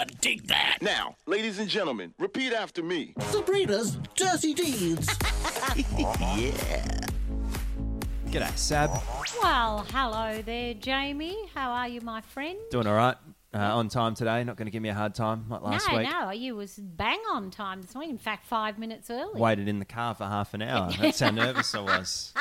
on, 0.00 0.06
dig 0.20 0.46
that. 0.48 0.78
Now, 0.80 1.16
ladies 1.26 1.58
and 1.58 1.68
gentlemen, 1.68 2.14
repeat 2.18 2.52
after 2.52 2.82
me. 2.82 3.14
Sabrina's 3.30 3.96
dirty 4.16 4.54
deeds. 4.54 5.08
Yeah. 6.08 7.00
G'day, 8.26 8.56
Sab. 8.56 8.90
Well, 9.42 9.86
hello 9.92 10.42
there, 10.42 10.74
Jamie. 10.74 11.36
How 11.54 11.70
are 11.72 11.88
you, 11.88 12.00
my 12.00 12.20
friend? 12.22 12.58
Doing 12.70 12.86
all 12.86 12.94
right? 12.94 13.16
Uh, 13.52 13.58
on 13.58 13.88
time 13.88 14.14
today. 14.14 14.42
Not 14.44 14.56
going 14.56 14.66
to 14.66 14.70
give 14.72 14.82
me 14.82 14.88
a 14.88 14.94
hard 14.94 15.14
time 15.14 15.46
like 15.48 15.62
last 15.62 15.88
no, 15.90 15.98
week. 15.98 16.08
no, 16.08 16.24
no, 16.26 16.30
you 16.30 16.56
was 16.56 16.76
bang 16.76 17.18
on 17.32 17.50
time 17.50 17.82
this 17.82 17.94
morning. 17.94 18.10
In 18.10 18.18
fact, 18.18 18.46
five 18.46 18.78
minutes 18.78 19.10
early. 19.10 19.38
Waited 19.40 19.68
in 19.68 19.78
the 19.78 19.84
car 19.84 20.14
for 20.14 20.24
half 20.24 20.54
an 20.54 20.62
hour. 20.62 20.90
That's 21.00 21.20
how 21.20 21.30
nervous 21.32 21.74
I 21.74 21.80
was. 21.80 22.32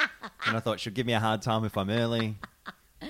And 0.46 0.56
I 0.58 0.60
thought 0.60 0.80
she'll 0.80 0.94
give 0.94 1.06
me 1.08 1.14
a 1.14 1.20
hard 1.20 1.42
time 1.42 1.66
if 1.66 1.78
I'm 1.78 1.90
early. 1.90 2.36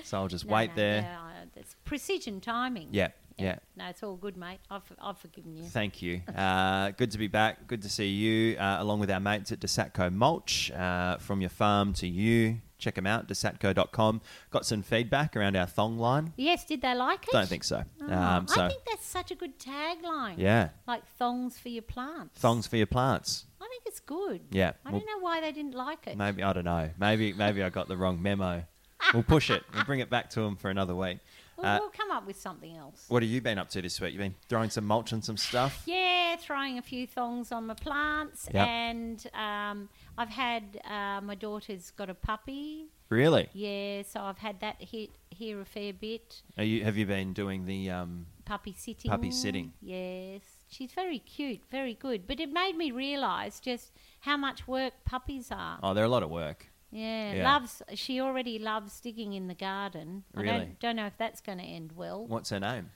So 0.04 0.18
I'll 0.18 0.28
just 0.28 0.46
No, 0.46 0.54
wait 0.54 0.70
no, 0.70 0.76
there. 0.76 1.02
no, 1.02 1.50
it's 1.56 1.76
precision 1.84 2.40
timing. 2.40 2.88
Yeah, 2.92 3.08
yeah. 3.40 3.56
No, 3.76 3.86
it's 3.88 4.02
all 4.02 4.16
good, 4.16 4.36
mate. 4.36 4.58
I've, 4.70 4.82
I've 5.00 5.18
forgiven 5.18 5.56
you. 5.56 5.64
Thank 5.64 6.02
you. 6.02 6.20
Uh, 6.36 6.90
good 6.92 7.10
to 7.10 7.18
be 7.18 7.26
back. 7.28 7.66
Good 7.66 7.82
to 7.82 7.88
see 7.88 8.08
you, 8.08 8.56
uh, 8.58 8.76
along 8.80 9.00
with 9.00 9.10
our 9.10 9.20
mates 9.20 9.52
at 9.52 9.60
Desatco 9.60 10.12
Mulch. 10.12 10.70
Uh, 10.70 11.16
from 11.18 11.40
your 11.40 11.50
farm 11.50 11.92
to 11.94 12.06
you. 12.06 12.58
Check 12.78 12.94
them 12.94 13.06
out, 13.06 13.28
desatco.com. 13.28 14.22
Got 14.50 14.64
some 14.64 14.82
feedback 14.82 15.36
around 15.36 15.54
our 15.56 15.66
thong 15.66 15.98
line. 15.98 16.32
Yes, 16.36 16.64
did 16.64 16.80
they 16.80 16.94
like 16.94 17.24
it? 17.28 17.32
Don't 17.32 17.46
think 17.48 17.62
so. 17.64 17.82
Oh, 18.02 18.12
Um, 18.12 18.48
so, 18.48 18.62
I 18.62 18.68
think 18.68 18.82
that's 18.88 19.04
such 19.04 19.30
a 19.30 19.34
good 19.34 19.58
tagline. 19.58 20.34
yeah. 20.38 20.70
Like 20.86 21.02
thongs 21.18 21.58
for 21.58 21.68
your 21.68 21.82
plants. 21.82 22.40
Thongs 22.40 22.66
for 22.66 22.76
your 22.78 22.86
plants. 22.86 23.44
I 23.60 23.68
think 23.68 23.82
it's 23.84 24.00
good. 24.00 24.40
Yeah, 24.50 24.72
I 24.86 24.90
well- 24.92 25.00
don't 25.00 25.06
know 25.06 25.22
why 25.22 25.42
they 25.42 25.52
didn't 25.52 25.74
like 25.74 26.06
it. 26.06 26.16
Maybe, 26.16 26.42
I 26.42 26.52
don't 26.54 26.64
know. 26.64 26.88
Maybe, 26.98 27.34
maybe 27.34 27.62
I 27.62 27.68
got 27.68 27.88
the 27.88 27.96
wrong 27.98 28.22
memo. 28.22 28.64
We'll 29.12 29.22
push 29.24 29.50
it. 29.50 29.62
We'll 29.74 29.84
bring 29.84 30.00
it 30.00 30.08
back 30.10 30.30
to 30.30 30.40
them 30.40 30.56
for 30.56 30.70
another 30.70 30.94
week. 30.94 31.18
We'll, 31.60 31.70
Uh, 31.70 31.78
we'll 31.80 31.90
come 31.90 32.10
up 32.10 32.26
with 32.26 32.40
something 32.40 32.76
else. 32.76 33.04
What 33.08 33.22
have 33.22 33.30
you 33.30 33.40
been 33.40 33.58
up 33.58 33.68
to 33.70 33.82
this 33.82 34.00
week? 34.00 34.12
You've 34.12 34.20
been 34.20 34.34
throwing 34.48 34.70
some 34.70 34.86
mulch 34.86 35.12
and 35.12 35.24
some 35.24 35.36
stuff? 35.36 35.82
Yeah, 35.86 36.36
throwing 36.36 36.78
a 36.78 36.82
few 36.82 37.06
thongs 37.06 37.50
on 37.52 37.66
my 37.66 37.74
plants, 37.74 38.48
Yep. 38.54 38.66
and 38.68 39.26
um, 39.34 39.88
I've 40.16 40.28
had 40.28 40.80
uh, 40.88 41.20
my 41.20 41.34
daughter's 41.34 41.90
got 41.90 42.08
a 42.08 42.14
puppy. 42.14 42.86
Really? 43.08 43.48
Yeah, 43.52 44.02
so 44.02 44.20
I've 44.20 44.38
had 44.38 44.60
that 44.60 44.76
hit 44.80 45.10
here 45.30 45.60
a 45.60 45.64
fair 45.64 45.92
bit. 45.92 46.42
Are 46.56 46.62
you, 46.64 46.84
have 46.84 46.96
you 46.96 47.04
been 47.06 47.32
doing 47.32 47.66
the 47.66 47.90
um, 47.90 48.26
Puppy 48.50 48.74
sitting. 48.76 49.10
Puppy 49.10 49.30
sitting. 49.30 49.72
Yes, 49.80 50.42
she's 50.68 50.90
very 50.90 51.20
cute, 51.20 51.60
very 51.70 51.94
good. 51.94 52.26
But 52.26 52.40
it 52.40 52.50
made 52.52 52.76
me 52.76 52.90
realise 52.90 53.60
just 53.60 53.92
how 54.20 54.36
much 54.36 54.66
work 54.66 54.92
puppies 55.04 55.52
are. 55.52 55.78
Oh, 55.84 55.94
they're 55.94 56.04
a 56.04 56.08
lot 56.08 56.24
of 56.24 56.30
work. 56.30 56.66
Yeah, 56.90 57.34
Yeah. 57.34 57.52
loves. 57.52 57.82
She 57.94 58.20
already 58.20 58.58
loves 58.58 59.00
digging 59.00 59.32
in 59.32 59.46
the 59.48 59.54
garden. 59.54 60.24
I 60.36 60.40
Really? 60.40 60.58
don't, 60.58 60.80
don't 60.80 60.96
know 60.96 61.06
if 61.06 61.16
that's 61.18 61.40
going 61.40 61.58
to 61.58 61.64
end 61.64 61.92
well. 61.96 62.26
What's 62.26 62.50
her 62.50 62.60
name? 62.60 62.90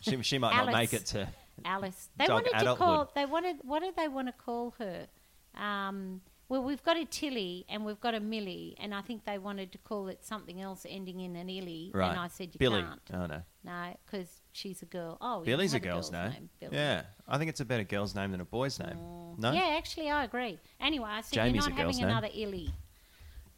She, 0.00 0.20
she 0.22 0.38
might 0.38 0.54
not 0.56 0.72
make 0.72 0.92
it 0.92 1.06
to. 1.06 1.28
Alice. 1.64 2.08
They 2.16 2.26
wanted 2.28 2.52
to 2.58 2.74
call. 2.74 3.10
They 3.14 3.26
wanted. 3.26 3.56
What 3.62 3.82
do 3.82 3.92
they 3.96 4.08
want 4.08 4.28
to 4.28 4.32
call 4.32 4.74
her? 4.78 5.06
Um, 5.54 6.20
well, 6.48 6.62
we've 6.64 6.82
got 6.82 6.96
a 6.96 7.04
Tilly 7.04 7.64
and 7.68 7.84
we've 7.84 8.00
got 8.00 8.14
a 8.14 8.18
Millie, 8.20 8.74
and 8.80 8.92
I 8.94 9.02
think 9.02 9.24
they 9.24 9.38
wanted 9.38 9.70
to 9.72 9.78
call 9.78 10.08
it 10.08 10.24
something 10.24 10.60
else 10.60 10.84
ending 10.88 11.20
in 11.20 11.36
an 11.36 11.48
illy. 11.48 11.92
Right. 11.94 12.10
And 12.10 12.18
I 12.18 12.26
said 12.28 12.48
you 12.52 12.58
Billy. 12.58 12.82
can't. 12.82 13.00
Oh, 13.14 13.26
no. 13.26 13.42
No, 13.62 13.96
because 14.04 14.28
she's 14.52 14.82
a 14.82 14.86
girl. 14.86 15.16
Oh, 15.20 15.42
Billy's 15.44 15.72
a 15.72 15.76
have 15.76 15.82
girl's, 15.82 16.10
name. 16.10 16.48
Billy. 16.58 16.74
Yeah. 16.76 17.02
I 17.28 17.38
think 17.38 17.50
it's 17.50 17.60
a 17.60 17.64
better 17.64 17.84
girl's 17.84 18.14
name 18.16 18.32
than 18.32 18.40
a 18.40 18.44
boy's 18.44 18.80
name. 18.80 18.96
No? 19.38 19.52
Yeah, 19.52 19.76
actually, 19.76 20.10
I 20.10 20.24
agree. 20.24 20.58
Anyway, 20.80 21.08
I 21.08 21.20
said 21.20 21.34
Jamie's 21.34 21.66
you're 21.66 21.66
a 21.66 21.76
not 21.76 21.76
girl's 21.84 21.96
having 21.98 22.08
name. 22.08 22.16
another 22.16 22.34
illy. 22.34 22.74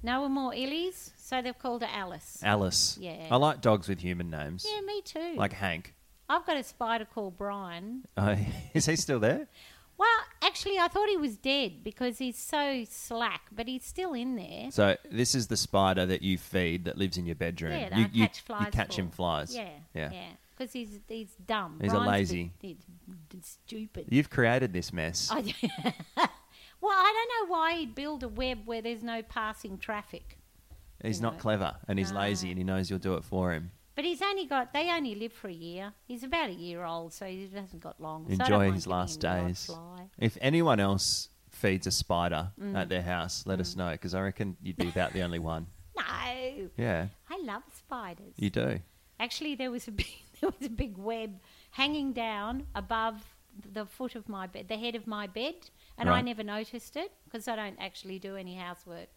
No 0.03 0.28
more 0.28 0.53
illies, 0.53 1.11
so 1.17 1.41
they've 1.42 1.58
called 1.58 1.83
her 1.83 1.89
Alice. 1.92 2.41
Alice. 2.42 2.98
Yeah. 3.00 3.28
I 3.31 3.36
like 3.36 3.61
dogs 3.61 3.89
with 3.89 4.00
human 4.00 4.31
names. 4.31 4.67
yeah, 4.69 4.81
me 4.81 5.00
too. 5.03 5.34
Like 5.36 5.53
Hank. 5.53 5.95
I've 6.28 6.47
got 6.47 6.56
a 6.56 6.62
spider 6.62 7.05
called 7.05 7.36
Brian. 7.36 8.05
Oh, 8.17 8.36
is 8.75 8.86
he 8.86 8.97
still 8.97 9.20
there? 9.20 9.47
Well, 9.98 10.08
actually, 10.42 10.78
I 10.78 10.89
thought 10.89 11.08
he 11.08 11.17
was 11.17 11.36
dead 11.36 11.85
because 11.85 12.18
he's 12.18 12.39
so 12.39 12.85
slack, 12.91 13.42
but 13.52 13.68
he's 13.68 13.85
still 13.85 14.14
in 14.14 14.35
there. 14.36 14.70
So 14.70 14.96
this 15.11 15.35
is 15.35 15.46
the 15.46 15.57
spider 15.57 16.07
that 16.07 16.23
you 16.23 16.39
feed 16.39 16.86
that 16.86 16.96
lives 16.98 17.17
in 17.18 17.27
your 17.27 17.35
bedroom. 17.36 17.73
Yeah, 17.73 17.89
that 17.91 17.98
you, 17.98 18.05
I 18.05 18.08
you, 18.12 18.23
catch 18.27 18.41
flies. 18.41 18.64
You 18.67 18.70
catch 18.73 18.95
for. 18.96 19.01
him 19.02 19.11
flies. 19.11 19.55
Yeah, 19.55 19.68
Yeah. 19.95 20.11
yeah. 20.12 20.23
Because 20.57 20.73
he's 20.73 20.98
he's 21.08 21.30
dumb. 21.46 21.79
He's 21.80 21.92
a 21.92 21.96
Brian's 21.96 22.11
lazy. 22.11 22.52
bit- 22.61 22.77
he's 23.33 23.46
stupid. 23.67 24.07
You've 24.08 24.30
created 24.30 24.73
this 24.73 24.92
mess. 24.92 25.29
I, 25.30 25.55
well, 26.83 26.93
I 26.93 27.27
don't 27.39 27.48
know 27.48 27.53
why 27.55 27.75
he'd 27.77 27.95
build 27.95 28.23
a 28.23 28.29
web 28.29 28.67
where 28.67 28.83
there's 28.83 29.03
no 29.03 29.23
passing 29.23 29.79
traffic. 29.79 30.39
He's 31.03 31.17
you 31.19 31.23
not 31.23 31.35
know. 31.35 31.41
clever 31.41 31.77
and 31.89 31.98
he's 31.98 32.13
No. 32.13 32.20
lazy 32.20 32.51
and 32.51 32.59
he 32.59 32.65
knows 32.65 32.91
you'll 32.91 32.98
do 32.98 33.15
it 33.15 33.25
for 33.25 33.53
him. 33.53 33.70
But 33.95 34.05
he's 34.05 34.23
only 34.23 34.47
got. 34.47 34.73
They 34.73 34.91
only 34.91 35.15
live 35.15 35.33
for 35.33 35.48
a 35.48 35.53
year. 35.53 35.92
He's 36.07 36.23
about 36.23 36.48
a 36.48 36.55
year 36.55 36.85
old, 36.85 37.13
so 37.13 37.27
he 37.27 37.48
hasn't 37.55 37.83
got 37.83 38.01
long. 38.01 38.27
So 38.27 38.33
Enjoy 38.33 38.59
mind 38.59 38.75
his 38.75 38.87
last 38.87 39.17
him 39.17 39.31
the 39.31 39.39
odd 39.41 39.47
days. 39.48 39.71
If 40.19 40.39
anyone 40.41 40.81
else 40.81 41.29
feeds 41.51 41.87
a 41.87 41.91
spider 41.91 42.53
Mm. 42.61 42.75
at 42.77 42.89
their 42.89 43.03
house, 43.03 43.47
let 43.47 43.61
us 43.61 43.77
know 43.77 43.91
because 43.92 44.15
I 44.15 44.23
reckon 44.23 44.57
you'd 44.63 44.77
be 44.77 44.89
about 44.89 45.13
the 45.13 45.23
only 45.23 45.39
one. 45.39 45.67
No, 45.97 46.71
Yeah, 46.79 47.09
I 47.29 47.39
love 47.42 47.63
spiders. 47.77 48.33
you 48.37 48.48
do. 48.48 48.81
Actually, 49.21 49.55
there 49.57 49.71
was 49.71 49.87
a 49.89 49.91
big, 50.03 50.07
there 50.41 50.48
was 50.59 50.67
a 50.67 50.71
big 50.71 50.97
web 50.97 51.39
hanging 51.73 52.13
down 52.15 52.67
above 52.75 53.37
the 53.73 53.85
foot 53.85 54.15
of 54.15 54.27
my 54.29 54.47
bed, 54.47 54.69
the 54.69 54.79
head 54.79 54.95
of 54.95 55.07
my 55.07 55.27
bed, 55.27 55.69
and 56.02 56.11
I 56.11 56.20
never 56.20 56.42
noticed 56.42 56.96
it 56.96 57.13
because 57.24 57.48
I 57.48 57.57
don't 57.57 57.77
actually 57.80 58.18
do 58.18 58.36
any 58.36 58.55
housework. 58.57 59.08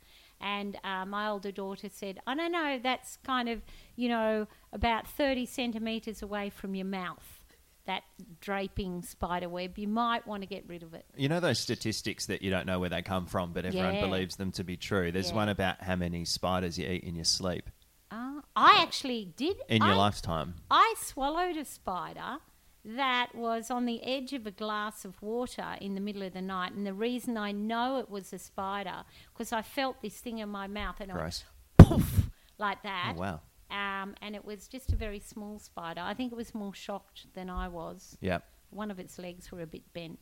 And 0.41 0.77
uh, 0.83 1.05
my 1.05 1.27
older 1.29 1.51
daughter 1.51 1.87
said, 1.89 2.19
"I 2.27 2.35
don't 2.35 2.51
know. 2.51 2.79
That's 2.81 3.17
kind 3.23 3.47
of, 3.49 3.61
you 3.95 4.09
know, 4.09 4.47
about 4.73 5.07
thirty 5.07 5.45
centimeters 5.45 6.21
away 6.21 6.49
from 6.49 6.75
your 6.75 6.85
mouth. 6.85 7.43
That 7.85 8.03
draping 8.41 9.01
spider 9.03 9.47
web. 9.47 9.77
You 9.77 9.87
might 9.87 10.25
want 10.27 10.41
to 10.43 10.47
get 10.47 10.67
rid 10.67 10.83
of 10.83 10.93
it." 10.93 11.05
You 11.15 11.29
know 11.29 11.39
those 11.39 11.59
statistics 11.59 12.25
that 12.25 12.41
you 12.41 12.49
don't 12.51 12.65
know 12.65 12.79
where 12.79 12.89
they 12.89 13.01
come 13.01 13.27
from, 13.27 13.53
but 13.53 13.65
everyone 13.65 13.95
Yeah. 13.95 14.01
believes 14.01 14.35
them 14.35 14.51
to 14.53 14.63
be 14.63 14.75
true. 14.75 15.11
There's 15.11 15.29
Yeah. 15.29 15.35
one 15.37 15.49
about 15.49 15.81
how 15.81 15.95
many 15.95 16.25
spiders 16.25 16.77
you 16.77 16.87
eat 16.89 17.03
in 17.03 17.15
your 17.15 17.25
sleep 17.25 17.69
Uh, 18.11 18.41
I 18.55 18.79
actually 18.81 19.25
did. 19.37 19.57
in 19.69 19.81
your 19.83 19.93
I 19.93 19.95
lifetime. 19.95 20.55
I 20.69 20.95
swallowed 20.97 21.57
a 21.57 21.65
spider 21.65 22.39
that 22.85 23.33
was 23.33 23.71
on 23.71 23.85
the 23.85 24.03
edge 24.03 24.33
of 24.33 24.45
a 24.45 24.51
glass 24.51 25.05
of 25.05 25.21
water 25.21 25.75
in 25.81 25.95
the 25.95 26.01
middle 26.01 26.21
of 26.21 26.33
the 26.33 26.41
night. 26.41 26.73
And 26.73 26.85
the 26.85 26.93
reason 26.93 27.37
I 27.37 27.51
know 27.51 27.97
it 27.97 28.09
was 28.09 28.31
a 28.31 28.37
spider, 28.37 29.03
because 29.33 29.51
I 29.51 29.61
felt 29.61 30.01
this 30.01 30.19
thing 30.19 30.37
in 30.37 30.49
my 30.49 30.67
mouth 30.67 30.97
and 30.99 31.09
it 31.11 31.15
went 31.15 31.43
poof, 31.77 32.29
like 32.57 32.83
that. 32.83 33.15
Oh 33.17 33.19
wow. 33.19 33.39
Um, 33.71 34.15
and 34.21 34.35
it 34.35 34.45
was 34.45 34.67
just 34.67 34.93
a 34.93 34.95
very 34.95 35.19
small 35.19 35.57
spider. 35.57 36.01
I 36.03 36.13
think 36.13 36.31
it 36.31 36.35
was 36.35 36.53
more 36.53 36.73
shocked 36.73 37.25
than 37.33 37.49
I 37.49 37.67
was. 37.67 38.17
Yeah. 38.21 38.39
One 38.69 38.91
of 38.91 38.99
its 38.99 39.17
legs 39.17 39.51
were 39.51 39.61
a 39.61 39.67
bit 39.67 39.91
bent. 39.93 40.19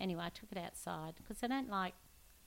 Anyway, 0.00 0.22
I 0.24 0.30
took 0.30 0.50
it 0.52 0.58
outside 0.58 1.14
because 1.16 1.42
I 1.42 1.48
don't 1.48 1.68
like, 1.68 1.94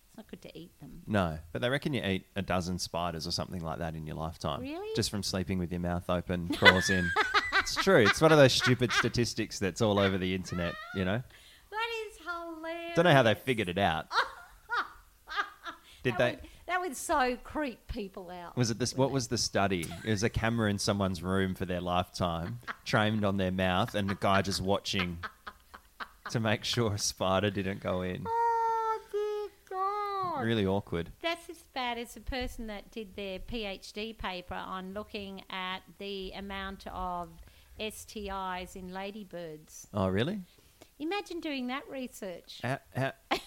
it's 0.07 0.17
not 0.17 0.27
good 0.27 0.41
to 0.41 0.57
eat 0.57 0.71
them. 0.79 1.03
No, 1.05 1.37
but 1.51 1.61
they 1.61 1.69
reckon 1.69 1.93
you 1.93 2.03
eat 2.03 2.25
a 2.35 2.41
dozen 2.41 2.79
spiders 2.79 3.27
or 3.27 3.31
something 3.31 3.61
like 3.61 3.77
that 3.77 3.95
in 3.95 4.07
your 4.07 4.15
lifetime. 4.15 4.61
Really? 4.61 4.89
Just 4.95 5.11
from 5.11 5.21
sleeping 5.21 5.59
with 5.59 5.71
your 5.71 5.81
mouth 5.81 6.09
open, 6.09 6.49
crawls 6.49 6.89
in. 6.89 7.09
it's 7.73 7.83
true. 7.83 8.05
It's 8.05 8.21
one 8.21 8.31
of 8.31 8.37
those 8.37 8.53
stupid 8.53 8.91
statistics 8.91 9.59
that's 9.59 9.81
all 9.81 9.99
over 9.99 10.17
the 10.17 10.33
internet. 10.33 10.75
You 10.95 11.05
know. 11.05 11.23
That 11.71 11.87
is 12.07 12.17
hilarious. 12.25 12.95
Don't 12.95 13.05
know 13.05 13.13
how 13.13 13.23
they 13.23 13.35
figured 13.35 13.69
it 13.69 13.77
out. 13.77 14.07
Did 16.03 16.13
that 16.13 16.17
they? 16.17 16.31
Would, 16.31 16.39
that 16.67 16.81
would 16.81 16.95
so 16.95 17.37
creep 17.43 17.87
people 17.87 18.29
out. 18.31 18.57
Was 18.57 18.71
it 18.71 18.79
this? 18.79 18.95
What 18.95 19.11
was 19.11 19.27
the 19.27 19.37
study? 19.37 19.85
It 20.03 20.09
was 20.09 20.23
a 20.23 20.29
camera 20.29 20.69
in 20.69 20.79
someone's 20.79 21.21
room 21.21 21.55
for 21.55 21.65
their 21.65 21.81
lifetime, 21.81 22.59
trained 22.85 23.23
on 23.25 23.37
their 23.37 23.51
mouth, 23.51 23.95
and 23.95 24.09
the 24.09 24.15
guy 24.15 24.41
just 24.41 24.61
watching 24.61 25.19
to 26.29 26.39
make 26.39 26.63
sure 26.63 26.93
a 26.93 26.97
spider 26.97 27.49
didn't 27.49 27.81
go 27.81 28.01
in. 28.01 28.23
Oh, 28.27 28.99
dear 29.11 29.49
God. 29.69 30.43
Really 30.43 30.65
awkward. 30.65 31.11
That's 31.21 31.49
as 31.49 31.63
bad 31.73 31.97
as 31.97 32.13
the 32.13 32.21
person 32.21 32.67
that 32.67 32.91
did 32.91 33.15
their 33.15 33.39
PhD 33.39 34.17
paper 34.17 34.53
on 34.55 34.93
looking 34.93 35.43
at 35.49 35.79
the 35.97 36.31
amount 36.35 36.85
of 36.87 37.29
STIs 37.79 38.75
in 38.75 38.93
ladybirds. 38.93 39.87
Oh, 39.93 40.07
really? 40.07 40.41
Imagine 40.99 41.39
doing 41.39 41.67
that 41.67 41.83
research. 41.89 42.59
How, 42.63 42.79
how, 42.95 43.13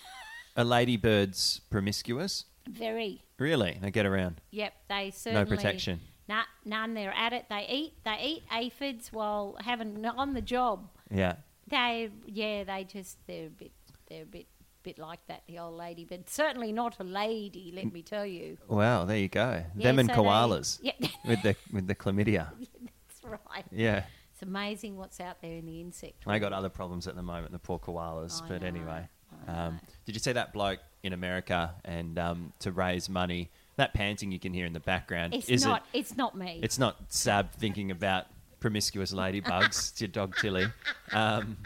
are 0.57 0.65
ladybirds 0.65 1.61
promiscuous? 1.71 2.47
Very. 2.69 3.23
Really? 3.39 3.79
They 3.81 3.91
get 3.91 4.07
around. 4.07 4.41
Yep, 4.51 4.73
they 4.89 5.11
certainly. 5.11 5.45
No 5.45 5.49
protection. 5.57 6.01
Nah, 6.29 6.43
none. 6.65 6.95
They're 6.95 7.13
at 7.13 7.33
it. 7.33 7.47
They 7.51 7.67
eat. 7.69 7.95
They 8.05 8.19
eat 8.23 8.45
aphids 8.53 9.13
while 9.13 9.57
having 9.61 10.05
on 10.07 10.35
the 10.35 10.41
job. 10.41 10.89
Yeah. 11.11 11.37
They, 11.69 12.11
yeah, 12.27 12.65
they 12.65 12.85
just 12.85 13.19
they're 13.27 13.47
a 13.47 13.51
bit, 13.51 13.73
they're 14.09 14.23
a 14.23 14.27
bit, 14.27 14.47
bit 14.83 14.99
like 14.99 15.21
that. 15.27 15.43
The 15.47 15.59
old 15.59 15.77
lady, 15.77 16.05
but 16.05 16.29
certainly 16.29 16.73
not 16.73 16.97
a 17.01 17.05
lady. 17.05 17.73
Let 17.75 17.93
me 17.93 18.03
tell 18.03 18.27
you. 18.27 18.59
Wow, 18.69 19.05
there 19.05 19.19
you 19.19 19.29
go. 19.29 19.65
Yeah, 19.77 19.85
Them 19.85 19.99
and 19.99 20.09
so 20.09 20.17
they- 20.17 20.29
koalas 20.29 20.79
yeah, 20.83 20.93
with 21.27 21.43
the 21.43 21.57
with 21.73 21.87
the 21.87 21.95
chlamydia. 21.95 22.49
that's 22.61 23.25
right. 23.25 23.65
Yeah. 23.71 24.05
It's 24.43 24.49
amazing 24.49 24.97
what's 24.97 25.21
out 25.21 25.41
there 25.41 25.53
in 25.53 25.67
the 25.67 25.81
insect. 25.81 26.25
They 26.27 26.41
got 26.41 26.53
other 26.53 26.69
problems 26.69 27.07
at 27.07 27.15
the 27.15 27.23
moment, 27.23 27.53
the 27.53 27.61
poor 27.61 27.79
koalas. 27.79 28.43
I 28.43 28.49
but 28.49 28.63
know, 28.63 28.67
anyway, 28.67 29.09
um, 29.47 29.79
did 30.05 30.17
you 30.17 30.19
see 30.19 30.33
that 30.33 30.53
bloke 30.53 30.81
in 31.05 31.13
America 31.13 31.77
and 31.85 32.19
um, 32.19 32.53
to 32.59 32.73
raise 32.73 33.09
money? 33.09 33.51
That 33.77 33.95
panting 33.95 34.33
you 34.33 34.41
can 34.41 34.53
hear 34.53 34.67
in 34.67 34.73
the 34.73 34.81
background 34.81 35.33
It's 35.35 35.49
is 35.49 35.65
not. 35.65 35.87
It's 35.93 36.17
not 36.17 36.37
me. 36.37 36.59
It's 36.61 36.77
not 36.77 36.97
Sab 37.13 37.53
thinking 37.53 37.93
about 37.93 38.27
promiscuous 38.59 39.15
ladybugs. 39.15 39.93
it's 39.93 40.01
your 40.01 40.09
dog 40.09 40.35
Tilly. 40.41 40.67
Um, 41.13 41.59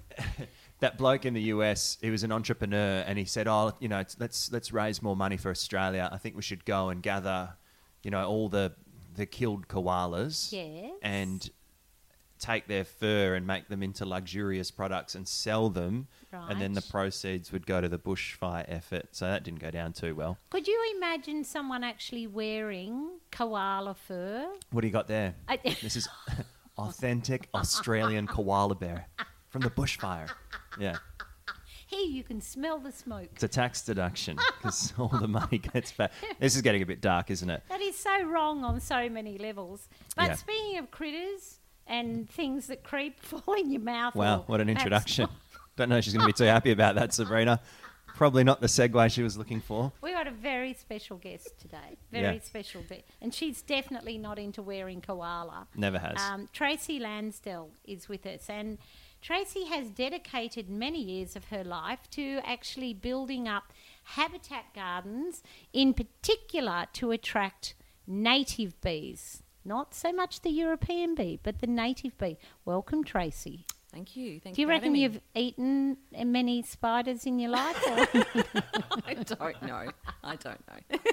that 0.80 0.96
bloke 0.96 1.26
in 1.26 1.34
the 1.34 1.42
US, 1.42 1.98
he 2.00 2.08
was 2.08 2.22
an 2.22 2.32
entrepreneur, 2.32 3.04
and 3.06 3.18
he 3.18 3.26
said, 3.26 3.46
"Oh, 3.46 3.74
you 3.78 3.88
know, 3.88 4.04
let's 4.18 4.50
let's 4.50 4.72
raise 4.72 5.02
more 5.02 5.16
money 5.16 5.36
for 5.36 5.50
Australia. 5.50 6.08
I 6.10 6.16
think 6.16 6.34
we 6.34 6.40
should 6.40 6.64
go 6.64 6.88
and 6.88 7.02
gather, 7.02 7.50
you 8.02 8.10
know, 8.10 8.26
all 8.26 8.48
the 8.48 8.72
the 9.16 9.26
killed 9.26 9.68
koalas, 9.68 10.50
Yes. 10.50 10.92
and 11.02 11.50
take 12.40 12.66
their 12.66 12.84
fur 12.84 13.34
and 13.34 13.46
make 13.46 13.68
them 13.68 13.82
into 13.82 14.04
luxurious 14.04 14.70
products 14.70 15.14
and 15.14 15.28
sell 15.28 15.68
them, 15.70 16.08
and 16.32 16.60
then 16.60 16.72
the 16.72 16.82
proceeds 16.82 17.52
would 17.52 17.66
go 17.66 17.80
to 17.80 17.88
the 17.88 17.98
bushfire 17.98 18.64
effort. 18.68 19.08
So 19.12 19.26
that 19.26 19.44
didn't 19.44 19.60
go 19.60 19.70
down 19.70 19.92
too 19.92 20.14
well. 20.14 20.38
Could 20.50 20.66
you 20.66 20.94
imagine 20.96 21.44
someone 21.44 21.84
actually 21.84 22.26
wearing 22.26 23.18
koala 23.30 23.94
fur? 23.94 24.48
What 24.70 24.80
do 24.80 24.86
you 24.86 24.92
got 24.92 25.06
there? 25.08 25.34
I- 25.48 25.56
this 25.82 25.96
is 25.96 26.08
authentic 26.78 27.48
Australian 27.54 28.26
koala 28.26 28.74
bear 28.74 29.06
from 29.48 29.62
the 29.62 29.70
bushfire. 29.70 30.28
Yeah. 30.78 30.96
Here 31.86 32.06
you 32.06 32.22
can 32.22 32.40
smell 32.40 32.78
the 32.78 32.92
smoke. 32.92 33.30
It's 33.34 33.42
a 33.42 33.48
tax 33.48 33.82
deduction 33.82 34.38
because 34.58 34.92
all 34.98 35.08
the 35.08 35.26
money 35.26 35.58
gets 35.58 35.90
back. 35.90 36.12
This 36.38 36.54
is 36.54 36.62
getting 36.62 36.82
a 36.82 36.86
bit 36.86 37.00
dark, 37.00 37.30
isn't 37.32 37.50
it? 37.50 37.64
That 37.68 37.80
is 37.80 37.96
so 37.96 38.22
wrong 38.26 38.62
on 38.64 38.80
so 38.80 39.08
many 39.08 39.38
levels. 39.38 39.88
But 40.16 40.28
Yeah. 40.28 40.34
speaking 40.36 40.78
of 40.78 40.90
critters 40.92 41.58
and 41.90 42.30
things 42.30 42.68
that 42.68 42.84
creep, 42.84 43.20
fall 43.24 43.54
in 43.54 43.70
your 43.70 43.82
mouth. 43.82 44.14
Wow, 44.14 44.44
what 44.46 44.60
an 44.60 44.68
introduction. 44.70 45.28
Don't 45.76 45.88
know 45.88 45.96
if 45.98 46.04
she's 46.04 46.14
going 46.14 46.22
to 46.22 46.26
be 46.26 46.32
too 46.32 46.44
happy 46.44 46.70
about 46.70 46.94
that, 46.94 47.12
Sabrina. 47.12 47.60
Probably 48.16 48.44
not 48.44 48.60
the 48.60 48.66
segue 48.66 49.10
she 49.12 49.22
was 49.22 49.38
looking 49.38 49.60
for. 49.60 49.92
We 50.02 50.12
got 50.12 50.26
a 50.26 50.30
very 50.30 50.74
special 50.74 51.16
guest 51.16 51.58
today. 51.58 51.96
Very 52.12 52.34
Yeah. 52.36 52.42
special. 52.42 52.82
Be- 52.88 53.02
and 53.22 53.32
she's 53.32 53.62
definitely 53.62 54.18
not 54.18 54.38
into 54.38 54.62
wearing 54.62 55.00
koala. 55.00 55.68
Never 55.74 55.98
has. 55.98 56.20
Um, 56.20 56.48
Tracy 56.52 57.00
Lansdell 57.00 57.70
is 57.84 58.08
with 58.08 58.26
us, 58.26 58.50
and 58.50 58.76
Tracy 59.22 59.64
has 59.66 59.88
dedicated 59.88 60.68
many 60.68 61.02
years 61.02 61.34
of 61.34 61.46
her 61.46 61.64
life 61.64 62.10
to 62.10 62.40
actually 62.44 62.92
building 62.92 63.48
up 63.48 63.72
habitat 64.04 64.66
gardens, 64.74 65.42
in 65.72 65.94
particular 65.94 66.86
to 66.94 67.12
attract 67.12 67.74
native 68.06 68.78
bees. 68.80 69.42
Not 69.64 69.94
so 69.94 70.12
much 70.12 70.40
the 70.40 70.50
European 70.50 71.14
bee, 71.14 71.38
but 71.42 71.60
the 71.60 71.66
native 71.66 72.16
bee. 72.18 72.38
Welcome, 72.64 73.04
Tracy. 73.04 73.66
Thank 73.92 74.16
you. 74.16 74.40
Thank 74.40 74.56
Do 74.56 74.62
you 74.62 74.68
reckon 74.68 74.92
me. 74.92 75.02
you've 75.02 75.20
eaten 75.34 75.96
many 76.12 76.62
spiders 76.62 77.26
in 77.26 77.38
your 77.38 77.50
life? 77.50 77.76
Or? 77.86 78.06
I 79.06 79.14
don't 79.14 79.62
know. 79.62 79.90
I 80.22 80.36
don't 80.36 80.62
know. 80.68 80.98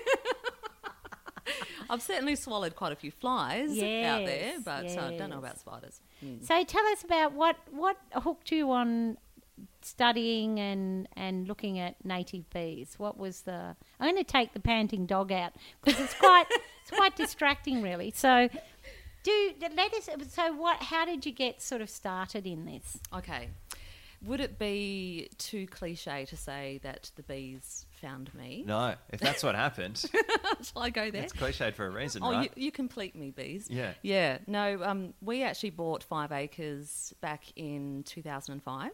I've 1.89 2.01
certainly 2.01 2.35
swallowed 2.35 2.75
quite 2.75 2.91
a 2.91 2.95
few 2.95 3.11
flies 3.11 3.69
out 3.71 3.75
there, 3.75 4.25
Yes, 4.25 4.61
but 4.63 4.85
uh, 4.97 5.11
don't 5.11 5.29
know 5.29 5.39
about 5.39 5.59
spiders. 5.59 6.01
Mm. 6.23 6.45
So 6.45 6.63
tell 6.65 6.85
us 6.87 7.03
about 7.03 7.33
what 7.33 7.55
what 7.71 7.97
hooked 8.11 8.51
you 8.51 8.71
on 8.71 9.17
studying 9.87 10.59
and 10.59 11.07
and 11.15 11.47
looking 11.47 11.79
at 11.79 12.03
native 12.05 12.49
bees. 12.51 12.95
What 12.97 13.17
was 13.17 13.41
the? 13.41 13.75
I'm 13.99 14.11
going 14.13 14.17
to 14.17 14.23
take 14.23 14.53
the 14.53 14.59
panting 14.59 15.05
dog 15.05 15.31
out 15.31 15.53
because 15.83 15.99
it's 15.99 16.13
quite 16.13 16.45
it's 16.81 16.91
quite 16.91 17.15
distracting, 17.15 17.81
really. 17.81 18.11
So 18.15 18.49
do 19.23 19.51
let 19.75 19.93
us. 19.93 20.09
So 20.29 20.53
what? 20.53 20.81
How 20.83 21.05
did 21.05 21.25
you 21.25 21.31
get 21.31 21.61
sort 21.61 21.81
of 21.81 21.89
started 21.89 22.45
in 22.45 22.65
this? 22.65 22.97
Okay. 23.13 23.49
Would 24.25 24.39
it 24.39 24.57
be 24.57 25.29
too 25.37 25.67
cliche 25.67 26.25
to 26.25 26.35
say 26.35 26.79
that 26.81 27.11
the 27.15 27.21
bees 27.21 27.85
found 28.01 28.33
me? 28.33 28.63
no, 28.65 28.95
if 29.11 29.19
that's 29.19 29.43
what 29.43 29.53
happened, 29.53 29.95
Shall 30.63 30.81
I 30.81 30.89
go 30.89 31.11
there? 31.11 31.21
it's 31.21 31.33
cliched 31.33 31.75
for 31.75 31.85
a 31.85 31.91
reason, 31.91 32.23
Oh, 32.23 32.31
right? 32.31 32.51
you, 32.55 32.65
you 32.65 32.71
complete 32.71 33.15
me, 33.15 33.29
bees. 33.29 33.67
Yeah. 33.69 33.93
Yeah. 34.01 34.39
No, 34.47 34.81
um, 34.83 35.13
we 35.21 35.43
actually 35.43 35.69
bought 35.69 36.01
five 36.03 36.31
acres 36.31 37.13
back 37.21 37.43
in 37.55 38.01
2005. 38.07 38.89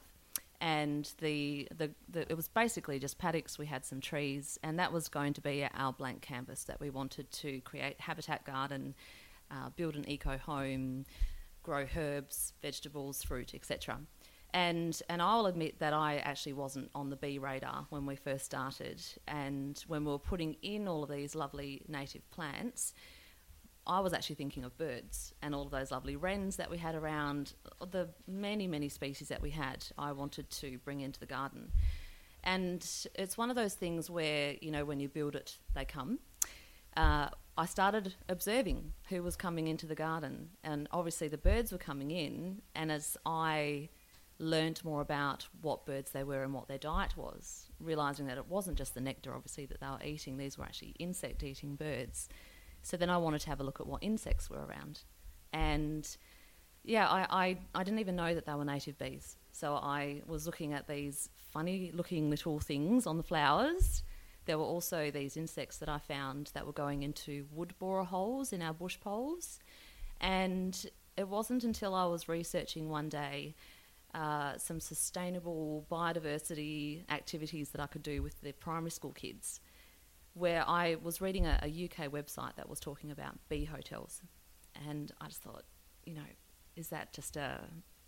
And 0.63 1.11
the, 1.19 1.67
the, 1.77 1.91
the 2.07 2.21
it 2.31 2.37
was 2.37 2.47
basically 2.47 2.97
just 2.97 3.17
paddocks. 3.17 3.59
We 3.59 3.65
had 3.65 3.83
some 3.83 3.99
trees, 3.99 4.57
and 4.63 4.79
that 4.79 4.93
was 4.93 5.09
going 5.09 5.33
to 5.33 5.41
be 5.41 5.67
our 5.75 5.91
blank 5.91 6.21
canvas 6.21 6.63
that 6.63 6.79
we 6.79 6.89
wanted 6.89 7.29
to 7.31 7.59
create 7.61 7.99
habitat 7.99 8.45
garden, 8.45 8.95
uh, 9.51 9.71
build 9.75 9.97
an 9.97 10.07
eco 10.09 10.37
home, 10.37 11.03
grow 11.63 11.85
herbs, 11.97 12.53
vegetables, 12.61 13.21
fruit, 13.23 13.53
etc. 13.53 13.99
And 14.53 14.97
and 15.09 15.21
I'll 15.21 15.47
admit 15.47 15.79
that 15.79 15.91
I 15.91 16.19
actually 16.19 16.53
wasn't 16.53 16.89
on 16.95 17.09
the 17.09 17.17
bee 17.17 17.39
radar 17.39 17.85
when 17.89 18.05
we 18.05 18.15
first 18.15 18.45
started, 18.45 19.03
and 19.27 19.83
when 19.87 20.05
we 20.05 20.11
were 20.11 20.17
putting 20.17 20.55
in 20.61 20.87
all 20.87 21.03
of 21.03 21.09
these 21.09 21.35
lovely 21.35 21.81
native 21.89 22.29
plants, 22.31 22.93
I 23.85 23.99
was 23.99 24.13
actually 24.13 24.35
thinking 24.35 24.63
of 24.63 24.77
birds 24.77 25.33
and 25.41 25.53
all 25.53 25.63
of 25.63 25.71
those 25.71 25.91
lovely 25.91 26.15
wrens 26.15 26.55
that 26.55 26.69
we 26.69 26.77
had 26.77 26.95
around, 26.95 27.53
the 27.91 28.09
many, 28.27 28.67
many 28.67 28.89
species 28.89 29.27
that 29.27 29.41
we 29.41 29.49
had, 29.49 29.85
I 29.97 30.13
wanted 30.13 30.49
to 30.51 30.77
bring 30.79 31.01
into 31.01 31.19
the 31.19 31.25
garden. 31.25 31.71
And 32.43 32.85
it's 33.15 33.37
one 33.37 33.49
of 33.49 33.55
those 33.55 33.73
things 33.73 34.09
where, 34.09 34.55
you 34.61 34.71
know, 34.71 34.85
when 34.85 34.99
you 34.99 35.09
build 35.09 35.35
it, 35.35 35.57
they 35.73 35.85
come. 35.85 36.19
Uh, 36.95 37.29
I 37.57 37.65
started 37.65 38.15
observing 38.29 38.93
who 39.09 39.21
was 39.23 39.35
coming 39.35 39.67
into 39.67 39.85
the 39.85 39.95
garden, 39.95 40.49
and 40.63 40.87
obviously 40.91 41.27
the 41.27 41.37
birds 41.37 41.71
were 41.71 41.77
coming 41.77 42.11
in. 42.11 42.61
And 42.75 42.91
as 42.91 43.17
I 43.25 43.89
learnt 44.39 44.83
more 44.83 45.01
about 45.01 45.47
what 45.61 45.85
birds 45.85 46.11
they 46.11 46.23
were 46.23 46.43
and 46.43 46.53
what 46.53 46.67
their 46.67 46.77
diet 46.77 47.15
was, 47.15 47.65
realizing 47.79 48.25
that 48.27 48.37
it 48.37 48.47
wasn't 48.47 48.77
just 48.77 48.93
the 48.93 49.01
nectar, 49.01 49.33
obviously, 49.33 49.65
that 49.67 49.79
they 49.79 49.87
were 49.87 50.03
eating, 50.03 50.37
these 50.37 50.57
were 50.57 50.65
actually 50.65 50.95
insect 50.99 51.43
eating 51.43 51.75
birds. 51.75 52.27
So 52.83 52.97
then 52.97 53.09
I 53.09 53.17
wanted 53.17 53.41
to 53.41 53.49
have 53.49 53.59
a 53.59 53.63
look 53.63 53.79
at 53.79 53.87
what 53.87 54.03
insects 54.03 54.49
were 54.49 54.63
around. 54.63 54.99
And 55.51 56.05
yeah, 56.83 57.07
I, 57.07 57.25
I, 57.29 57.57
I 57.73 57.83
didn't 57.83 57.99
even 57.99 58.15
know 58.15 58.35
that 58.35 58.45
they 58.45 58.53
were 58.53 58.65
native 58.65 58.97
bees. 58.97 59.37
So 59.51 59.75
I 59.75 60.21
was 60.27 60.45
looking 60.45 60.73
at 60.73 60.87
these 60.87 61.29
funny 61.51 61.91
looking 61.93 62.29
little 62.29 62.59
things 62.59 63.07
on 63.07 63.17
the 63.17 63.23
flowers. 63.23 64.03
There 64.45 64.57
were 64.57 64.65
also 64.65 65.09
these 65.09 65.37
insects 65.37 65.77
that 65.77 65.87
I 65.87 65.97
found 65.97 66.51
that 66.53 66.65
were 66.65 66.73
going 66.73 67.03
into 67.03 67.45
wood 67.53 67.73
borer 67.79 68.03
holes 68.03 68.51
in 68.51 68.61
our 68.61 68.73
bush 68.73 68.99
poles. 68.99 69.59
And 70.19 70.85
it 71.15 71.29
wasn't 71.29 71.63
until 71.63 71.95
I 71.95 72.05
was 72.05 72.27
researching 72.27 72.89
one 72.89 73.07
day 73.07 73.55
uh, 74.13 74.57
some 74.57 74.79
sustainable 74.79 75.85
biodiversity 75.89 77.03
activities 77.09 77.69
that 77.69 77.81
I 77.81 77.87
could 77.87 78.03
do 78.03 78.21
with 78.21 78.41
the 78.41 78.51
primary 78.51 78.91
school 78.91 79.11
kids 79.11 79.61
where 80.33 80.67
I 80.67 80.97
was 81.01 81.21
reading 81.21 81.45
a, 81.45 81.59
a 81.61 81.85
UK 81.85 82.11
website 82.11 82.55
that 82.55 82.69
was 82.69 82.79
talking 82.79 83.11
about 83.11 83.37
bee 83.49 83.65
hotels. 83.65 84.21
And 84.87 85.11
I 85.21 85.27
just 85.27 85.41
thought, 85.41 85.63
you 86.05 86.15
know, 86.15 86.21
is 86.75 86.89
that 86.89 87.13
just 87.13 87.37
a 87.37 87.59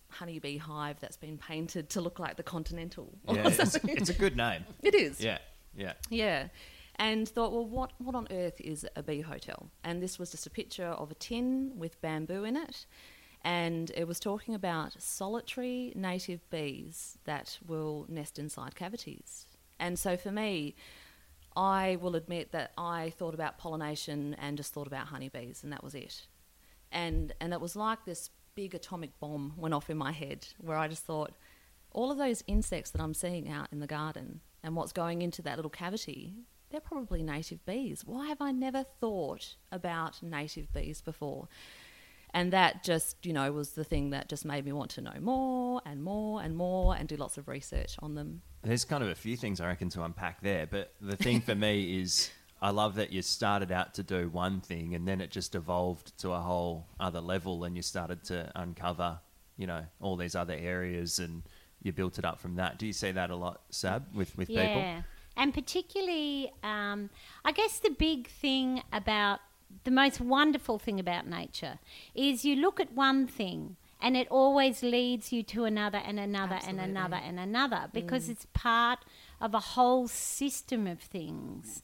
honeybee 0.09 0.57
hive 0.57 0.99
that's 0.99 1.17
been 1.17 1.37
painted 1.37 1.89
to 1.91 2.01
look 2.01 2.19
like 2.19 2.37
the 2.37 2.43
Continental? 2.43 3.17
yeah, 3.29 3.47
it's, 3.47 3.75
it's 3.75 4.09
a 4.09 4.13
good 4.13 4.35
name. 4.35 4.65
it 4.81 4.95
is. 4.95 5.21
Yeah, 5.21 5.37
yeah. 5.75 5.93
Yeah. 6.09 6.47
And 6.97 7.27
thought, 7.27 7.51
well, 7.51 7.67
what, 7.67 7.91
what 7.97 8.15
on 8.15 8.27
earth 8.31 8.59
is 8.61 8.87
a 8.95 9.03
bee 9.03 9.21
hotel? 9.21 9.69
And 9.83 10.01
this 10.01 10.17
was 10.17 10.31
just 10.31 10.47
a 10.47 10.49
picture 10.49 10.87
of 10.87 11.11
a 11.11 11.15
tin 11.15 11.73
with 11.75 12.01
bamboo 12.01 12.45
in 12.45 12.55
it. 12.55 12.85
And 13.43 13.91
it 13.95 14.07
was 14.07 14.19
talking 14.19 14.55
about 14.55 14.99
solitary 14.99 15.93
native 15.95 16.49
bees 16.49 17.17
that 17.25 17.59
will 17.67 18.05
nest 18.09 18.39
inside 18.39 18.75
cavities. 18.75 19.45
And 19.79 19.99
so 19.99 20.17
for 20.17 20.31
me, 20.31 20.75
I 21.55 21.97
will 22.01 22.15
admit 22.15 22.51
that 22.51 22.71
I 22.77 23.11
thought 23.17 23.33
about 23.33 23.57
pollination 23.57 24.35
and 24.39 24.57
just 24.57 24.73
thought 24.73 24.87
about 24.87 25.07
honeybees, 25.07 25.63
and 25.63 25.71
that 25.71 25.83
was 25.83 25.95
it. 25.95 26.27
And 26.91 27.33
and 27.39 27.53
it 27.53 27.61
was 27.61 27.75
like 27.75 28.05
this 28.05 28.29
big 28.55 28.73
atomic 28.73 29.19
bomb 29.19 29.53
went 29.57 29.73
off 29.73 29.89
in 29.89 29.97
my 29.97 30.11
head, 30.11 30.47
where 30.59 30.77
I 30.77 30.87
just 30.87 31.05
thought, 31.05 31.33
all 31.91 32.11
of 32.11 32.17
those 32.17 32.43
insects 32.47 32.91
that 32.91 33.01
I'm 33.01 33.13
seeing 33.13 33.49
out 33.49 33.67
in 33.71 33.79
the 33.79 33.87
garden 33.87 34.41
and 34.63 34.75
what's 34.75 34.91
going 34.91 35.21
into 35.21 35.41
that 35.43 35.57
little 35.57 35.69
cavity, 35.69 36.33
they're 36.69 36.81
probably 36.81 37.23
native 37.23 37.65
bees. 37.65 38.03
Why 38.05 38.27
have 38.27 38.41
I 38.41 38.51
never 38.51 38.83
thought 38.83 39.55
about 39.71 40.21
native 40.21 40.73
bees 40.73 41.01
before? 41.01 41.47
And 42.33 42.51
that 42.51 42.83
just, 42.83 43.25
you 43.25 43.31
know, 43.31 43.49
was 43.53 43.71
the 43.71 43.85
thing 43.85 44.09
that 44.09 44.27
just 44.27 44.43
made 44.43 44.65
me 44.65 44.73
want 44.73 44.91
to 44.91 45.01
know 45.01 45.13
more 45.21 45.81
and 45.85 46.03
more 46.03 46.41
and 46.41 46.57
more 46.57 46.93
and 46.93 47.07
do 47.07 47.15
lots 47.15 47.37
of 47.37 47.47
research 47.47 47.95
on 47.99 48.15
them. 48.15 48.41
There's 48.65 48.83
kind 48.83 49.03
of 49.03 49.09
a 49.09 49.15
few 49.15 49.37
things 49.37 49.61
I 49.61 49.67
reckon 49.67 49.89
to 49.89 50.03
unpack 50.03 50.41
there, 50.41 50.65
but 50.65 50.93
the 50.99 51.15
thing 51.15 51.39
for 51.39 51.53
me 51.53 51.99
is 52.01 52.31
I 52.61 52.71
love 52.71 52.95
that 52.95 53.11
you 53.11 53.21
started 53.21 53.71
out 53.71 53.93
to 53.95 54.03
do 54.03 54.27
one 54.29 54.59
thing 54.59 54.95
and 54.95 55.07
then 55.07 55.21
it 55.21 55.29
just 55.29 55.53
evolved 55.53 56.17
to 56.19 56.31
a 56.31 56.39
whole 56.39 56.87
other 56.99 57.21
level 57.21 57.63
and 57.63 57.75
you 57.75 57.83
started 57.83 58.23
to 58.25 58.51
uncover, 58.55 59.19
you 59.55 59.67
know, 59.67 59.85
all 60.01 60.15
these 60.15 60.35
other 60.35 60.53
areas 60.53 61.19
and 61.19 61.43
you 61.83 61.91
built 61.91 62.17
it 62.17 62.25
up 62.25 62.39
from 62.39 62.55
that. 62.55 62.79
Do 62.79 62.87
you 62.87 62.93
see 62.93 63.11
that 63.11 63.29
a 63.29 63.35
lot, 63.35 63.61
Sab, 63.69 64.03
with, 64.15 64.35
with 64.35 64.47
people? 64.47 64.63
Yeah, 64.63 65.01
and 65.37 65.53
particularly, 65.53 66.51
um, 66.63 67.11
I 67.43 67.51
guess 67.51 67.77
the 67.79 67.91
big 67.91 68.27
thing 68.27 68.81
about 68.91 69.41
the 69.83 69.91
most 69.91 70.19
wonderful 70.19 70.79
thing 70.79 70.99
about 70.99 71.27
nature 71.27 71.79
is 72.15 72.45
you 72.45 72.55
look 72.55 72.79
at 72.79 72.93
one 72.93 73.27
thing 73.27 73.75
and 74.05 74.15
it 74.15 74.27
always 74.29 74.83
leads 74.83 75.33
you 75.33 75.41
to 75.41 75.65
another 75.65 75.97
and 75.97 76.19
another 76.19 76.59
and 76.67 76.79
another 76.79 77.15
and 77.15 77.39
another 77.39 77.89
because 77.91 78.27
mm. 78.27 78.33
it's 78.33 78.45
part 78.53 78.99
of 79.41 79.55
a 79.55 79.59
whole 79.59 80.07
system 80.07 80.85
of 80.85 80.99
things. 80.99 81.81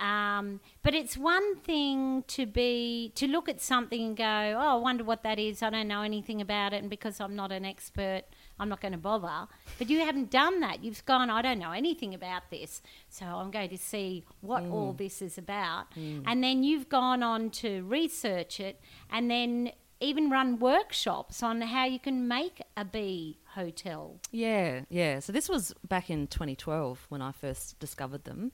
Um, 0.00 0.58
but 0.82 0.92
it's 0.92 1.16
one 1.16 1.54
thing 1.54 2.24
to 2.26 2.46
be 2.46 3.12
to 3.14 3.28
look 3.28 3.48
at 3.48 3.60
something 3.60 4.02
and 4.02 4.16
go, 4.16 4.24
"Oh, 4.24 4.72
I 4.72 4.74
wonder 4.74 5.04
what 5.04 5.22
that 5.22 5.38
is. 5.38 5.62
I 5.62 5.70
don't 5.70 5.86
know 5.86 6.02
anything 6.02 6.40
about 6.40 6.72
it, 6.72 6.78
and 6.78 6.90
because 6.90 7.20
I'm 7.20 7.36
not 7.36 7.52
an 7.52 7.64
expert, 7.64 8.22
I'm 8.58 8.68
not 8.68 8.80
going 8.80 8.90
to 8.90 8.98
bother." 8.98 9.46
But 9.78 9.88
you 9.88 10.00
haven't 10.00 10.32
done 10.32 10.58
that. 10.58 10.82
You've 10.82 11.04
gone, 11.06 11.30
"I 11.30 11.42
don't 11.42 11.60
know 11.60 11.70
anything 11.70 12.12
about 12.12 12.50
this, 12.50 12.82
so 13.08 13.26
I'm 13.26 13.52
going 13.52 13.68
to 13.68 13.78
see 13.78 14.24
what 14.40 14.64
all 14.64 14.92
mm. 14.92 14.98
this 14.98 15.22
is 15.22 15.38
about." 15.38 15.94
Mm. 15.94 16.24
And 16.26 16.42
then 16.42 16.64
you've 16.64 16.88
gone 16.88 17.22
on 17.22 17.50
to 17.62 17.84
research 17.84 18.58
it, 18.58 18.80
and 19.08 19.30
then 19.30 19.70
even 20.02 20.28
run 20.28 20.58
workshops 20.58 21.42
on 21.42 21.60
how 21.60 21.84
you 21.86 21.98
can 21.98 22.26
make 22.26 22.60
a 22.76 22.84
bee 22.84 23.38
hotel. 23.54 24.18
Yeah, 24.30 24.80
yeah. 24.90 25.20
So 25.20 25.32
this 25.32 25.48
was 25.48 25.72
back 25.88 26.10
in 26.10 26.26
2012 26.26 27.06
when 27.08 27.22
I 27.22 27.32
first 27.32 27.78
discovered 27.78 28.24
them. 28.24 28.52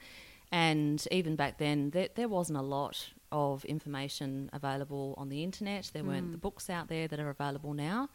And 0.53 1.07
even 1.11 1.37
back 1.37 1.59
then, 1.59 1.91
there, 1.91 2.09
there 2.15 2.29
wasn't 2.29 2.59
a 2.59 2.63
lot 2.63 3.11
of 3.33 3.65
information 3.65 4.51
available 4.53 5.15
on 5.19 5.29
the 5.29 5.43
internet. 5.43 5.91
There 5.93 6.05
weren't 6.05 6.27
hmm. 6.27 6.33
the 6.33 6.39
books 6.39 6.71
out 6.71 6.89
there 6.89 7.09
that 7.09 7.19
are 7.19 7.31
available 7.31 7.75
now. 7.75 8.09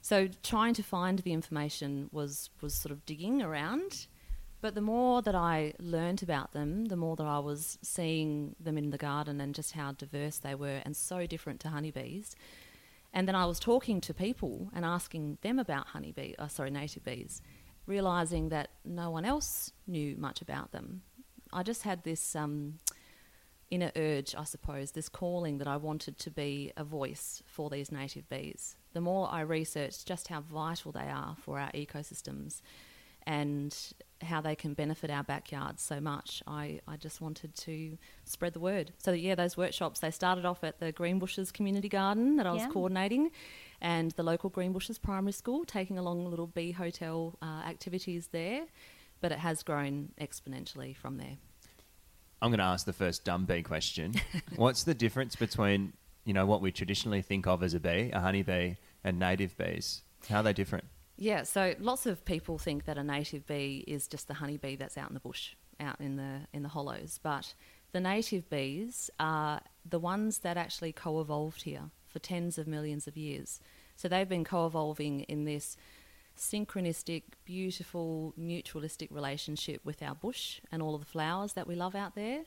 So 0.00 0.28
trying 0.42 0.74
to 0.74 0.82
find 0.82 1.20
the 1.20 1.32
information 1.32 2.08
was, 2.10 2.50
was 2.60 2.74
sort 2.74 2.92
of 2.92 3.06
digging 3.06 3.40
around. 3.40 4.06
But 4.62 4.76
the 4.76 4.80
more 4.80 5.22
that 5.22 5.34
I 5.34 5.74
learned 5.80 6.22
about 6.22 6.52
them, 6.52 6.86
the 6.86 6.96
more 6.96 7.16
that 7.16 7.26
I 7.26 7.40
was 7.40 7.78
seeing 7.82 8.54
them 8.60 8.78
in 8.78 8.90
the 8.90 8.98
garden 8.98 9.40
and 9.40 9.54
just 9.54 9.72
how 9.72 9.90
diverse 9.92 10.38
they 10.38 10.54
were 10.54 10.80
and 10.84 10.96
so 10.96 11.26
different 11.26 11.58
to 11.60 11.68
honeybees. 11.68 12.36
And 13.12 13.28
then 13.28 13.34
I 13.34 13.44
was 13.44 13.58
talking 13.58 14.00
to 14.02 14.14
people 14.14 14.70
and 14.74 14.84
asking 14.84 15.38
them 15.42 15.58
about 15.58 15.88
honeybee, 15.88 16.34
uh, 16.38 16.48
sorry, 16.48 16.70
native 16.70 17.04
bees, 17.04 17.42
realizing 17.86 18.48
that 18.48 18.70
no 18.84 19.10
one 19.10 19.24
else 19.24 19.72
knew 19.86 20.16
much 20.16 20.40
about 20.40 20.72
them. 20.72 21.02
I 21.52 21.62
just 21.62 21.82
had 21.82 22.04
this 22.04 22.34
um, 22.34 22.78
inner 23.70 23.92
urge, 23.96 24.34
I 24.34 24.44
suppose, 24.44 24.92
this 24.92 25.08
calling 25.08 25.58
that 25.58 25.68
I 25.68 25.76
wanted 25.76 26.18
to 26.18 26.30
be 26.30 26.72
a 26.76 26.84
voice 26.84 27.42
for 27.46 27.68
these 27.68 27.92
native 27.92 28.28
bees. 28.28 28.76
The 28.94 29.00
more 29.00 29.28
I 29.30 29.40
researched 29.40 30.06
just 30.06 30.28
how 30.28 30.40
vital 30.40 30.92
they 30.92 31.08
are 31.08 31.36
for 31.38 31.58
our 31.58 31.70
ecosystems 31.72 32.62
and 33.26 33.76
how 34.24 34.40
they 34.40 34.54
can 34.54 34.74
benefit 34.74 35.10
our 35.10 35.22
backyards 35.22 35.82
so 35.82 36.00
much, 36.00 36.42
I, 36.46 36.80
I 36.88 36.96
just 36.96 37.20
wanted 37.20 37.54
to 37.56 37.98
spread 38.24 38.52
the 38.52 38.60
word. 38.60 38.92
So, 38.98 39.12
yeah, 39.12 39.34
those 39.34 39.56
workshops, 39.56 40.00
they 40.00 40.10
started 40.10 40.44
off 40.44 40.62
at 40.64 40.78
the 40.80 40.92
Greenbushes 40.92 41.52
Community 41.52 41.88
Garden 41.88 42.36
that 42.36 42.46
I 42.46 42.52
was 42.52 42.62
Yeah. 42.62 42.68
coordinating 42.68 43.30
and 43.80 44.12
the 44.12 44.22
local 44.22 44.50
Greenbushes 44.50 45.00
Primary 45.00 45.32
School, 45.32 45.64
taking 45.64 45.98
along 45.98 46.24
little 46.26 46.46
bee 46.46 46.72
hotel 46.72 47.36
uh, 47.42 47.62
activities 47.66 48.28
there. 48.32 48.66
But 49.20 49.30
it 49.32 49.38
has 49.38 49.62
grown 49.62 50.10
exponentially 50.20 50.96
from 50.96 51.16
there. 51.18 51.36
I'm 52.40 52.50
going 52.50 52.58
to 52.58 52.64
ask 52.64 52.84
the 52.86 52.92
first 52.92 53.24
dumb 53.24 53.44
bee 53.44 53.62
question. 53.62 54.14
What's 54.56 54.82
the 54.82 54.94
difference 54.94 55.36
between, 55.36 55.92
you 56.24 56.32
know, 56.34 56.44
what 56.44 56.60
we 56.60 56.72
traditionally 56.72 57.22
think 57.22 57.46
of 57.46 57.62
as 57.62 57.72
a 57.72 57.78
bee, 57.80 58.10
a 58.12 58.18
honeybee, 58.20 58.74
and 59.04 59.18
native 59.20 59.56
bees? 59.56 60.02
How 60.28 60.38
are 60.38 60.42
they 60.42 60.52
different? 60.52 60.84
Yeah, 61.22 61.44
so 61.44 61.76
lots 61.78 62.06
of 62.06 62.24
people 62.24 62.58
think 62.58 62.84
that 62.86 62.98
a 62.98 63.04
native 63.04 63.46
bee 63.46 63.84
is 63.86 64.08
just 64.08 64.26
the 64.26 64.34
honeybee 64.34 64.74
that's 64.74 64.98
out 64.98 65.06
in 65.08 65.14
the 65.14 65.20
bush, 65.20 65.54
out 65.78 66.00
in 66.00 66.16
the 66.16 66.48
in 66.52 66.64
the 66.64 66.68
hollows, 66.68 67.20
but 67.22 67.54
the 67.92 68.00
native 68.00 68.50
bees 68.50 69.08
are 69.20 69.60
the 69.88 70.00
ones 70.00 70.38
that 70.38 70.56
actually 70.56 70.90
co-evolved 70.90 71.62
here 71.62 71.90
for 72.08 72.18
tens 72.18 72.58
of 72.58 72.66
millions 72.66 73.06
of 73.06 73.16
years. 73.16 73.60
So 73.94 74.08
they've 74.08 74.28
been 74.28 74.42
co-evolving 74.42 75.20
in 75.20 75.44
this 75.44 75.76
synchronistic, 76.36 77.22
beautiful, 77.44 78.34
mutualistic 78.36 79.12
relationship 79.12 79.80
with 79.84 80.02
our 80.02 80.16
bush 80.16 80.60
and 80.72 80.82
all 80.82 80.96
of 80.96 81.02
the 81.02 81.06
flowers 81.06 81.52
that 81.52 81.68
we 81.68 81.76
love 81.76 81.94
out 81.94 82.16
there. 82.16 82.42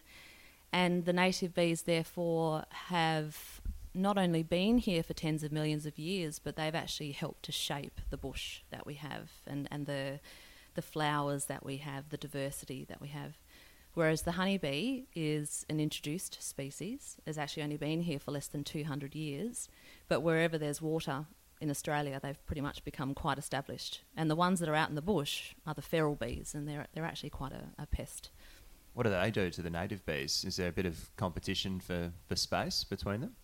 And 0.74 1.05
the 1.05 1.13
native 1.13 1.53
bees, 1.53 1.84
therefore, 1.84 2.65
have 2.72 3.62
not 3.96 4.18
only 4.18 4.44
been 4.44 4.78
here 4.78 5.04
for 5.04 5.14
tens 5.14 5.44
of 5.44 5.52
millions 5.52 5.86
of 5.86 5.98
years, 5.98 6.40
but 6.40 6.56
they've 6.56 6.75
actually 6.75 7.12
helped 7.12 7.44
to 7.44 7.52
shape 7.52 8.02
the 8.10 8.18
bush 8.18 8.62
that 8.70 8.86
we 8.86 8.96
have 8.96 9.32
and, 9.48 9.68
and 9.72 9.86
the, 9.86 10.20
the 10.74 10.82
flowers 10.82 11.46
that 11.46 11.66
we 11.66 11.78
have, 11.78 12.10
the 12.10 12.18
diversity 12.18 12.86
that 12.90 13.02
we 13.02 13.08
have. 13.10 13.38
Whereas 13.94 14.24
the 14.24 14.34
honeybee 14.34 15.04
is 15.16 15.66
an 15.70 15.80
introduced 15.80 16.44
species, 16.44 17.18
has 17.25 17.38
actually 17.38 17.64
only 17.64 17.78
been 17.78 18.02
here 18.02 18.20
for 18.20 18.32
less 18.32 18.48
than 18.48 18.64
200 18.64 19.16
years, 19.16 19.70
but 20.10 20.20
wherever 20.20 20.58
there's 20.58 20.82
water 20.82 21.25
in 21.62 21.70
Australia, 21.70 22.20
they've 22.22 22.46
pretty 22.46 22.62
much 22.62 22.84
become 22.84 23.14
quite 23.14 23.38
established. 23.38 24.02
And 24.18 24.30
the 24.30 24.36
ones 24.36 24.60
that 24.60 24.68
are 24.68 24.75
out 24.75 24.90
in 24.90 24.96
the 24.96 25.02
bush 25.02 25.54
are 25.66 25.74
the 25.74 25.82
feral 25.82 26.16
bees, 26.16 26.54
and 26.54 26.68
they're, 26.68 26.88
they're 26.94 27.06
actually 27.06 27.30
quite 27.30 27.54
a, 27.54 27.82
a 27.82 27.86
pest. 27.86 28.32
What 28.94 29.04
do 29.04 29.10
they 29.10 29.32
do 29.32 29.50
to 29.50 29.62
the 29.62 29.70
native 29.70 30.06
bees? 30.06 30.44
Is 30.46 30.58
there 30.58 30.68
a 30.68 30.74
bit 30.74 30.86
of 30.86 31.10
competition 31.16 31.80
for, 31.80 32.12
for 32.28 32.36
space 32.36 32.84
between 32.84 33.22
them? 33.22 33.36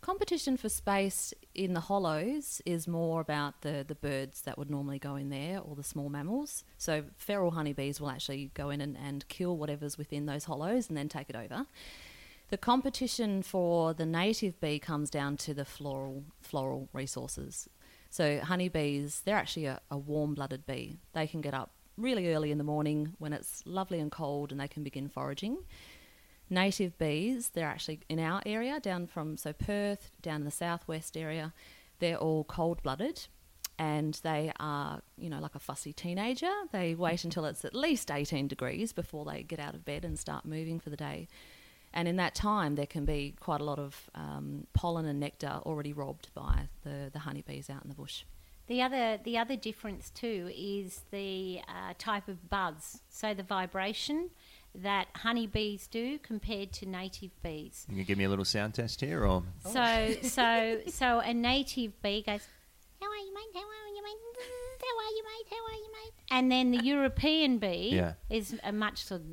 Competition 0.00 0.56
for 0.56 0.70
space 0.70 1.34
in 1.54 1.74
the 1.74 1.80
hollows 1.80 2.62
is 2.64 2.88
more 2.88 3.20
about 3.20 3.60
the, 3.60 3.84
the 3.86 3.94
birds 3.94 4.42
that 4.42 4.56
would 4.56 4.70
normally 4.70 4.98
go 4.98 5.14
in 5.16 5.28
there 5.28 5.60
or 5.60 5.76
the 5.76 5.82
small 5.82 6.08
mammals. 6.08 6.64
So 6.78 7.04
feral 7.18 7.50
honeybees 7.50 8.00
will 8.00 8.08
actually 8.08 8.50
go 8.54 8.70
in 8.70 8.80
and, 8.80 8.96
and 8.96 9.28
kill 9.28 9.58
whatever's 9.58 9.98
within 9.98 10.24
those 10.24 10.44
hollows 10.44 10.88
and 10.88 10.96
then 10.96 11.10
take 11.10 11.28
it 11.28 11.36
over. 11.36 11.66
The 12.48 12.56
competition 12.56 13.42
for 13.42 13.92
the 13.92 14.06
native 14.06 14.58
bee 14.58 14.78
comes 14.78 15.10
down 15.10 15.36
to 15.38 15.54
the 15.54 15.66
floral 15.66 16.24
floral 16.40 16.88
resources. 16.94 17.68
So 18.08 18.40
honeybees, 18.40 19.20
they're 19.24 19.36
actually 19.36 19.66
a, 19.66 19.80
a 19.90 19.98
warm-blooded 19.98 20.66
bee. 20.66 20.98
They 21.12 21.26
can 21.26 21.42
get 21.42 21.52
up 21.52 21.72
really 21.98 22.32
early 22.32 22.50
in 22.50 22.58
the 22.58 22.64
morning 22.64 23.12
when 23.18 23.34
it's 23.34 23.62
lovely 23.66 24.00
and 24.00 24.10
cold 24.10 24.50
and 24.50 24.60
they 24.60 24.66
can 24.66 24.82
begin 24.82 25.08
foraging 25.08 25.58
native 26.50 26.98
bees, 26.98 27.50
they're 27.50 27.68
actually 27.68 28.00
in 28.08 28.18
our 28.18 28.42
area, 28.44 28.80
down 28.80 29.06
from 29.06 29.36
so 29.36 29.52
Perth, 29.52 30.10
down 30.22 30.40
in 30.40 30.44
the 30.44 30.50
southwest 30.50 31.16
area, 31.16 31.52
they're 31.98 32.16
all 32.16 32.44
cold 32.44 32.82
blooded 32.82 33.26
and 33.78 34.20
they 34.22 34.52
are, 34.60 35.00
you 35.16 35.30
know, 35.30 35.40
like 35.40 35.54
a 35.54 35.58
fussy 35.58 35.92
teenager. 35.92 36.52
They 36.70 36.94
wait 36.94 37.24
until 37.24 37.46
it's 37.46 37.64
at 37.64 37.74
least 37.74 38.10
18 38.10 38.46
degrees 38.46 38.92
before 38.92 39.24
they 39.24 39.42
get 39.42 39.58
out 39.58 39.74
of 39.74 39.86
bed 39.86 40.04
and 40.04 40.18
start 40.18 40.44
moving 40.44 40.78
for 40.80 40.90
the 40.90 40.98
day. 40.98 41.28
And 41.94 42.06
in 42.06 42.16
that 42.16 42.34
time, 42.34 42.74
there 42.74 42.86
can 42.86 43.06
be 43.06 43.34
quite 43.40 43.62
a 43.62 43.64
lot 43.64 43.78
of 43.78 44.10
um, 44.14 44.66
pollen 44.74 45.06
and 45.06 45.18
nectar 45.18 45.60
already 45.64 45.94
robbed 45.94 46.28
by 46.34 46.68
the, 46.84 47.08
the 47.10 47.20
honeybees 47.20 47.70
out 47.70 47.82
in 47.82 47.88
the 47.88 47.94
bush. 47.94 48.24
The 48.66 48.82
other, 48.82 49.18
the 49.24 49.38
other 49.38 49.56
difference 49.56 50.10
too 50.10 50.50
is 50.54 51.00
the 51.10 51.60
uh, 51.66 51.94
type 51.98 52.28
of 52.28 52.48
buzz. 52.50 53.00
So 53.08 53.34
the 53.34 53.42
vibration 53.42 54.30
that 54.74 55.08
honeybees 55.16 55.86
do 55.88 56.18
compared 56.18 56.72
to 56.74 56.86
native 56.86 57.30
bees. 57.42 57.84
Can 57.88 57.96
you 57.98 58.04
can 58.04 58.08
give 58.12 58.18
me 58.18 58.24
a 58.24 58.28
little 58.28 58.44
sound 58.44 58.74
test 58.74 59.00
here, 59.00 59.24
or 59.24 59.42
So, 59.66 60.14
so, 60.22 60.80
so 60.88 61.18
a 61.20 61.34
native 61.34 62.00
bee 62.02 62.22
goes, 62.22 62.46
"How 63.00 63.08
are 63.10 63.16
you, 63.16 63.34
mate? 63.34 63.52
How 63.54 63.60
are 63.60 63.88
you, 63.94 64.02
mate? 64.02 64.16
How 64.80 64.96
are 64.98 65.10
you, 65.16 65.22
mate? 65.24 65.46
How 65.50 65.56
are 65.66 65.74
you, 65.78 65.92
mate?" 65.92 66.12
And 66.30 66.50
then 66.52 66.70
the 66.70 66.84
European 66.84 67.58
bee 67.58 67.90
Yeah. 67.94 68.14
is 68.30 68.58
a 68.62 68.72
much 68.72 69.02
sort 69.04 69.22
of 69.22 69.26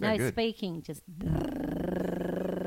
no 0.00 0.16
good. 0.16 0.32
speaking, 0.32 0.82
just 0.82 1.02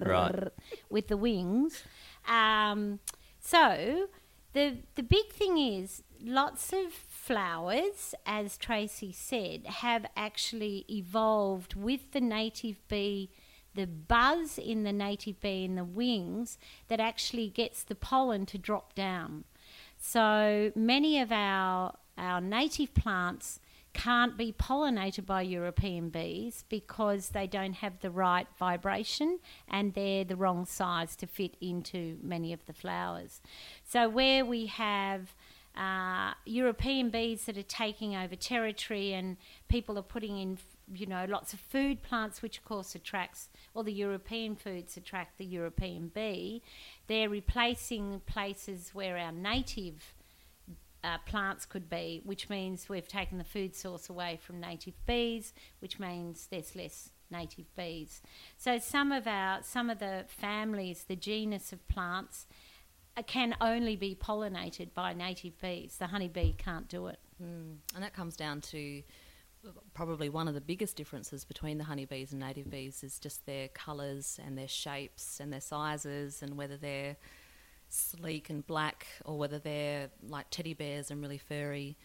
Right. 0.06 0.50
with 0.90 1.08
the 1.08 1.18
wings. 1.18 1.84
Um, 2.28 3.00
so 3.40 4.08
the 4.54 4.78
the 4.96 5.04
big 5.04 5.32
thing 5.34 5.58
is 5.58 6.04
lots 6.26 6.74
of 6.74 6.92
flowers, 6.92 8.14
as 8.26 8.58
Tracy 8.58 9.12
said, 9.12 9.66
have 9.66 10.06
actually 10.16 10.86
evolved 10.90 11.76
with 11.76 12.12
the 12.12 12.22
native 12.22 12.86
bee. 12.88 13.30
The 13.74 13.88
buzz 13.88 14.58
in 14.58 14.84
the 14.84 14.94
native 14.94 15.40
bee 15.42 15.66
in 15.66 15.76
the 15.76 15.84
wings 15.84 16.58
that 16.88 17.00
actually 17.00 17.50
gets 17.50 17.84
the 17.84 17.96
pollen 17.96 18.46
to 18.48 18.58
drop 18.58 18.96
down. 18.96 19.44
So 19.98 20.72
many 20.76 21.20
of 21.20 21.32
our 21.32 21.96
our 22.18 22.40
native 22.40 22.94
plants 22.94 23.60
can't 23.96 24.38
be 24.38 24.52
pollinated 24.52 25.26
by 25.26 25.42
European 25.42 26.10
bees 26.10 26.66
because 26.70 27.30
they 27.30 27.48
don't 27.48 27.74
have 27.76 28.00
the 28.02 28.12
right 28.12 28.48
vibration 28.60 29.40
and 29.70 29.94
they're 29.94 30.26
the 30.26 30.36
wrong 30.36 30.66
size 30.66 31.16
to 31.16 31.26
fit 31.26 31.56
into 31.62 32.18
many 32.22 32.52
of 32.52 32.66
the 32.66 32.74
flowers. 32.74 33.42
So 33.84 34.10
where 34.10 34.46
we 34.46 34.66
have 34.68 35.34
uh, 35.78 36.34
European 36.46 37.10
bees 37.10 37.46
that 37.46 37.58
are 37.58 37.64
taking 37.64 38.16
over 38.16 38.36
territory 38.36 39.14
and 39.14 39.38
people 39.68 39.98
are 39.98 40.04
putting 40.04 40.38
in 40.38 40.58
you 40.94 41.08
know 41.08 41.26
lots 41.28 41.52
of 41.52 41.60
food 41.60 42.04
plants 42.04 42.44
which 42.44 42.60
of 42.60 42.66
course 42.66 42.94
attracts 42.94 43.50
all 43.74 43.82
the 43.84 43.92
European 43.92 44.56
foods 44.56 44.96
attract 44.98 45.40
the 45.40 45.46
European 45.46 46.10
bee 46.10 46.62
they're 47.08 47.28
replacing 47.28 48.22
places 48.28 48.92
where 48.94 49.18
our 49.18 49.32
native 49.32 50.14
uh, 51.06 51.20
plants 51.20 51.66
could 51.68 51.88
be, 51.88 52.22
which 52.24 52.50
means 52.50 52.90
we've 52.90 53.08
taken 53.08 53.38
the 53.38 53.44
food 53.44 53.76
source 53.76 54.10
away 54.10 54.40
from 54.42 54.60
native 54.60 54.96
bees, 55.06 55.54
which 55.80 56.00
means 56.00 56.48
there's 56.50 56.76
less 56.76 57.12
native 57.30 57.74
bees. 57.76 58.22
So 58.58 58.80
some 58.80 59.12
of 59.12 59.28
our 59.28 59.60
some 59.62 59.90
of 59.90 60.00
the 60.00 60.26
families, 60.28 61.06
the 61.08 61.16
genus 61.16 61.72
of 61.72 61.88
plants, 61.88 62.48
can 63.24 63.56
only 63.62 63.96
be 63.96 64.16
pollinated 64.16 64.94
by 64.94 65.14
native 65.14 65.60
bees. 65.62 65.96
The 65.98 66.08
honeybee 66.08 66.54
can't 66.54 66.88
do 66.88 67.08
it. 67.08 67.20
Hmm. 67.38 67.74
And 67.94 68.04
that 68.04 68.14
comes 68.14 68.36
down 68.36 68.62
to 68.62 69.04
probably 69.94 70.30
one 70.30 70.48
of 70.48 70.54
the 70.54 70.62
biggest 70.62 70.96
differences 70.96 71.44
between 71.44 71.78
the 71.78 71.84
honeybees 71.84 72.32
and 72.32 72.40
native 72.40 72.70
bees 72.70 73.04
is 73.04 73.18
just 73.20 73.46
their 73.46 73.68
colours 73.70 74.40
and 74.46 74.58
their 74.58 74.68
shapes 74.68 75.40
and 75.40 75.52
their 75.52 75.62
sizes 75.62 76.44
and 76.44 76.56
whether 76.58 76.78
they're 76.78 77.16
sleek 77.90 78.50
and 78.50 78.66
black 78.68 79.08
or 79.24 79.38
whether 79.38 79.60
they're 79.60 80.10
like 80.28 80.48
teddy 80.50 80.74
bears 80.74 81.10
and 81.10 81.22
really 81.22 81.38
furry. 81.38 81.98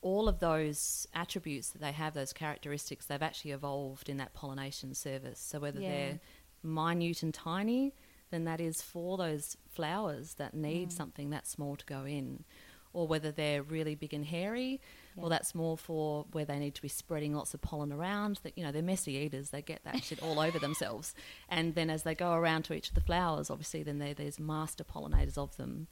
All 0.00 0.28
of 0.28 0.38
those 0.38 1.06
attributes 1.14 1.70
that 1.70 1.80
they 1.80 1.92
have, 1.92 2.14
those 2.14 2.32
characteristics, 2.32 3.06
they've 3.06 3.22
actually 3.22 3.50
evolved 3.50 4.08
in 4.08 4.18
that 4.18 4.34
pollination 4.34 4.94
service. 4.94 5.40
So 5.40 5.58
whether 5.58 5.80
Yeah. 5.80 5.88
they're 5.90 6.20
minute 6.62 7.22
and 7.22 7.34
tiny, 7.34 7.94
then 8.30 8.44
that 8.44 8.60
is 8.60 8.82
for 8.82 9.16
those 9.16 9.56
flowers 9.68 10.34
that 10.34 10.54
need 10.54 10.88
mm. 10.88 10.92
something 10.92 11.30
that 11.30 11.46
small 11.46 11.76
to 11.76 11.86
go 11.86 12.04
in. 12.04 12.44
Or 12.92 13.06
whether 13.06 13.30
they're 13.30 13.62
really 13.62 13.94
big 13.94 14.14
and 14.14 14.24
hairy, 14.24 14.80
well, 15.16 15.28
that's 15.28 15.54
more 15.54 15.76
for 15.76 16.24
where 16.32 16.46
they 16.46 16.58
need 16.58 16.74
to 16.76 16.82
be 16.82 16.88
spreading 16.88 17.34
lots 17.34 17.52
of 17.52 17.60
pollen 17.60 17.92
around. 17.92 18.40
That 18.42 18.56
you 18.56 18.64
know, 18.64 18.72
they're 18.72 18.80
messy 18.80 19.16
eaters; 19.16 19.50
they 19.50 19.60
get 19.60 19.84
that 19.84 20.02
shit 20.02 20.22
all 20.22 20.40
over 20.40 20.58
themselves. 20.60 21.14
And 21.50 21.74
then 21.74 21.90
as 21.90 22.04
they 22.04 22.14
go 22.14 22.32
around 22.32 22.62
to 22.64 22.74
each 22.74 22.88
of 22.88 22.94
the 22.94 23.02
flowers, 23.02 23.50
obviously, 23.50 23.82
then 23.82 23.98
they're 23.98 24.14
these 24.14 24.38
master 24.40 24.82
pollinators 24.82 25.36
of 25.36 25.54
them. 25.58 25.88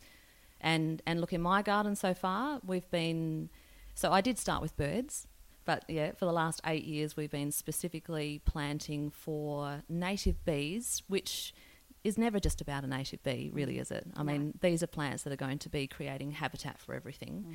And 0.63 1.03
and 1.07 1.21
look, 1.21 1.35
in 1.35 1.43
my 1.43 1.61
garden 1.61 1.95
so 1.95 2.15
far, 2.15 2.61
we've 2.65 2.91
been. 2.91 3.51
So 3.95 4.11
I 4.11 4.23
did 4.23 4.39
start 4.39 4.63
with 4.63 4.75
birds, 4.77 5.27
but 5.65 5.85
yeah, 5.89 6.13
for 6.13 6.25
the 6.25 6.33
last 6.33 6.61
eight 6.67 6.85
years, 6.85 7.17
we've 7.17 7.31
been 7.31 7.53
specifically 7.53 8.41
planting 8.45 9.11
for 9.11 9.83
native 9.89 10.45
bees, 10.45 11.03
which 11.07 11.55
is 12.05 12.19
never 12.19 12.39
just 12.39 12.61
about 12.61 12.85
a 12.85 12.87
native 12.87 13.23
bee, 13.23 13.51
really, 13.53 13.79
is 13.79 13.91
it? 13.91 14.07
I 14.15 14.23
mean, 14.23 14.53
these 14.61 14.83
are 14.83 14.87
plants 14.87 15.23
that 15.23 15.33
are 15.33 15.37
going 15.37 15.59
to 15.61 15.69
be 15.71 15.87
creating 15.87 16.33
habitat 16.33 16.79
for 16.79 16.95
everything. 16.95 17.47
Mm. 17.49 17.55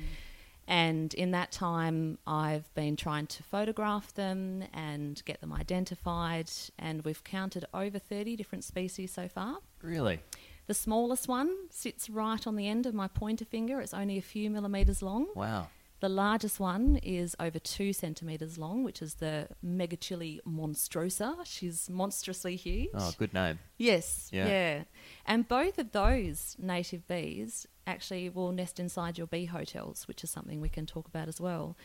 And 0.66 1.14
in 1.14 1.30
that 1.30 1.50
time, 1.50 2.18
I've 2.26 2.72
been 2.74 2.96
trying 2.96 3.26
to 3.28 3.42
photograph 3.42 4.12
them 4.14 4.64
and 4.72 5.22
get 5.24 5.40
them 5.40 5.52
identified, 5.52 6.50
and 6.78 7.04
we've 7.04 7.24
counted 7.24 7.64
over 7.72 7.98
30 7.98 8.36
different 8.36 8.64
species 8.64 9.12
so 9.12 9.28
far. 9.28 9.58
Really? 9.82 10.20
The 10.66 10.74
smallest 10.74 11.26
one 11.26 11.52
sits 11.70 12.08
right 12.08 12.46
on 12.46 12.54
the 12.54 12.68
end 12.68 12.86
of 12.86 12.94
my 12.94 13.08
pointer 13.08 13.44
finger. 13.44 13.80
It's 13.80 13.94
only 13.94 14.18
a 14.18 14.22
few 14.22 14.50
millimetres 14.50 15.02
long. 15.02 15.26
Wow. 15.34 15.68
The 16.00 16.08
largest 16.08 16.58
one 16.58 16.96
is 17.02 17.36
over 17.38 17.58
two 17.58 17.92
centimetres 17.92 18.56
long, 18.56 18.84
which 18.84 19.02
is 19.02 19.14
the 19.16 19.48
Megachile 19.64 20.40
monstrosa. 20.48 21.44
She's 21.44 21.90
monstrously 21.90 22.56
huge. 22.56 22.88
Oh, 22.94 23.12
good 23.18 23.34
name. 23.34 23.58
Yes, 23.76 24.28
Yeah. 24.32 24.48
yeah. 24.48 24.82
And 25.26 25.46
both 25.46 25.78
of 25.78 25.92
those 25.92 26.56
native 26.58 27.06
bees 27.06 27.66
actually 27.86 28.30
will 28.30 28.50
nest 28.52 28.80
inside 28.80 29.18
your 29.18 29.26
bee 29.26 29.44
hotels, 29.44 30.08
which 30.08 30.24
is 30.24 30.30
something 30.30 30.60
we 30.60 30.68
can 30.70 30.86
talk 30.86 31.06
about 31.06 31.28
as 31.28 31.38
well. 31.40 31.76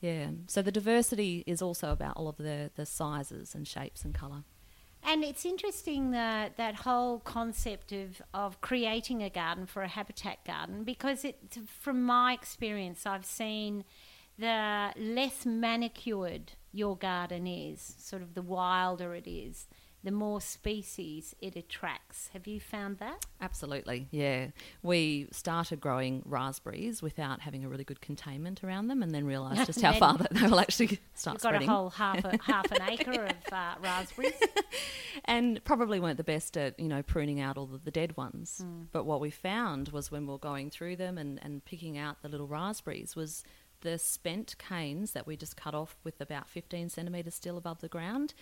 Yeah. 0.00 0.30
So 0.48 0.60
the 0.62 0.72
diversity 0.72 1.44
is 1.46 1.62
also 1.62 1.92
about 1.92 2.16
all 2.16 2.28
of 2.28 2.38
the, 2.38 2.72
the 2.74 2.84
sizes 2.84 3.54
and 3.54 3.66
shapes 3.68 4.04
and 4.04 4.12
colour. 4.12 4.42
And 5.04 5.24
it's 5.24 5.44
interesting 5.44 6.12
that 6.12 6.56
that 6.56 6.76
whole 6.76 7.18
concept 7.18 7.92
of, 7.92 8.22
of 8.32 8.60
creating 8.60 9.22
a 9.22 9.30
garden 9.30 9.66
for 9.66 9.82
a 9.82 9.88
habitat 9.88 10.44
garden 10.44 10.84
because 10.84 11.24
it 11.24 11.58
from 11.80 12.02
my 12.02 12.32
experience 12.32 13.04
I've 13.04 13.24
seen 13.24 13.84
the 14.38 14.92
less 14.96 15.44
manicured 15.44 16.52
your 16.72 16.96
garden 16.96 17.46
is, 17.46 17.94
sort 17.98 18.22
of 18.22 18.34
the 18.34 18.42
wilder 18.42 19.14
it 19.14 19.26
is, 19.26 19.66
the 20.04 20.10
more 20.10 20.40
species 20.40 21.34
it 21.40 21.54
attracts. 21.56 22.28
Have 22.32 22.46
you 22.46 22.58
found 22.60 22.98
that? 22.98 23.26
Absolutely, 23.40 24.08
yeah. 24.10 24.48
We 24.82 25.28
started 25.30 25.80
growing 25.80 26.22
raspberries 26.24 27.00
without 27.02 27.40
having 27.40 27.64
a 27.64 27.68
really 27.68 27.84
good 27.84 28.00
containment 28.00 28.64
around 28.64 28.88
them, 28.88 29.02
and 29.02 29.14
then 29.14 29.24
realised 29.24 29.66
just 29.66 29.80
how 29.82 29.92
far 29.92 30.18
that 30.18 30.32
they 30.34 30.46
will 30.46 30.60
actually 30.60 30.98
start 31.14 31.34
You've 31.36 31.42
got 31.42 31.48
spreading. 31.50 31.68
a 31.68 31.72
whole 31.72 31.90
half 31.90 32.24
a, 32.24 32.38
half 32.42 32.70
an 32.72 32.82
acre 32.90 33.24
of 33.26 33.52
uh, 33.52 33.74
raspberries. 33.80 34.32
and 35.24 35.62
probably 35.64 36.00
weren't 36.00 36.16
the 36.16 36.24
best 36.24 36.56
at 36.56 36.78
you 36.78 36.88
know 36.88 37.02
pruning 37.02 37.40
out 37.40 37.56
all 37.56 37.66
the 37.66 37.90
dead 37.90 38.16
ones. 38.16 38.64
But 38.92 39.04
what 39.04 39.20
we 39.20 39.30
found 39.30 39.90
was 39.90 40.10
when 40.10 40.26
we 40.26 40.32
were 40.32 40.38
going 40.38 40.70
through 40.70 40.96
them 40.96 41.18
and, 41.18 41.38
and 41.42 41.64
picking 41.64 41.96
out 41.98 42.22
the 42.22 42.28
little 42.28 42.46
raspberries 42.48 43.14
was 43.16 43.44
the 43.82 43.98
spent 43.98 44.54
canes 44.58 45.10
that 45.10 45.26
we 45.26 45.36
just 45.36 45.56
cut 45.56 45.74
off 45.74 45.96
with 46.04 46.20
about 46.20 46.48
15 46.48 46.88
centimetres 46.88 47.34
still 47.34 47.58
above 47.58 47.80
the 47.80 47.88
ground. 47.88 48.32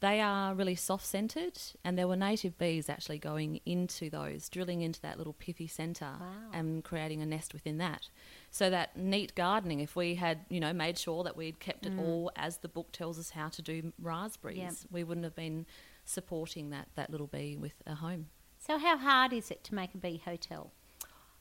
They 0.00 0.20
are 0.22 0.54
really 0.54 0.76
soft 0.76 1.04
scented, 1.04 1.60
and 1.84 1.98
there 1.98 2.08
were 2.08 2.16
native 2.16 2.56
bees 2.56 2.88
actually 2.88 3.18
going 3.18 3.60
into 3.66 4.08
those, 4.08 4.48
drilling 4.48 4.80
into 4.80 5.00
that 5.02 5.18
little 5.18 5.34
pithy 5.34 5.66
centre 5.66 6.14
Wow. 6.18 6.50
and 6.54 6.82
creating 6.82 7.20
a 7.20 7.26
nest 7.26 7.52
within 7.52 7.76
that. 7.78 8.08
So 8.50 8.70
that 8.70 8.96
neat 8.96 9.34
gardening, 9.34 9.80
if 9.80 9.94
we 9.96 10.14
had, 10.14 10.46
you 10.48 10.58
know, 10.58 10.72
made 10.72 10.96
sure 10.96 11.22
that 11.24 11.36
we'd 11.36 11.60
kept 11.60 11.84
it 11.84 11.94
mm. 11.94 12.00
all 12.00 12.32
as 12.34 12.58
the 12.58 12.68
book 12.68 12.92
tells 12.92 13.18
us 13.18 13.30
how 13.30 13.48
to 13.50 13.60
do 13.60 13.92
raspberries, 14.00 14.56
Yep. 14.58 14.74
we 14.90 15.04
wouldn't 15.04 15.24
have 15.24 15.36
been 15.36 15.66
supporting 16.06 16.70
that, 16.70 16.88
that 16.94 17.10
little 17.10 17.26
bee 17.26 17.56
with 17.58 17.74
a 17.86 17.96
home. 17.96 18.28
So 18.58 18.78
how 18.78 18.96
hard 18.96 19.34
is 19.34 19.50
it 19.50 19.62
to 19.64 19.74
make 19.74 19.94
a 19.94 19.98
bee 19.98 20.22
hotel? 20.24 20.72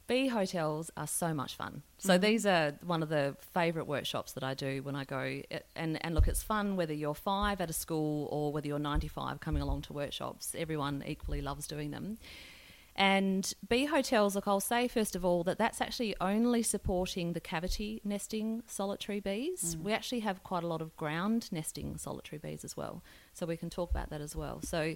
Bee 0.09 0.27
hotels 0.27 0.89
are 0.97 1.05
so 1.05 1.35
much 1.35 1.53
fun. 1.55 1.83
So 1.99 2.13
mm-hmm. 2.13 2.21
these 2.23 2.45
are 2.47 2.73
one 2.83 3.03
of 3.03 3.09
the 3.09 3.37
favourite 3.53 3.87
workshops 3.87 4.31
that 4.31 4.43
I 4.43 4.55
do 4.55 4.81
when 4.81 4.95
I 4.95 5.05
go. 5.05 5.19
Eh, 5.51 5.59
and 5.75 6.03
and 6.03 6.15
look, 6.15 6.27
it's 6.27 6.41
fun 6.41 6.75
whether 6.75 6.95
you're 6.95 7.13
five 7.13 7.61
at 7.61 7.69
a 7.69 7.73
school 7.73 8.27
or 8.31 8.51
whether 8.51 8.67
you're 8.67 8.79
95 8.79 9.39
coming 9.39 9.61
along 9.61 9.83
to 9.83 9.93
workshops. 9.93 10.55
Everyone 10.57 11.03
equally 11.05 11.41
loves 11.41 11.67
doing 11.67 11.91
them. 11.91 12.17
And 12.95 13.53
bee 13.69 13.85
hotels, 13.85 14.33
look, 14.33 14.47
I'll 14.47 14.59
say 14.59 14.87
first 14.87 15.15
of 15.15 15.23
all 15.23 15.43
that 15.43 15.59
that's 15.59 15.79
actually 15.79 16.15
only 16.19 16.63
supporting 16.63 17.33
the 17.33 17.39
cavity 17.39 18.01
nesting 18.03 18.63
solitary 18.65 19.19
bees. 19.19 19.75
Mm. 19.75 19.83
We 19.83 19.93
actually 19.93 20.21
have 20.21 20.43
quite 20.43 20.63
a 20.63 20.67
lot 20.67 20.81
of 20.81 20.97
ground 20.97 21.49
nesting 21.51 21.97
solitary 21.97 22.39
bees 22.39 22.65
as 22.65 22.75
well. 22.75 23.03
So 23.33 23.45
we 23.45 23.57
can 23.57 23.69
talk 23.69 23.91
about 23.91 24.09
that 24.09 24.21
as 24.21 24.35
well. 24.35 24.59
So 24.63 24.95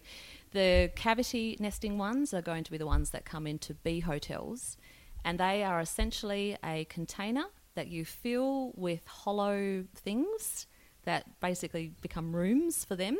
the 0.54 0.92
cavity 0.96 1.56
nesting 1.60 2.00
ones 2.00 2.34
are 2.34 2.42
going 2.42 2.64
to 2.64 2.72
be 2.72 2.80
the 2.80 2.88
ones 2.88 3.12
that 3.12 3.26
come 3.26 3.46
into 3.46 3.76
bee 3.76 4.00
hotels. 4.00 4.76
And 5.24 5.40
they 5.40 5.64
are 5.64 5.80
essentially 5.80 6.58
a 6.64 6.86
container 6.86 7.46
that 7.76 7.88
you 7.88 8.06
fill 8.06 8.72
with 8.76 9.06
hollow 9.08 9.86
things 9.96 10.68
that 11.06 11.40
basically 11.40 11.94
become 12.02 12.36
rooms 12.36 12.86
for 12.86 12.96
them. 12.96 13.18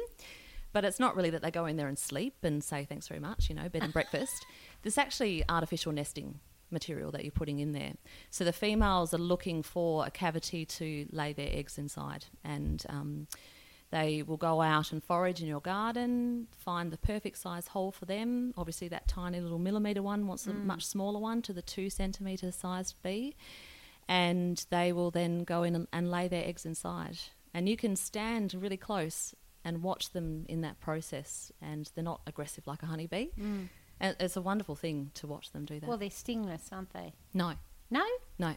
But 0.72 0.86
it's 0.86 1.00
not 1.00 1.16
really 1.16 1.30
that 1.30 1.42
they 1.42 1.52
go 1.52 1.66
in 1.66 1.76
there 1.76 1.88
and 1.88 1.98
sleep 1.98 2.36
and 2.44 2.64
say 2.64 2.86
thanks 2.86 3.08
very 3.08 3.20
much, 3.20 3.50
you 3.50 3.56
know, 3.56 3.70
bed 3.70 3.84
and 3.84 3.94
breakfast. 4.00 4.46
There's 4.82 4.98
actually 4.98 5.44
artificial 5.48 5.92
nesting 5.92 6.40
material 6.72 7.12
that 7.12 7.24
you're 7.24 7.32
putting 7.32 7.60
in 7.60 7.72
there. 7.72 7.94
So 8.32 8.44
the 8.44 8.52
females 8.52 9.14
are 9.14 9.20
looking 9.20 9.62
for 9.62 10.06
a 10.06 10.12
cavity 10.12 10.66
to 10.66 11.08
lay 11.12 11.32
their 11.32 11.50
eggs 11.52 11.78
inside, 11.78 12.26
and 12.44 12.84
um, 12.90 13.28
they 13.94 14.24
will 14.24 14.38
go 14.38 14.60
out 14.60 14.92
and 14.92 15.04
forage 15.04 15.40
in 15.40 15.48
your 15.48 15.62
garden, 15.62 16.48
find 16.58 16.92
the 16.92 16.98
perfect 16.98 17.38
size 17.38 17.68
hole 17.68 17.92
for 17.92 18.06
them. 18.06 18.52
Obviously, 18.58 18.88
that 18.88 19.08
tiny 19.08 19.40
little 19.40 19.60
millimetre 19.60 20.02
one 20.02 20.26
wants 20.26 20.48
a 20.48 20.50
mm. 20.50 20.66
much 20.66 20.84
smaller 20.84 21.20
one 21.20 21.44
to 21.44 21.54
the 21.54 21.62
two 21.62 21.92
centimetre 21.92 22.52
sized 22.52 22.96
bee, 23.04 23.36
and 24.08 24.66
they 24.72 24.92
will 24.92 25.12
then 25.12 25.44
go 25.44 25.62
in 25.62 25.76
and, 25.76 25.88
and 25.94 26.10
lay 26.10 26.28
their 26.28 26.44
eggs 26.44 26.66
inside. 26.66 27.20
And 27.54 27.70
you 27.70 27.78
can 27.78 27.96
stand 27.96 28.56
really 28.56 28.78
close 28.78 29.36
and 29.64 29.84
watch 29.84 30.10
them 30.10 30.48
in 30.50 30.62
that 30.62 30.80
process, 30.80 31.52
and 31.62 31.92
they're 31.94 32.04
not 32.04 32.22
aggressive 32.26 32.66
like 32.66 32.82
a 32.82 32.88
honeybee. 32.88 33.28
Mm. 33.40 33.70
And 34.00 34.16
it's 34.20 34.36
a 34.36 34.42
wonderful 34.42 34.76
thing 34.76 35.12
to 35.14 35.28
watch 35.28 35.52
them 35.52 35.66
do 35.66 35.80
that. 35.80 35.88
Well, 35.88 36.00
they're 36.00 36.10
stingless, 36.10 36.70
aren't 36.72 36.94
they? 36.94 37.14
no, 37.36 37.54
No? 37.92 38.04
no. 38.40 38.56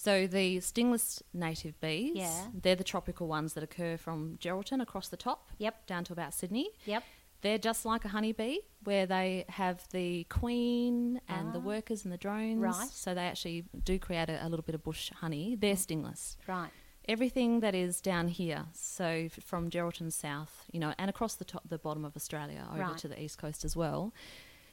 So 0.00 0.26
the 0.26 0.60
stingless 0.60 1.22
native 1.34 1.78
bees, 1.78 2.12
Yeah. 2.16 2.46
they're 2.54 2.74
the 2.74 2.82
tropical 2.84 3.26
ones 3.28 3.52
that 3.52 3.62
occur 3.62 3.98
from 3.98 4.38
Geraldton 4.38 4.80
across 4.80 5.08
the 5.08 5.16
top, 5.18 5.50
Yep. 5.58 5.86
down 5.86 6.04
to 6.04 6.14
about 6.14 6.32
Sydney. 6.32 6.70
Yep. 6.86 7.04
They're 7.42 7.58
just 7.58 7.84
like 7.84 8.06
a 8.06 8.08
honeybee, 8.08 8.60
where 8.82 9.04
they 9.04 9.44
have 9.50 9.86
the 9.90 10.24
queen 10.30 11.20
and 11.28 11.52
the 11.52 11.58
Ah. 11.58 11.72
workers 11.74 12.04
and 12.04 12.12
the 12.14 12.16
drones. 12.16 12.60
Right. 12.60 12.88
So 12.88 13.14
they 13.14 13.26
actually 13.26 13.66
do 13.84 13.98
create 13.98 14.30
a, 14.30 14.42
a 14.42 14.48
little 14.48 14.62
bit 14.62 14.74
of 14.74 14.82
bush 14.82 15.10
honey. 15.10 15.54
They're 15.54 15.76
stingless. 15.76 16.38
Right. 16.46 16.70
Everything 17.06 17.60
that 17.60 17.74
is 17.74 18.00
down 18.00 18.28
here, 18.28 18.68
so 18.72 19.04
f- 19.04 19.32
from 19.44 19.68
Geraldton 19.68 20.10
south, 20.10 20.64
you 20.72 20.80
know, 20.80 20.94
and 20.96 21.10
across 21.10 21.34
the 21.34 21.44
top, 21.44 21.68
the 21.68 21.78
bottom 21.78 22.06
of 22.06 22.16
Australia, 22.16 22.66
over 22.70 22.80
Right. 22.80 22.96
to 22.98 23.08
the 23.08 23.20
east 23.22 23.36
coast 23.36 23.66
as 23.66 23.76
well, 23.76 24.14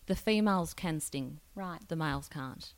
the 0.05 0.15
females 0.15 0.73
can 0.73 1.01
sting 1.01 1.41
Right. 1.53 1.85
the 1.89 1.97
males 1.97 2.29
can't. 2.29 2.73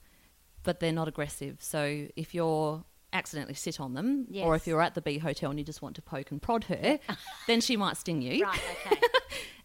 But 0.63 0.79
they're 0.79 0.91
not 0.91 1.07
aggressive. 1.07 1.57
So 1.59 2.07
if 2.15 2.33
you're 2.35 2.83
accidentally 3.11 3.55
sit 3.55 3.79
on 3.79 3.93
them, 3.93 4.27
or 4.35 4.55
if 4.55 4.67
you're 4.67 4.81
at 4.81 4.93
the 4.95 5.01
bee 5.01 5.17
hotel 5.17 5.49
and 5.49 5.57
you 5.59 5.65
just 5.65 5.81
want 5.81 5.95
to 5.95 6.01
poke 6.01 6.31
and 6.31 6.41
prod 6.41 6.65
her, 6.65 6.99
then 7.47 7.61
she 7.61 7.75
might 7.77 7.97
sting 7.97 8.21
you. 8.21 8.43
Right, 8.43 8.61
okay. 8.85 9.01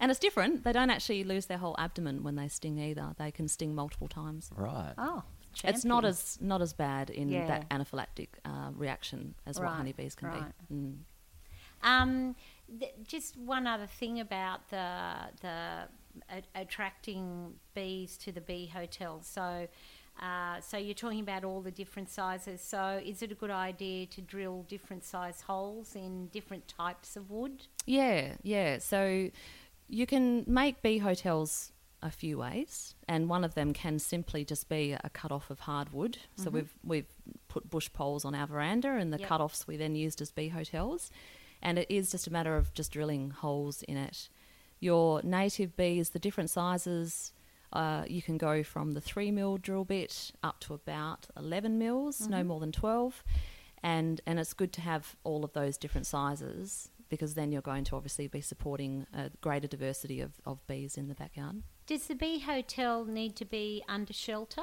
And 0.00 0.10
it's 0.10 0.20
different. 0.20 0.64
They 0.64 0.72
don't 0.72 0.90
actually 0.90 1.24
lose 1.24 1.46
their 1.46 1.56
whole 1.56 1.74
abdomen 1.78 2.24
when 2.24 2.34
they 2.34 2.48
sting 2.48 2.78
either. 2.78 3.14
They 3.16 3.30
can 3.30 3.48
sting 3.48 3.74
multiple 3.74 4.08
times. 4.08 4.50
Right. 4.54 4.92
Oh, 4.98 5.22
It's 5.62 5.84
not 5.84 6.04
as 6.04 6.36
not 6.42 6.60
as 6.60 6.74
bad 6.74 7.08
in 7.10 7.28
Yeah. 7.30 7.46
that 7.46 7.70
anaphylactic 7.70 8.28
uh, 8.44 8.70
reaction 8.74 9.34
as 9.46 9.58
what 9.58 9.68
honeybees 9.68 10.14
can 10.14 10.28
right. 10.28 10.52
be. 10.68 10.74
Mm. 10.74 10.96
Um, 11.82 12.36
th- 12.80 12.92
just 13.06 13.36
one 13.38 13.66
other 13.66 13.86
thing 13.86 14.20
about 14.20 14.68
the 14.68 15.14
the 15.40 15.88
a- 16.28 16.60
attracting 16.60 17.54
bees 17.74 18.18
to 18.18 18.32
the 18.32 18.40
bee 18.40 18.66
hotel. 18.66 19.20
So, 19.22 19.68
Uh, 20.20 20.60
so 20.60 20.76
you're 20.76 20.94
talking 20.94 21.20
about 21.20 21.44
all 21.44 21.60
the 21.60 21.70
different 21.70 22.08
sizes. 22.08 22.60
So 22.60 23.00
is 23.04 23.22
it 23.22 23.32
a 23.32 23.34
good 23.34 23.50
idea 23.50 24.06
to 24.06 24.20
drill 24.20 24.64
different 24.68 25.04
size 25.04 25.42
holes 25.42 25.94
in 25.96 26.28
different 26.28 26.68
types 26.68 27.16
of 27.16 27.30
wood? 27.30 27.66
Yeah, 27.86 28.34
yeah. 28.42 28.78
So 28.78 29.30
you 29.88 30.06
can 30.06 30.44
make 30.46 30.82
bee 30.82 30.98
hotels 30.98 31.72
a 32.00 32.10
few 32.10 32.38
ways, 32.38 32.94
and 33.08 33.28
one 33.30 33.44
of 33.44 33.54
them 33.54 33.72
can 33.72 33.98
simply 33.98 34.44
just 34.44 34.68
be 34.68 34.92
a 34.92 35.10
cut 35.10 35.32
off 35.32 35.50
of 35.50 35.60
hardwood. 35.60 36.18
So 36.36 36.50
we've 36.50 36.72
we've 36.84 37.06
put 37.48 37.70
bush 37.70 37.88
poles 37.92 38.24
on 38.24 38.34
our 38.34 38.46
veranda, 38.46 38.90
and 38.92 39.12
the 39.12 39.18
Yep. 39.18 39.28
cut 39.28 39.40
offs 39.40 39.66
we 39.66 39.76
then 39.76 39.94
used 39.96 40.20
as 40.20 40.30
bee 40.30 40.48
hotels. 40.48 41.10
And 41.62 41.78
it 41.78 41.86
is 41.90 42.10
just 42.10 42.26
a 42.26 42.30
matter 42.30 42.56
of 42.56 42.74
just 42.74 42.92
drilling 42.92 43.30
holes 43.30 43.82
in 43.84 43.96
it. 43.96 44.28
Your 44.80 45.22
native 45.22 45.76
bees, 45.76 46.10
the 46.10 46.18
different 46.18 46.50
sizes, 46.50 47.32
uh, 47.74 48.04
you 48.06 48.22
can 48.22 48.38
go 48.38 48.62
from 48.62 48.92
the 48.92 49.00
three 49.00 49.30
mil 49.30 49.58
drill 49.58 49.84
bit 49.84 50.32
up 50.42 50.60
to 50.60 50.74
about 50.74 51.26
eleven 51.36 51.78
mils, 51.78 52.28
no 52.28 52.44
more 52.44 52.60
than 52.60 52.72
twelve, 52.72 53.22
and 53.82 54.20
and 54.26 54.38
it's 54.38 54.54
good 54.54 54.72
to 54.74 54.80
have 54.80 55.16
all 55.24 55.44
of 55.44 55.52
those 55.52 55.76
different 55.76 56.06
sizes 56.06 56.90
because 57.08 57.34
then 57.34 57.52
you're 57.52 57.62
going 57.62 57.84
to 57.84 57.96
obviously 57.96 58.26
be 58.26 58.40
supporting 58.40 59.06
a 59.12 59.30
greater 59.40 59.68
diversity 59.68 60.20
of, 60.20 60.32
of 60.46 60.66
bees 60.66 60.96
in 60.96 61.08
the 61.08 61.14
backyard. 61.14 61.62
Does 61.86 62.06
the 62.06 62.14
bee 62.14 62.40
hotel 62.40 63.04
need 63.04 63.36
to 63.36 63.44
be 63.44 63.84
under 63.88 64.12
shelter? 64.12 64.62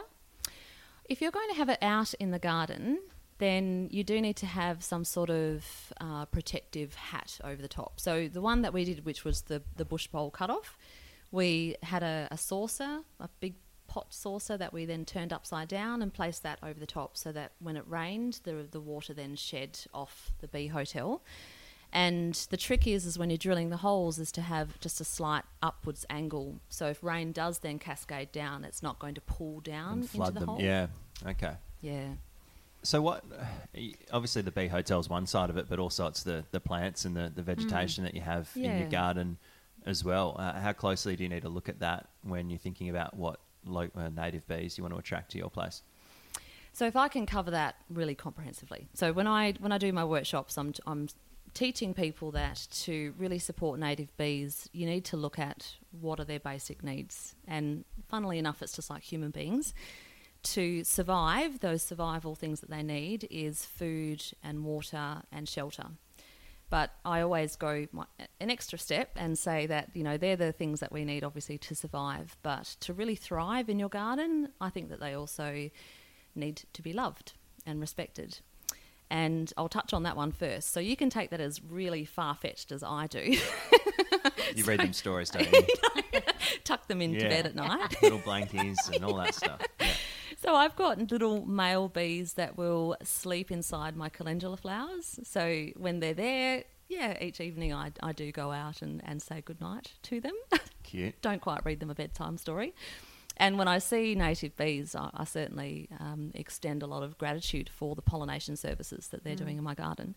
If 1.06 1.22
you're 1.22 1.32
going 1.32 1.50
to 1.50 1.56
have 1.56 1.70
it 1.70 1.78
out 1.82 2.14
in 2.16 2.32
the 2.32 2.40
garden, 2.40 3.00
then 3.38 3.90
you 3.92 4.04
do 4.04 4.22
need 4.22 4.36
to 4.38 4.46
have 4.46 4.84
some 4.84 5.04
sort 5.04 5.30
of 5.30 5.66
uh, 6.00 6.26
protective 6.26 6.96
hat 6.96 7.40
over 7.44 7.62
the 7.62 7.68
top. 7.68 8.00
So 8.00 8.28
the 8.28 8.42
one 8.42 8.62
that 8.62 8.74
we 8.74 8.86
did, 8.86 9.06
which 9.06 9.24
was 9.24 9.44
the 9.44 9.62
the 9.76 9.86
bush 9.86 10.08
pole 10.12 10.30
cut 10.32 10.50
off, 10.50 10.78
we 11.32 11.76
had 11.84 12.04
a, 12.04 12.28
a 12.32 12.38
saucer, 12.38 13.00
a 13.20 13.30
big 13.40 13.56
pot 13.88 14.14
saucer 14.14 14.58
that 14.58 14.72
we 14.72 14.86
then 14.86 15.04
turned 15.04 15.34
upside 15.34 15.68
down 15.68 16.02
and 16.02 16.14
placed 16.14 16.44
that 16.44 16.60
over 16.64 16.80
the 16.80 16.86
top, 16.86 17.18
so 17.18 17.32
that 17.32 17.54
when 17.60 17.76
it 17.76 17.84
rained, 17.88 18.40
the 18.44 18.68
the 18.70 18.80
water 18.80 19.14
then 19.14 19.36
shed 19.36 19.80
off 19.94 20.32
the 20.40 20.48
bee 20.48 20.68
hotel. 20.68 21.22
And 21.94 22.34
the 22.50 22.56
trick 22.56 22.88
is, 22.88 23.06
is 23.06 23.20
when 23.20 23.30
you're 23.30 23.38
drilling 23.38 23.70
the 23.70 23.78
holes, 23.78 24.18
is 24.18 24.32
to 24.34 24.42
have 24.42 24.80
just 24.80 25.02
a 25.02 25.04
slight 25.04 25.44
upwards 25.62 26.06
angle. 26.10 26.62
So 26.70 26.88
if 26.88 27.04
rain 27.04 27.34
does 27.34 27.60
then 27.60 27.80
cascade 27.80 28.32
down, 28.32 28.64
it's 28.64 28.82
not 28.82 28.98
going 28.98 29.16
to 29.16 29.22
pull 29.22 29.60
down 29.60 29.94
and 29.94 30.02
into 30.04 30.18
the 30.18 30.32
them. 30.32 30.48
hole. 30.48 30.62
Yeah. 30.62 30.88
Okay. 31.28 31.54
Yeah. 31.82 32.08
So 32.84 33.02
what? 33.02 33.26
Obviously, 34.14 34.42
the 34.42 34.52
bee 34.52 34.68
hotel's 34.68 35.10
one 35.10 35.26
side 35.26 35.50
of 35.50 35.58
it, 35.58 35.66
but 35.68 35.80
also 35.80 36.08
it's 36.08 36.24
the, 36.24 36.46
the 36.52 36.62
plants 36.62 37.04
and 37.04 37.16
the, 37.16 37.30
the 37.36 37.44
vegetation 37.44 38.04
mm. 38.04 38.08
that 38.08 38.16
you 38.16 38.22
have 38.22 38.50
in 38.56 38.80
your 38.80 38.90
garden 38.90 39.38
as 39.86 40.04
well. 40.04 40.36
Uh, 40.38 40.60
how 40.60 40.74
closely 40.74 41.16
do 41.16 41.24
you 41.24 41.30
need 41.30 41.42
to 41.42 41.50
look 41.50 41.70
at 41.70 41.80
that 41.80 42.08
when 42.24 42.50
you're 42.50 42.60
thinking 42.60 42.90
about 42.90 43.16
what 43.16 43.40
lo- 43.66 43.90
uh, 43.96 44.10
native 44.10 44.48
bees 44.48 44.78
you 44.78 44.84
want 44.84 44.94
to 44.94 45.00
attract 45.00 45.32
to 45.32 45.38
your 45.38 45.50
place? 45.50 45.84
So 46.74 46.86
if 46.86 46.96
I 46.96 47.08
can 47.08 47.26
cover 47.26 47.52
that 47.52 47.76
really 47.90 48.16
comprehensively. 48.16 48.88
So 48.94 49.12
when 49.12 49.28
I 49.28 49.54
when 49.60 49.72
I 49.72 49.78
do 49.78 49.92
my 49.92 50.06
workshops, 50.06 50.58
I'm 50.58 50.74
I'm 50.86 51.10
teaching 51.54 51.94
people 51.94 52.32
that 52.32 52.68
to 52.72 53.14
really 53.18 53.40
support 53.40 53.80
native 53.80 54.16
bees, 54.18 54.70
you 54.72 54.86
need 54.86 55.04
to 55.06 55.18
look 55.18 55.38
at 55.38 55.76
what 56.00 56.20
are 56.20 56.24
their 56.24 56.40
basic 56.40 56.84
needs. 56.84 57.36
And 57.48 57.84
funnily 58.08 58.38
enough, 58.38 58.62
it's 58.62 58.76
just 58.76 58.90
like 58.90 59.04
human 59.04 59.32
beings. 59.32 59.74
To 60.44 60.84
survive, 60.84 61.60
those 61.60 61.84
survival 61.84 62.36
things 62.36 62.62
that 62.62 62.70
they 62.70 62.82
need 62.82 63.28
is 63.30 63.66
food 63.66 64.24
and 64.44 64.64
water 64.64 65.24
and 65.32 65.48
shelter. 65.48 65.88
But 66.72 66.92
I 67.06 67.22
always 67.22 67.56
go 67.56 67.86
my, 67.92 68.06
an 68.40 68.50
extra 68.50 68.80
step 68.80 69.12
and 69.16 69.38
say 69.38 69.68
that, 69.68 69.90
you 69.94 70.04
know, 70.04 70.18
they're 70.18 70.36
the 70.38 70.52
things 70.54 70.80
that 70.80 70.92
we 70.92 71.06
need 71.06 71.24
obviously 71.24 71.58
to 71.60 71.76
survive. 71.76 72.36
But 72.42 72.76
to 72.80 72.94
really 72.94 73.16
thrive 73.16 73.70
in 73.70 73.78
your 73.78 73.90
garden, 73.90 74.50
I 74.60 74.70
think 74.72 74.90
that 74.90 75.00
they 75.00 75.14
also 75.14 75.70
need 76.34 76.64
to 76.74 76.82
be 76.82 76.94
loved 76.94 77.34
and 77.66 77.80
respected. 77.80 78.40
And 79.10 79.52
I'll 79.58 79.68
touch 79.70 79.94
on 79.94 80.04
that 80.04 80.16
one 80.16 80.32
first. 80.32 80.72
So 80.72 80.80
you 80.80 80.96
can 80.96 81.10
take 81.10 81.30
that 81.32 81.42
as 81.42 81.62
really 81.62 82.06
far 82.06 82.34
fetched 82.36 82.72
as 82.72 82.82
I 82.84 83.06
do. 83.08 83.38
You 84.54 84.66
read 84.66 84.82
them 84.82 84.92
stories, 84.92 85.30
don't 85.30 85.50
you? 85.54 85.66
Tuck 86.66 86.88
them 86.88 87.02
into 87.02 87.22
Yeah. 87.22 87.30
bed 87.30 87.46
at 87.46 87.56
night. 87.56 87.96
Little 88.02 88.20
blankies 88.20 88.76
and 88.94 89.06
all 89.06 89.16
that 89.16 89.34
stuff. 89.34 89.62
Yeah. 89.80 89.88
So 90.42 90.56
I've 90.56 90.76
got 90.76 91.12
little 91.12 91.46
male 91.46 91.88
bees 91.88 92.34
that 92.34 92.58
will 92.58 92.98
sleep 93.04 93.52
inside 93.52 93.96
my 93.96 94.10
calendula 94.10 94.58
flowers. 94.58 95.20
So 95.24 95.68
when 95.78 96.00
they're 96.00 96.16
there, 96.16 96.64
yeah, 96.90 97.16
each 97.22 97.40
evening 97.40 97.76
I, 97.76 97.92
I 98.02 98.12
do 98.12 98.32
go 98.32 98.52
out 98.52 98.82
and, 98.82 99.04
and 99.06 99.22
say 99.22 99.42
goodnight 99.42 99.92
to 100.02 100.20
them. 100.20 100.34
Cute. 100.84 101.22
Don't 101.22 101.42
quite 101.42 101.64
read 101.64 101.80
them 101.80 101.92
a 101.92 101.96
bedtime 101.96 102.40
story. 102.40 102.74
And 103.38 103.60
when 103.60 103.68
I 103.68 103.78
see 103.78 104.16
native 104.16 104.58
bees, 104.58 104.96
I, 104.96 105.12
I 105.14 105.26
certainly 105.26 105.90
um, 106.00 106.32
extend 106.34 106.82
a 106.82 106.88
lot 106.88 107.04
of 107.04 107.20
gratitude 107.20 107.70
for 107.70 107.94
the 107.94 108.02
pollination 108.02 108.56
services 108.56 109.10
that 109.10 109.24
they're 109.24 109.36
doing 109.36 109.60
in 109.60 109.64
my 109.64 109.76
garden. 109.76 110.16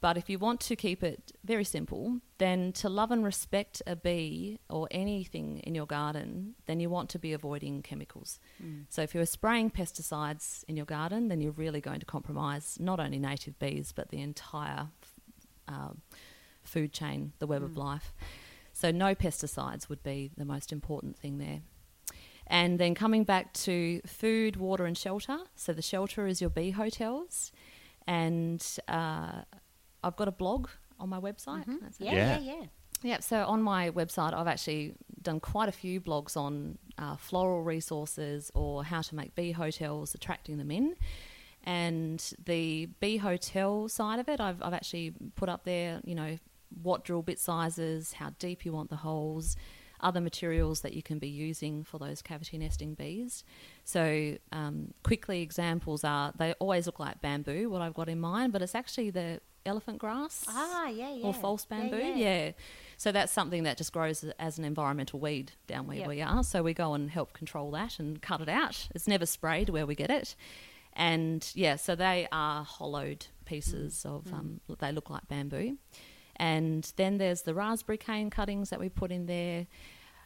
But 0.00 0.16
if 0.16 0.30
you 0.30 0.38
want 0.38 0.60
to 0.60 0.76
keep 0.76 1.02
it 1.02 1.32
very 1.44 1.64
simple, 1.64 2.20
then 2.38 2.72
to 2.72 2.88
love 2.88 3.10
and 3.10 3.22
respect 3.22 3.82
a 3.86 3.94
bee 3.94 4.58
or 4.70 4.88
anything 4.90 5.58
in 5.58 5.74
your 5.74 5.86
garden, 5.86 6.54
then 6.66 6.80
you 6.80 6.88
want 6.88 7.10
to 7.10 7.18
be 7.18 7.34
avoiding 7.34 7.82
chemicals. 7.82 8.40
So 8.88 9.02
if 9.02 9.14
you're 9.14 9.26
spraying 9.26 9.70
pesticides 9.72 10.64
in 10.68 10.76
your 10.76 10.86
garden, 10.86 11.28
then 11.28 11.42
you're 11.42 11.52
really 11.52 11.82
going 11.82 12.00
to 12.00 12.06
compromise 12.06 12.78
not 12.80 12.98
only 12.98 13.18
native 13.18 13.58
bees 13.58 13.92
but 13.92 14.08
the 14.08 14.22
entire 14.22 14.88
uh, 15.68 15.90
food 16.62 16.92
chain, 16.92 17.32
the 17.38 17.46
web 17.46 17.62
of 17.62 17.76
life. 17.76 18.14
So 18.72 18.90
no 18.90 19.14
pesticides 19.14 19.88
would 19.90 20.02
be 20.02 20.30
the 20.36 20.46
most 20.46 20.72
important 20.72 21.18
thing 21.18 21.38
there. 21.38 21.60
And 22.46 22.78
then 22.78 22.94
coming 22.94 23.24
back 23.24 23.52
to 23.52 24.00
food, 24.06 24.56
water, 24.56 24.86
and 24.86 24.96
shelter. 24.96 25.38
So 25.56 25.72
the 25.72 25.82
shelter 25.82 26.26
is 26.26 26.40
your 26.40 26.50
bee 26.50 26.70
hotels, 26.70 27.52
and 28.06 28.64
uh, 28.88 29.42
I've 30.02 30.16
got 30.16 30.28
a 30.28 30.32
blog 30.32 30.68
on 30.98 31.08
my 31.08 31.20
website. 31.20 31.64
Yeah, 31.98 32.12
Yeah. 32.12 32.38
yeah, 32.38 32.38
yeah. 32.38 32.66
Yeah, 33.02 33.20
so 33.20 33.46
on 33.46 33.62
my 33.62 33.90
website, 33.90 34.34
I've 34.34 34.46
actually 34.46 34.94
done 35.22 35.40
quite 35.40 35.70
a 35.70 35.72
few 35.72 36.00
blogs 36.02 36.36
on 36.36 36.76
uh, 36.98 37.16
floral 37.16 37.62
resources 37.62 38.50
or 38.54 38.84
how 38.84 39.00
to 39.00 39.14
make 39.14 39.34
bee 39.34 39.52
hotels, 39.52 40.14
attracting 40.14 40.58
them 40.58 40.70
in. 40.70 40.96
And 41.64 42.22
the 42.44 42.86
bee 43.00 43.16
hotel 43.18 43.88
side 43.88 44.18
of 44.18 44.28
it, 44.28 44.38
I've, 44.40 44.62
I've 44.62 44.74
actually 44.74 45.14
put 45.34 45.48
up 45.48 45.64
there, 45.64 46.00
you 46.04 46.14
know, 46.14 46.38
what 46.82 47.04
drill 47.04 47.22
bit 47.22 47.38
sizes, 47.38 48.14
how 48.14 48.30
deep 48.38 48.64
you 48.64 48.72
want 48.72 48.90
the 48.90 48.96
holes, 48.96 49.56
other 50.00 50.20
materials 50.20 50.80
that 50.82 50.92
you 50.94 51.02
can 51.02 51.18
be 51.18 51.28
using 51.28 51.84
for 51.84 51.98
those 51.98 52.22
cavity 52.22 52.56
nesting 52.58 52.94
bees. 52.94 53.44
So, 53.84 54.36
um, 54.52 54.94
quickly, 55.02 55.42
examples 55.42 56.04
are 56.04 56.32
they 56.36 56.52
always 56.54 56.86
look 56.86 56.98
like 56.98 57.20
bamboo, 57.20 57.68
what 57.70 57.82
I've 57.82 57.94
got 57.94 58.08
in 58.08 58.20
mind, 58.20 58.52
but 58.52 58.62
it's 58.62 58.74
actually 58.74 59.10
the 59.10 59.40
elephant 59.66 59.98
grass 59.98 60.44
Ah, 60.48 60.88
yeah, 60.88 61.12
yeah. 61.14 61.26
or 61.26 61.34
false 61.34 61.64
bamboo. 61.64 61.96
yeah. 61.98 62.14
Yeah, 62.16 62.52
So 62.96 63.12
that's 63.12 63.32
something 63.32 63.62
that 63.64 63.76
just 63.76 63.92
grows 63.92 64.24
as 64.38 64.58
an 64.58 64.64
environmental 64.64 65.20
weed 65.20 65.52
down 65.66 65.86
where 65.86 65.98
Yep. 65.98 66.08
we 66.08 66.22
are. 66.22 66.42
So 66.44 66.62
we 66.62 66.74
go 66.74 66.94
and 66.94 67.10
help 67.10 67.32
control 67.32 67.70
that 67.72 67.98
and 67.98 68.20
cut 68.22 68.40
it 68.40 68.48
out. 68.48 68.88
It's 68.94 69.06
never 69.08 69.26
sprayed 69.26 69.68
where 69.68 69.86
we 69.86 69.94
get 69.94 70.10
it. 70.10 70.34
And 70.94 71.48
yeah, 71.54 71.76
so 71.76 71.94
they 71.94 72.26
are 72.32 72.64
hollowed 72.64 73.26
pieces 73.44 74.04
Mm. 74.06 74.10
of, 74.16 74.32
um, 74.32 74.60
they 74.80 74.92
look 74.92 75.08
like 75.10 75.28
bamboo. 75.28 75.78
And 76.36 76.90
then 76.96 77.18
there's 77.18 77.42
the 77.42 77.54
raspberry 77.54 77.98
cane 77.98 78.30
cuttings 78.30 78.70
that 78.70 78.80
we 78.80 78.88
put 78.88 79.12
in 79.12 79.26
there. 79.26 79.66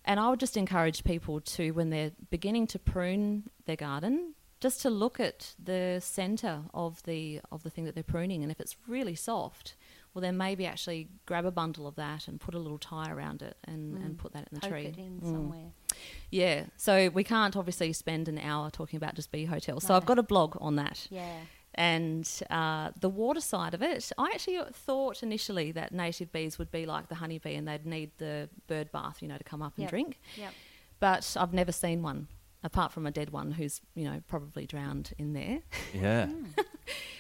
And 0.05 0.21
I 0.21 0.29
would 0.31 0.41
just 0.41 0.57
encourage 0.57 1.03
people 1.05 1.41
to, 1.41 1.71
when 1.73 1.91
they're 1.91 2.13
beginning 2.31 2.67
to 2.69 2.79
prune 2.79 3.51
their 3.67 3.77
garden, 3.77 4.35
just 4.61 4.81
to 4.83 4.91
look 4.91 5.21
at 5.21 5.55
the 5.63 6.01
centre 6.03 6.63
of 6.73 7.03
the 7.05 7.41
of 7.53 7.63
the 7.63 7.71
thing 7.71 7.85
that 7.85 7.95
they're 7.95 8.03
pruning, 8.05 8.43
and 8.43 8.51
if 8.51 8.61
it's 8.61 8.77
really 8.87 9.15
soft, 9.15 9.75
well, 10.15 10.23
then 10.23 10.37
maybe 10.37 10.65
actually 10.67 11.09
grab 11.27 11.45
a 11.45 11.51
bundle 11.51 11.87
of 11.87 11.97
that 11.97 12.29
and 12.29 12.41
put 12.41 12.55
a 12.55 12.59
little 12.59 12.79
tie 12.79 13.11
around 13.11 13.43
it 13.43 13.57
and, 13.67 13.97
and 13.99 14.17
put 14.17 14.33
that 14.33 14.47
in 14.51 14.55
the 14.55 14.61
Poke 14.61 14.71
tree. 14.71 14.87
it 14.87 14.97
in 14.97 15.21
Mm. 15.21 15.31
somewhere. 15.33 15.73
Yeah, 16.31 16.65
so 16.77 17.09
we 17.11 17.25
can't 17.25 17.57
obviously 17.57 17.93
spend 17.93 18.29
an 18.29 18.39
hour 18.39 18.71
talking 18.71 18.97
about 18.97 19.15
just 19.17 19.31
bee 19.33 19.45
hotels. 19.45 19.85
So 19.85 19.95
I've 19.95 20.07
got 20.07 20.19
a 20.19 20.23
blog 20.23 20.57
on 20.61 20.77
that. 20.77 21.07
Yeah. 21.11 21.41
And 21.77 22.29
uh, 22.51 22.93
the 23.01 23.09
water 23.09 23.41
side 23.41 23.75
of 23.75 23.83
it, 23.83 24.13
I 24.17 24.31
actually 24.33 24.61
thought 24.73 25.25
initially 25.25 25.73
that 25.73 25.93
native 25.93 26.31
bees 26.31 26.57
would 26.59 26.71
be 26.71 26.87
like 26.87 27.09
the 27.09 27.17
honeybee 27.17 27.57
and 27.57 27.67
they'd 27.67 27.85
need 27.85 28.13
the 28.19 28.49
bird 28.69 28.93
bath, 28.93 29.21
you 29.21 29.27
know, 29.27 29.37
to 29.39 29.43
come 29.45 29.61
up 29.63 29.73
and 29.77 29.83
Yep. 29.83 29.91
drink. 29.91 30.21
Yep. 30.37 30.53
But 31.01 31.37
I've 31.39 31.53
never 31.53 31.73
seen 31.73 32.03
one, 32.03 32.29
apart 32.65 32.91
from 32.91 33.07
a 33.07 33.13
dead 33.13 33.31
one 33.31 33.53
who's, 33.53 33.81
you 33.95 34.05
know, 34.05 34.21
probably 34.27 34.67
drowned 34.67 35.13
in 35.19 35.33
there. 35.35 35.61
Yeah. 35.93 36.29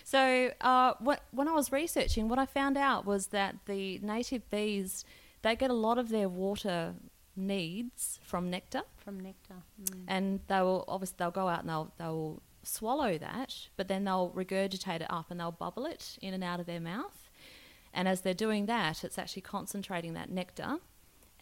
So 0.07 0.50
uh, 0.61 0.92
what, 1.00 1.22
when 1.33 1.48
I 1.48 1.52
was 1.52 1.72
researching, 1.72 2.28
what 2.28 2.38
I 2.38 2.46
found 2.46 2.76
out 2.76 3.07
was 3.07 3.28
that 3.28 3.57
the 3.64 3.98
native 4.00 4.48
bees, 4.50 5.04
they 5.42 5.57
get 5.57 5.70
a 5.70 5.74
lot 5.74 5.98
of 5.98 6.11
their 6.11 6.28
water 6.28 6.94
needs 7.35 8.20
from 8.22 8.48
nectar 8.48 8.83
From 8.98 9.18
nectar. 9.18 9.57
Mm. 9.83 10.04
and 10.07 10.40
they 10.46 10.61
will 10.61 10.85
obviously 10.87 11.16
they'll 11.18 11.33
go 11.33 11.48
out 11.48 11.61
and 11.61 11.68
they'll 11.68 11.92
they'll 11.98 12.42
swallow 12.62 13.18
that, 13.18 13.68
but 13.76 13.88
then 13.88 14.04
they'll 14.04 14.30
regurgitate 14.30 15.00
it 15.00 15.11
up 15.11 15.30
and 15.30 15.40
they'll 15.40 15.50
bubble 15.50 15.87
it 15.87 16.16
in 16.22 16.33
and 16.35 16.44
out 16.44 16.61
of 16.61 16.66
their 16.66 16.80
mouth. 16.80 17.28
And 17.92 18.07
as 18.07 18.20
they're 18.20 18.35
doing 18.35 18.66
that, 18.66 19.04
it's 19.04 19.18
actually 19.18 19.42
concentrating 19.42 20.14
that 20.14 20.30
nectar, 20.30 20.78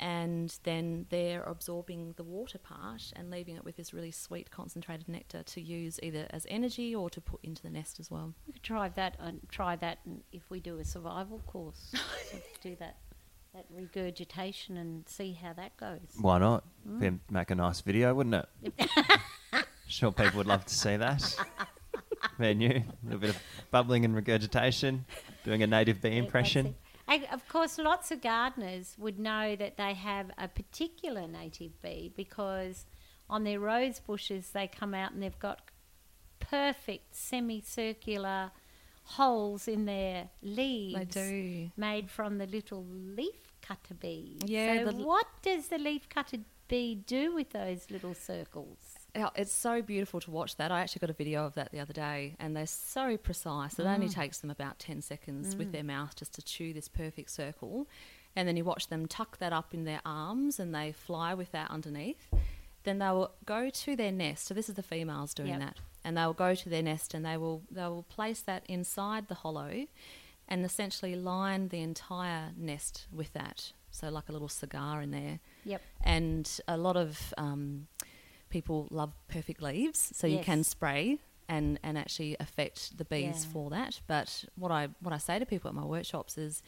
and 0.03 0.59
then 0.65 1.07
they're 1.11 1.45
absorbing 1.45 2.13
the 2.17 2.25
water 2.25 2.59
part 2.59 3.13
and 3.15 3.31
leaving 3.31 3.55
it 3.55 3.65
with 3.65 3.77
this 3.77 3.95
really 3.95 4.11
sweet 4.11 4.51
concentrated 4.51 5.09
nectar 5.09 5.45
to 5.45 5.61
use 5.61 6.01
either 6.03 6.27
as 6.31 6.45
energy 6.51 6.93
or 6.93 7.09
to 7.11 7.21
put 7.21 7.39
into 7.45 7.63
the 7.63 7.71
nest 7.71 8.01
as 8.01 8.11
well. 8.11 8.35
We 8.49 8.55
could 8.55 8.65
try 8.65 8.89
that 8.91 9.17
and 9.21 9.41
try 9.49 9.77
that 9.77 9.99
if 10.33 10.43
we 10.51 10.59
do 10.59 10.79
a 10.81 10.85
survival 10.85 11.41
course. 11.47 11.95
Do 12.63 12.77
that 12.81 12.97
that 13.55 13.67
regurgitation 13.71 14.77
and 14.79 15.07
see 15.09 15.33
how 15.41 15.53
that 15.53 15.77
goes. 15.77 16.01
Why 16.21 16.39
not? 16.39 16.65
Mm. 16.89 17.01
Be- 17.01 17.21
Make 17.31 17.51
a 17.51 17.55
nice 17.55 17.81
video, 17.83 18.15
wouldn't 18.15 18.35
it? 18.35 18.89
sure, 19.87 20.11
people 20.11 20.39
would 20.39 20.47
love 20.47 20.65
to 20.65 20.75
see 20.75 20.97
that. 20.97 21.37
Menu, 22.39 22.69
a 22.71 22.85
little 23.05 23.21
bit 23.21 23.31
of 23.31 23.39
bubbling 23.71 24.05
and 24.07 24.15
regurgitation, 24.17 25.05
doing 25.45 25.63
a 25.63 25.67
native 25.67 26.01
bee 26.01 26.09
Yeah, 26.11 26.15
impression. 26.17 26.75
It. 27.53 27.65
And 27.65 27.75
of 27.75 27.77
course, 27.77 27.79
lots 27.79 28.11
of 28.11 28.21
gardeners 28.21 28.97
would 28.99 29.19
know 29.19 29.57
that 29.57 29.77
they 29.77 29.95
have 29.95 30.31
a 30.39 30.49
particular 30.49 31.27
native 31.27 31.81
bee 31.83 32.13
because 32.17 32.87
on 33.29 33.45
their 33.45 33.61
rose 33.61 34.01
bushes 34.01 34.51
they 34.51 34.67
come 34.67 34.95
out 34.95 35.13
and 35.13 35.23
they've 35.23 35.39
got 35.39 35.61
perfect 36.41 37.15
semicircular 37.15 38.51
holes 39.05 39.69
in 39.69 39.85
their 39.85 40.29
leaves 40.43 41.15
do. 41.15 41.71
made 41.77 42.11
from 42.11 42.39
the 42.39 42.47
little 42.47 42.85
leaf 42.89 43.53
cutter 43.61 43.95
bees. 43.95 44.41
Yeah, 44.45 44.85
So 44.85 44.93
what 44.93 45.27
does 45.43 45.69
the 45.69 45.79
leaf 45.79 46.09
cutter 46.09 46.39
bee 46.69 46.95
do 46.95 47.35
with 47.35 47.51
those 47.51 47.91
little 47.91 48.15
circles? 48.15 49.02
Yeah, 49.15 49.29
It's 49.35 49.53
so 49.53 49.83
beautiful 49.83 50.21
to 50.21 50.31
watch 50.31 50.57
that. 50.57 50.73
I 50.73 50.81
actually 50.81 51.01
got 51.01 51.11
a 51.11 51.15
video 51.15 51.45
of 51.45 51.55
that 51.55 51.71
the 51.71 51.81
other 51.81 51.93
day, 51.93 52.35
and 52.39 52.57
they're 52.57 52.67
so 52.67 53.17
precise. 53.19 53.79
It 53.79 53.85
only 53.85 54.09
takes 54.09 54.39
them 54.39 54.51
about 54.51 54.79
10 54.79 55.03
seconds 55.03 55.55
with 55.57 55.71
their 55.73 55.85
mouth 55.85 56.17
just 56.17 56.33
to 56.35 56.43
chew 56.43 56.73
this 56.73 56.89
perfect 56.89 57.31
circle. 57.31 57.87
And 58.35 58.49
then 58.49 58.57
you 58.57 58.65
watch 58.65 58.89
them 58.89 59.07
tuck 59.07 59.37
that 59.39 59.53
up 59.53 59.75
in 59.75 59.85
their 59.85 60.01
arms 60.07 60.59
and 60.59 60.75
they 60.75 60.93
fly 60.93 61.35
with 61.35 61.53
that 61.53 61.71
underneath. 61.71 62.29
Then 62.85 62.99
they 62.99 63.09
will 63.09 63.33
go 63.45 63.69
to 63.69 63.95
their 63.97 64.11
nest. 64.11 64.47
So 64.47 64.55
this 64.55 64.71
is 64.71 64.75
the 64.77 64.83
females 64.83 65.35
doing 65.35 65.51
Yep. 65.51 65.59
that. 65.61 65.77
And 66.03 66.17
they 66.17 66.25
will 66.25 66.33
go 66.33 66.55
to 66.55 66.69
their 66.71 66.83
nest 66.83 67.13
and 67.13 67.27
they 67.27 67.37
will 67.37 67.63
they 67.71 67.83
will 67.83 68.05
place 68.05 68.41
that 68.41 68.65
inside 68.67 69.29
the 69.29 69.35
hollow 69.35 69.87
and 70.49 70.65
essentially 70.65 71.15
line 71.15 71.69
the 71.69 71.81
entire 71.83 72.53
nest 72.57 73.07
with 73.13 73.35
that. 73.35 73.73
So 73.91 74.09
like 74.09 74.31
a 74.31 74.33
little 74.33 74.49
cigar 74.49 75.03
in 75.03 75.11
there 75.11 75.39
Yep. 75.67 75.83
and 76.03 76.61
a 76.67 76.79
lot 76.79 76.97
of 76.97 77.35
um, 77.37 77.87
people 78.53 78.87
love 78.91 79.13
perfect 79.29 79.61
leaves, 79.63 80.13
so 80.15 80.27
you 80.29 80.39
can 80.39 80.63
spray 80.63 81.19
and, 81.49 81.81
and 81.83 81.99
actually 81.99 82.37
affect 82.39 82.97
the 82.99 83.05
bees 83.05 83.45
Yeah. 83.47 83.53
for 83.53 83.71
that. 83.71 84.01
But 84.07 84.45
what 84.57 84.71
I 84.71 84.89
what 85.01 85.13
I 85.13 85.19
say 85.19 85.39
to 85.41 85.47
people 85.47 85.69
at 85.69 85.75
my 85.75 85.85
workshops 85.85 86.39
is 86.39 86.63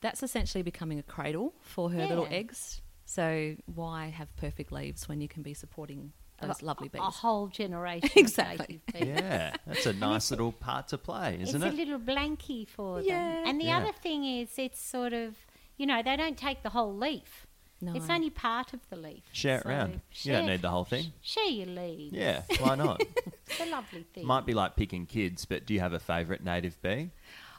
that's 0.00 0.22
essentially 0.22 0.62
becoming 0.62 0.98
a 0.98 1.02
cradle 1.02 1.54
for 1.60 1.90
her 1.90 2.06
little 2.06 2.26
eggs. 2.30 2.82
So 3.04 3.56
why 3.66 4.08
have 4.08 4.28
perfect 4.36 4.70
leaves 4.72 5.08
when 5.08 5.20
you 5.20 5.28
can 5.28 5.42
be 5.42 5.54
supporting 5.54 6.12
those 6.40 6.60
A- 6.60 6.64
lovely 6.66 6.88
bees? 6.88 7.00
A 7.00 7.10
whole 7.10 7.46
generation. 7.48 8.10
Exactly. 8.16 8.80
Of 8.88 8.94
bees. 9.00 9.08
Yeah, 9.08 9.54
that's 9.66 9.86
a 9.86 9.92
nice 9.94 10.30
little 10.30 10.52
part 10.52 10.88
to 10.88 10.98
play, 10.98 11.38
isn't 11.40 11.62
it's 11.62 11.64
it? 11.64 11.72
a 11.74 11.76
little 11.76 11.98
blankie 11.98 12.68
for 12.68 13.02
them. 13.02 13.46
And 13.46 13.60
the 13.60 13.66
Yeah. 13.66 13.78
other 13.78 13.92
thing 13.92 14.24
is, 14.24 14.50
it's 14.58 14.80
sort 14.80 15.12
of, 15.14 15.36
you 15.78 15.86
know, 15.86 16.02
they 16.02 16.16
don't 16.16 16.36
take 16.36 16.62
the 16.62 16.70
whole 16.70 16.94
leaf. 16.94 17.46
No. 17.80 17.94
It's 17.94 18.10
only 18.10 18.30
part 18.30 18.72
of 18.72 18.80
the 18.90 18.96
leaf. 18.96 19.22
Share 19.32 19.58
it 19.58 19.62
So 19.62 19.68
round. 19.68 20.00
You 20.22 20.32
don't 20.32 20.46
need 20.46 20.62
the 20.62 20.70
whole 20.70 20.84
thing. 20.84 21.12
Share 21.22 21.44
your 21.44 21.66
leaves. 21.66 22.12
Yeah, 22.12 22.42
why 22.58 22.74
not? 22.74 23.02
It's 23.50 23.60
a 23.60 23.70
lovely 23.70 24.04
thing. 24.12 24.26
Might 24.26 24.44
be 24.44 24.52
like 24.52 24.76
picking 24.76 25.06
kids, 25.06 25.46
but 25.46 25.64
do 25.64 25.72
you 25.72 25.80
have 25.80 25.94
a 25.94 25.98
favourite 25.98 26.44
native 26.44 26.80
bee? 26.82 27.12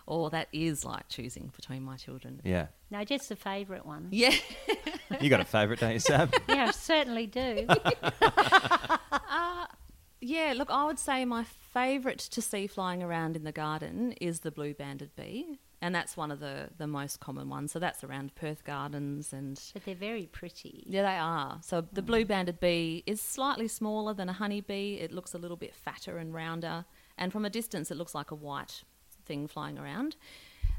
or 0.05 0.29
that 0.31 0.47
is 0.51 0.83
like 0.83 1.07
choosing 1.07 1.51
between 1.55 1.83
my 1.83 1.95
children. 1.95 2.41
Yeah. 2.43 2.67
no, 2.89 3.03
just 3.03 3.29
a 3.31 3.35
favourite 3.35 3.85
one. 3.85 4.07
Yeah. 4.11 4.33
You 5.21 5.31
got 5.31 5.39
a 5.39 5.45
favourite, 5.45 5.79
don't 5.79 5.93
you, 5.93 5.99
Sab? 5.99 6.31
yeah, 6.47 6.65
I 6.67 6.71
certainly 6.71 7.25
do. 7.25 7.65
Uh, 7.67 9.65
yeah, 10.21 10.53
look, 10.55 10.69
I 10.69 10.85
would 10.85 10.99
say 10.99 11.25
my 11.25 11.45
favourite 11.73 12.19
to 12.19 12.41
see 12.43 12.67
flying 12.67 13.01
around 13.01 13.35
in 13.35 13.43
the 13.43 13.51
garden 13.51 14.11
is 14.21 14.41
the 14.41 14.51
blue 14.51 14.75
banded 14.75 15.15
bee. 15.15 15.59
And 15.81 15.95
that's 15.95 16.17
one 16.17 16.29
of 16.29 16.41
the, 16.41 16.69
the 16.77 16.87
most 16.87 17.21
common 17.21 17.47
ones. 17.47 17.71
So 17.71 17.79
that's 17.79 18.03
around 18.03 18.35
Perth 18.35 18.65
Gardens 18.65 19.31
and 19.31 19.59
but 19.73 19.85
they're 19.85 19.95
very 19.95 20.25
pretty. 20.25 20.83
yeah, 20.87 21.03
they 21.03 21.17
are. 21.17 21.59
So 21.63 21.85
the 21.93 22.01
blue 22.01 22.25
banded 22.25 22.59
bee 22.59 23.03
is 23.05 23.21
slightly 23.21 23.69
smaller 23.69 24.13
than 24.13 24.27
a 24.27 24.33
honeybee. 24.33 24.95
It 24.95 25.13
looks 25.13 25.33
a 25.33 25.37
little 25.37 25.55
bit 25.55 25.73
fatter 25.73 26.17
and 26.17 26.33
rounder. 26.33 26.83
And 27.17 27.31
from 27.31 27.45
a 27.45 27.49
distance, 27.49 27.91
it 27.91 27.95
looks 27.95 28.13
like 28.13 28.29
a 28.31 28.35
white 28.35 28.83
thing 29.25 29.47
flying 29.47 29.77
around. 29.79 30.17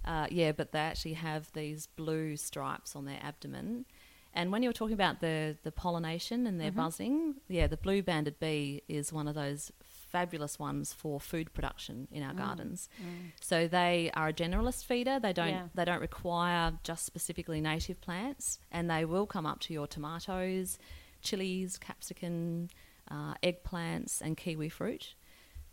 Uh, 0.04 0.26
yeah, 0.30 0.52
but 0.52 0.72
they 0.72 0.78
actually 0.78 1.14
have 1.14 1.50
these 1.52 1.86
blue 1.86 2.36
stripes 2.36 2.94
on 2.94 3.06
their 3.06 3.18
abdomen. 3.22 3.86
And 4.32 4.52
when 4.52 4.62
you 4.62 4.68
were 4.68 4.74
talking 4.74 4.94
about 4.94 5.20
the, 5.20 5.56
the 5.64 5.72
pollination 5.72 6.46
and 6.46 6.60
their 6.60 6.70
buzzing, 6.70 7.36
yeah, 7.48 7.66
the 7.66 7.76
blue 7.76 8.02
banded 8.02 8.38
bee 8.38 8.82
is 8.88 9.12
one 9.12 9.26
of 9.26 9.34
those 9.34 9.72
fabulous 10.10 10.58
ones 10.58 10.92
for 10.92 11.20
food 11.20 11.52
production 11.54 12.08
in 12.10 12.22
our 12.22 12.32
mm. 12.32 12.38
gardens. 12.38 12.88
Mm. 13.00 13.32
So 13.40 13.68
they 13.68 14.10
are 14.14 14.28
a 14.28 14.32
generalist 14.32 14.84
feeder. 14.84 15.18
They 15.20 15.32
don't 15.32 15.48
Yeah. 15.48 15.68
they 15.74 15.84
don't 15.84 16.00
require 16.00 16.78
just 16.82 17.04
specifically 17.04 17.60
native 17.60 18.00
plants, 18.00 18.58
and 18.70 18.90
they 18.90 19.04
will 19.04 19.26
come 19.26 19.46
up 19.46 19.60
to 19.60 19.72
your 19.72 19.86
tomatoes, 19.86 20.78
chilies, 21.22 21.78
capsicum, 21.78 22.68
uh, 23.10 23.34
eggplants, 23.42 24.20
and 24.20 24.36
kiwi 24.36 24.68
fruit. 24.68 25.14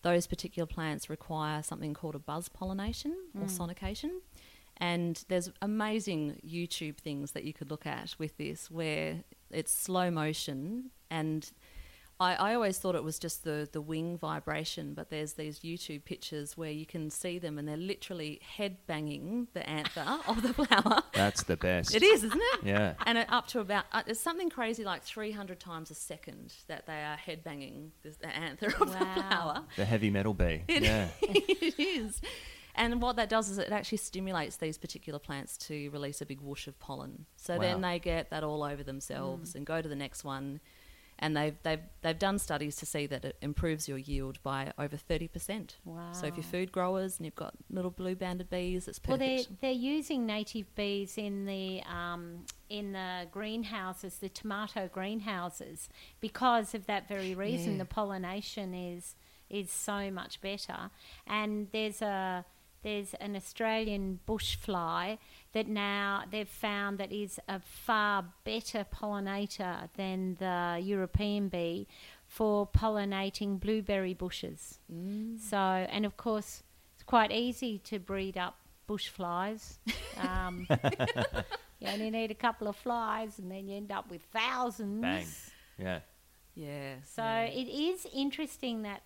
Those 0.03 0.27
particular 0.27 0.67
plants 0.67 1.09
require 1.09 1.63
something 1.63 1.93
called 1.93 2.15
a 2.15 2.19
buzz 2.19 2.49
pollination 2.49 3.15
or 3.35 3.47
mm. 3.47 3.57
sonication. 3.59 4.11
And 4.77 5.23
there's 5.27 5.51
amazing 5.61 6.39
YouTube 6.47 6.97
things 6.97 7.31
that 7.31 7.43
you 7.43 7.53
could 7.53 7.71
look 7.71 7.85
at 7.87 8.15
with 8.19 8.37
this 8.37 8.69
where 8.69 9.23
it's 9.49 9.71
slow 9.71 10.11
motion. 10.11 10.91
And 11.09 11.49
I, 12.19 12.35
I 12.35 12.53
always 12.55 12.77
thought 12.79 12.95
it 12.95 13.03
was 13.03 13.19
just 13.19 13.43
the, 13.43 13.69
the 13.71 13.81
wing 13.81 14.17
vibration, 14.17 14.93
but 14.93 15.09
there's 15.09 15.33
these 15.33 15.59
YouTube 15.59 16.03
pictures 16.05 16.57
where 16.57 16.71
you 16.71 16.85
can 16.85 17.09
see 17.09 17.37
them 17.37 17.59
and 17.59 17.67
they're 17.67 17.77
literally 17.77 18.39
head 18.41 18.77
banging 18.87 19.47
the 19.53 19.67
anther 19.69 20.05
of 20.27 20.41
the 20.41 20.53
flower. 20.53 21.03
That's 21.13 21.43
the 21.43 21.57
best. 21.57 21.93
It 21.93 22.03
is, 22.03 22.23
isn't 22.23 22.41
it? 22.41 22.63
Yeah. 22.63 22.93
And 23.05 23.19
it, 23.19 23.31
up 23.31 23.47
to 23.47 23.59
about, 23.59 23.85
uh, 23.91 24.03
it's 24.07 24.19
something 24.19 24.49
crazy 24.49 24.83
like 24.83 25.03
300 25.03 25.59
times 25.59 25.91
a 25.91 25.95
second 25.95 26.53
that 26.67 26.87
they 26.87 27.03
are 27.03 27.17
head 27.17 27.43
banging 27.43 27.91
the, 28.03 28.15
the 28.19 28.35
anther 28.35 28.67
of 28.79 28.91
the 28.91 29.05
flower. 29.05 29.63
The 29.75 29.85
heavy 29.85 30.09
metal 30.09 30.33
bee. 30.33 30.63
yeah. 30.67 31.09
it 31.21 31.79
is. 31.79 32.19
And 32.77 33.01
what 33.01 33.15
that 33.15 33.27
does 33.27 33.49
is 33.49 33.57
it 33.57 33.71
actually 33.71 33.97
stimulates 33.97 34.57
these 34.57 34.77
particular 34.77 35.17
plants 35.19 35.57
to 35.57 35.89
release 35.89 36.21
a 36.21 36.25
big 36.25 36.41
whoosh 36.41 36.67
of 36.67 36.79
pollen. 36.79 37.25
So 37.35 37.57
then 37.57 37.81
they 37.81 37.97
get 37.97 38.29
that 38.29 38.43
all 38.43 38.63
over 38.63 38.83
themselves 38.83 39.55
and 39.55 39.65
go 39.65 39.81
to 39.81 39.89
the 39.89 39.95
next 39.95 40.23
one. 40.23 40.59
And 41.19 41.35
they've, 41.35 41.55
they've, 41.63 41.79
they've 42.01 42.17
done 42.17 42.37
studies 42.37 42.75
to 42.77 42.85
see 42.85 43.07
that 43.07 43.25
it 43.25 43.37
improves 43.41 43.87
your 43.87 43.97
yield 43.97 44.37
by 44.43 44.71
over 44.77 44.97
30%. 44.97 45.71
Wow! 45.83 46.11
So 46.11 46.27
if 46.27 46.35
you're 46.35 46.43
food 46.43 46.71
growers 46.71 47.17
and 47.17 47.25
you've 47.25 47.35
got 47.35 47.55
little 47.71 47.91
blue 47.91 48.15
banded 48.15 48.49
bees, 48.49 48.87
it's 48.87 48.99
perfect. 48.99 49.19
Well, 49.19 49.29
they're 49.29 49.45
they're 49.61 49.71
using 49.71 50.25
native 50.25 50.73
bees 50.75 51.17
in 51.17 51.45
the 51.45 51.81
um, 51.83 52.45
in 52.69 52.91
the 52.91 53.27
greenhouses, 53.31 54.19
the 54.19 54.29
tomato 54.29 54.89
greenhouses, 54.91 55.89
because 56.19 56.75
of 56.75 56.85
that 56.85 57.07
very 57.07 57.33
reason. 57.33 57.73
Yeah. 57.73 57.79
The 57.79 57.85
pollination 57.85 58.73
is 58.73 59.15
is 59.49 59.71
so 59.71 60.11
much 60.11 60.41
better, 60.41 60.91
and 61.25 61.67
there's 61.71 62.01
a 62.01 62.45
there's 62.83 63.13
an 63.15 63.35
Australian 63.35 64.19
bush 64.25 64.55
fly 64.55 65.17
that 65.53 65.67
now 65.67 66.23
they've 66.31 66.47
found 66.47 66.97
that 66.99 67.11
is 67.11 67.39
a 67.47 67.59
far 67.59 68.25
better 68.43 68.85
pollinator 68.93 69.89
than 69.95 70.35
the 70.39 70.79
European 70.81 71.49
bee 71.49 71.87
for 72.27 72.67
pollinating 72.67 73.59
blueberry 73.59 74.13
bushes. 74.13 74.79
So, 75.49 75.57
and 75.57 76.05
of 76.05 76.17
course, 76.17 76.63
it's 76.93 77.03
quite 77.03 77.31
easy 77.31 77.79
to 77.79 77.99
breed 77.99 78.37
up 78.37 78.57
bush 78.85 79.09
flies. 79.09 79.79
Um, 80.17 80.67
you 81.79 81.87
only 81.87 82.09
need 82.09 82.31
a 82.31 82.35
couple 82.35 82.67
of 82.67 82.75
flies, 82.75 83.39
and 83.39 83.51
then 83.51 83.67
you 83.67 83.77
end 83.77 83.91
up 83.91 84.09
with 84.09 84.21
thousands. 84.33 85.01
Bang. 85.01 85.25
Yeah. 85.77 85.99
yeah. 86.55 86.95
So 87.05 87.21
yeah. 87.21 87.43
it 87.43 87.67
is 87.67 88.07
interesting 88.13 88.81
that 88.83 89.03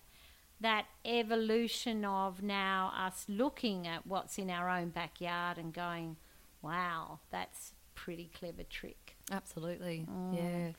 that 0.62 0.86
evolution 1.04 2.04
of 2.04 2.42
now 2.42 2.92
us 2.96 3.26
looking 3.28 3.86
at 3.86 4.06
what's 4.06 4.38
in 4.38 4.50
our 4.50 4.68
own 4.68 4.88
backyard 4.88 5.58
and 5.58 5.72
going, 5.72 6.16
"Wow, 6.62 7.20
that's 7.30 7.72
pretty 7.94 8.30
clever 8.34 8.62
trick." 8.64 9.16
Absolutely. 9.30 10.06
Yeah. 10.32 10.72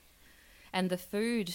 And 0.74 0.90
the 0.90 0.98
food, 0.98 1.54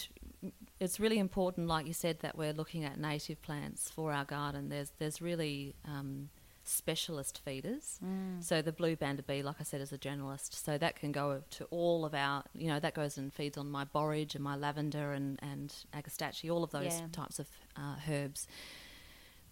it's 0.79 1.01
really 1.01 1.19
important, 1.19 1.67
like 1.67 1.87
you 1.87 1.93
said, 1.93 2.21
that 2.21 2.39
we're 2.39 2.53
looking 2.53 2.85
at 2.85 2.99
native 2.99 3.43
plants 3.43 3.91
for 3.91 4.13
our 4.13 4.25
garden. 4.25 4.69
There's 4.69 4.93
there's 4.99 5.21
really 5.21 5.75
um, 5.85 6.29
specialist 6.69 7.41
feeders. 7.45 7.99
So 8.41 8.63
the 8.63 8.73
blue 8.73 8.95
banded 8.97 9.27
bee, 9.27 9.43
like 9.43 9.57
I 9.59 9.65
said, 9.65 9.81
is 9.81 9.93
a 9.93 9.99
generalist. 9.99 10.55
So 10.55 10.79
that 10.79 10.97
can 10.97 11.11
go 11.13 11.43
to 11.51 11.65
all 11.67 12.05
of 12.05 12.15
our, 12.15 12.45
you 12.55 12.69
know, 12.69 12.79
that 12.81 12.95
goes 12.95 13.17
and 13.19 13.33
feeds 13.33 13.57
on 13.59 13.71
my 13.71 13.85
borage 13.85 14.35
and 14.35 14.45
my 14.45 14.57
lavender 14.57 15.13
and 15.13 15.39
and 15.43 15.75
agastache, 15.93 16.49
all 16.51 16.63
of 16.63 16.71
those 16.71 16.85
Yeah. 17.01 17.07
types 17.13 17.39
of 17.39 17.49
uh, 17.77 17.97
herbs. 18.09 18.47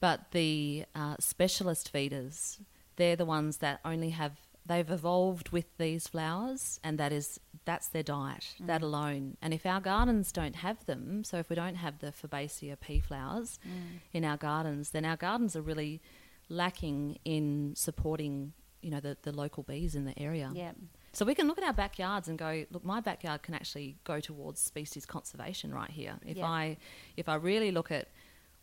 But 0.00 0.30
the 0.32 0.84
uh, 0.94 1.16
specialist 1.20 1.90
feeders, 1.90 2.58
they're 2.96 3.16
the 3.16 3.24
ones 3.24 3.58
that 3.58 3.80
only 3.84 4.10
have 4.10 4.32
they've 4.66 4.90
evolved 4.90 5.50
with 5.50 5.66
these 5.78 6.08
flowers, 6.08 6.80
and 6.82 6.98
that 6.98 7.12
is 7.12 7.40
that's 7.64 7.88
their 7.88 8.02
diet, 8.02 8.54
that 8.60 8.82
alone. 8.82 9.36
And 9.40 9.54
if 9.54 9.64
our 9.64 9.80
gardens 9.80 10.32
don't 10.32 10.56
have 10.56 10.84
them, 10.86 11.24
so 11.24 11.38
if 11.38 11.48
we 11.48 11.56
don't 11.56 11.76
have 11.76 12.00
the 12.00 12.12
Fabaceae 12.12 12.78
pea 12.80 13.00
flowers 13.00 13.58
in 14.12 14.24
our 14.24 14.36
gardens, 14.36 14.90
then 14.90 15.04
our 15.04 15.16
gardens 15.16 15.56
are 15.56 15.62
really 15.62 16.00
lacking 16.48 17.18
in 17.24 17.74
supporting, 17.76 18.52
you 18.82 18.90
know, 18.90 19.00
the, 19.00 19.16
the 19.22 19.32
local 19.32 19.62
bees 19.62 19.94
in 19.94 20.04
the 20.04 20.18
area. 20.18 20.50
Yeah. 20.54 20.72
So 21.12 21.24
we 21.24 21.34
can 21.34 21.46
look 21.48 21.58
at 21.58 21.64
our 21.64 21.72
backyards 21.72 22.28
and 22.28 22.38
go, 22.38 22.64
look, 22.70 22.84
my 22.84 23.00
backyard 23.00 23.42
can 23.42 23.54
actually 23.54 23.96
go 24.04 24.20
towards 24.20 24.60
species 24.60 25.06
conservation 25.06 25.72
right 25.74 25.90
here. 25.90 26.16
If 26.24 26.36
Yeah. 26.36 26.46
I 26.46 26.76
if 27.16 27.28
I 27.28 27.36
really 27.36 27.70
look 27.70 27.90
at 27.90 28.08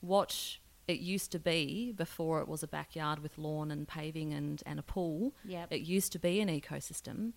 what 0.02 0.58
it 0.88 1.00
used 1.00 1.32
to 1.32 1.40
be 1.40 1.92
before 1.94 2.42
it 2.42 2.48
was 2.48 2.62
a 2.62 2.68
backyard 2.68 3.20
with 3.20 3.38
lawn 3.38 3.72
and 3.72 3.88
paving 3.88 4.34
and, 4.34 4.62
and 4.66 4.78
a 4.80 4.84
pool, 4.84 5.34
Yep. 5.46 5.68
it 5.72 5.82
used 5.82 6.12
to 6.12 6.20
be 6.20 6.42
an 6.42 6.50
ecosystem. 6.50 7.34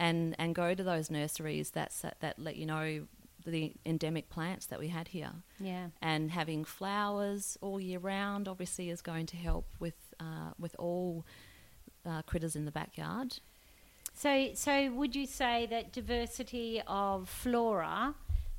And 0.00 0.34
and 0.38 0.54
go 0.54 0.74
to 0.74 0.82
those 0.82 1.10
nurseries 1.10 1.70
that's, 1.70 2.00
that 2.00 2.38
let 2.38 2.56
you 2.56 2.66
know 2.66 3.06
the 3.50 3.72
endemic 3.86 4.28
plants 4.30 4.66
that 4.66 4.78
we 4.78 4.88
had 4.88 5.08
here 5.08 5.32
Yeah. 5.60 5.88
and 6.02 6.30
having 6.30 6.64
flowers 6.64 7.56
all 7.60 7.80
year 7.80 7.98
round 7.98 8.48
obviously 8.48 8.90
is 8.90 9.00
going 9.02 9.26
to 9.26 9.36
help 9.36 9.66
with 9.80 9.94
uh, 10.20 10.52
with 10.58 10.74
all 10.78 11.24
uh, 12.06 12.22
critters 12.22 12.56
in 12.56 12.64
the 12.64 12.72
backyard. 12.72 13.38
So, 14.14 14.50
so 14.54 14.90
would 14.92 15.14
you 15.14 15.26
say 15.26 15.66
that 15.70 15.92
diversity 15.92 16.82
of 16.86 17.28
flora 17.28 18.14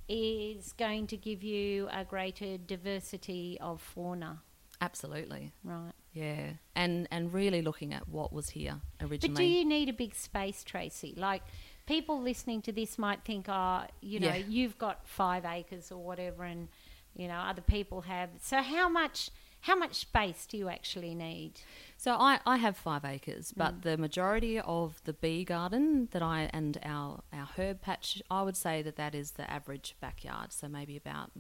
is 0.08 0.74
going 0.74 1.08
to 1.08 1.18
give 1.18 1.44
you 1.44 1.88
a 1.92 2.04
greater 2.06 2.58
diversity 2.58 3.58
of 3.60 3.82
fauna? 3.82 4.42
Absolutely, 4.82 5.52
Right. 5.64 5.92
yeah, 6.14 6.52
and 6.76 7.06
and 7.12 7.34
really 7.34 7.62
looking 7.62 7.94
at 7.94 8.08
what 8.08 8.32
was 8.32 8.50
here 8.52 8.80
originally. 9.02 9.34
But 9.34 9.38
do 9.38 9.44
you 9.44 9.66
need 9.66 9.90
a 9.90 9.94
big 9.94 10.16
space, 10.16 10.64
Tracy? 10.64 11.14
Like 11.18 11.44
people 11.90 12.22
listening 12.22 12.62
to 12.62 12.72
this 12.72 12.98
might 13.00 13.22
think, 13.26 13.48
oh, 13.50 13.84
you 14.00 14.20
know, 14.20 14.28
Yeah. 14.28 14.46
you've 14.48 14.78
got 14.78 15.06
five 15.08 15.44
acres 15.44 15.92
or 15.92 15.98
whatever, 15.98 16.44
and 16.44 16.70
you 17.16 17.28
know 17.28 17.40
other 17.40 17.64
people 17.64 18.02
have. 18.02 18.30
So 18.42 18.62
how 18.62 18.88
much? 18.88 19.32
How 19.64 19.76
much 19.76 19.96
space 19.96 20.46
do 20.46 20.56
you 20.58 20.70
actually 20.70 21.14
need? 21.14 21.60
So 21.98 22.14
I, 22.14 22.40
I 22.46 22.56
have 22.56 22.78
five 22.78 23.04
acres, 23.04 23.54
but 23.58 23.74
mm. 23.74 23.82
the 23.82 23.98
majority 23.98 24.58
of 24.58 25.02
the 25.04 25.12
bee 25.12 25.44
garden 25.44 26.08
that 26.12 26.22
I 26.22 26.50
and 26.54 26.78
our 26.82 27.24
our 27.34 27.50
herb 27.58 27.82
patch, 27.82 28.22
I 28.32 28.42
would 28.44 28.56
say 28.56 28.82
that 28.84 28.96
that 28.96 29.14
is 29.14 29.32
the 29.32 29.52
average 29.52 29.98
backyard. 30.00 30.54
So 30.54 30.70
maybe 30.70 30.96
about 30.96 31.32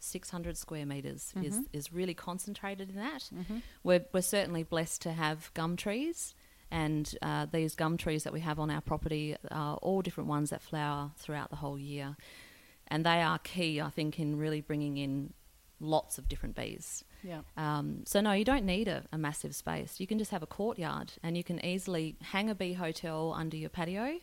600 0.00 0.56
square 0.56 0.84
meters 0.84 1.32
is 1.40 1.54
mm-hmm. 1.54 1.62
is 1.72 1.92
really 1.92 2.14
concentrated 2.14 2.90
in 2.90 2.96
that. 2.96 3.30
Mm-hmm. 3.32 3.58
We're 3.84 4.04
we're 4.12 4.22
certainly 4.22 4.64
blessed 4.64 5.02
to 5.02 5.12
have 5.12 5.52
gum 5.54 5.76
trees. 5.76 6.34
And 6.70 7.12
uh, 7.22 7.46
these 7.50 7.74
gum 7.74 7.96
trees 7.96 8.24
that 8.24 8.32
we 8.32 8.40
have 8.40 8.58
on 8.58 8.70
our 8.70 8.80
property 8.80 9.36
are 9.50 9.76
all 9.76 10.02
different 10.02 10.28
ones 10.28 10.50
that 10.50 10.62
flower 10.62 11.10
throughout 11.16 11.50
the 11.50 11.56
whole 11.56 11.78
year. 11.78 12.16
And 12.88 13.04
they 13.04 13.22
are 13.22 13.38
key, 13.38 13.80
I 13.80 13.90
think, 13.90 14.18
in 14.18 14.36
really 14.36 14.60
bringing 14.60 14.96
in 14.96 15.32
lots 15.80 16.18
of 16.18 16.28
different 16.28 16.54
bees. 16.54 17.04
Yeah. 17.22 17.40
Um, 17.56 18.02
so 18.04 18.20
no, 18.20 18.32
you 18.32 18.44
don't 18.44 18.64
need 18.64 18.88
a, 18.88 19.04
a 19.12 19.18
massive 19.18 19.54
space. 19.54 19.98
You 19.98 20.06
can 20.06 20.18
just 20.18 20.30
have 20.30 20.42
a 20.42 20.46
courtyard, 20.46 21.12
and 21.22 21.36
you 21.36 21.44
can 21.44 21.64
easily 21.64 22.16
hang 22.20 22.50
a 22.50 22.54
bee 22.54 22.74
hotel 22.74 23.34
under 23.36 23.56
your 23.56 23.70
patio, 23.70 24.18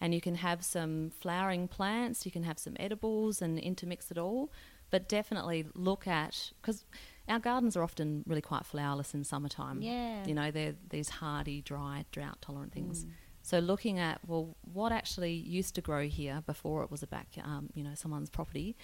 and 0.00 0.14
you 0.14 0.20
can 0.20 0.36
have 0.36 0.64
some 0.64 1.10
flowering 1.10 1.68
plants. 1.68 2.24
You 2.24 2.32
can 2.32 2.44
have 2.44 2.58
some 2.58 2.76
edibles 2.78 3.42
and 3.42 3.58
intermix 3.58 4.10
it 4.10 4.18
all. 4.18 4.52
But 4.90 5.08
definitely 5.08 5.66
look 5.74 6.08
at 6.08 6.52
because 6.60 6.84
our 7.30 7.38
gardens 7.38 7.76
are 7.76 7.82
often 7.82 8.24
really 8.26 8.42
quite 8.42 8.64
flowerless 8.64 9.14
in 9.14 9.24
summertime. 9.24 9.80
Yeah. 9.80 10.26
you 10.26 10.34
know 10.34 10.50
they're 10.50 10.74
these 10.90 11.08
hardy, 11.08 11.62
dry, 11.62 12.04
drought 12.12 12.42
tolerant 12.42 12.72
things. 12.72 13.06
So 13.42 13.58
looking 13.58 13.98
at 13.98 14.20
well, 14.26 14.56
what 14.60 14.92
actually 14.92 15.32
used 15.32 15.74
to 15.76 15.80
grow 15.80 16.06
here 16.06 16.42
before 16.46 16.82
it 16.84 16.90
was 16.90 17.02
a 17.02 17.06
back, 17.06 17.28
um, 17.42 17.70
you 17.74 17.82
know, 17.82 17.94
someone's 17.94 18.28
property, 18.28 18.76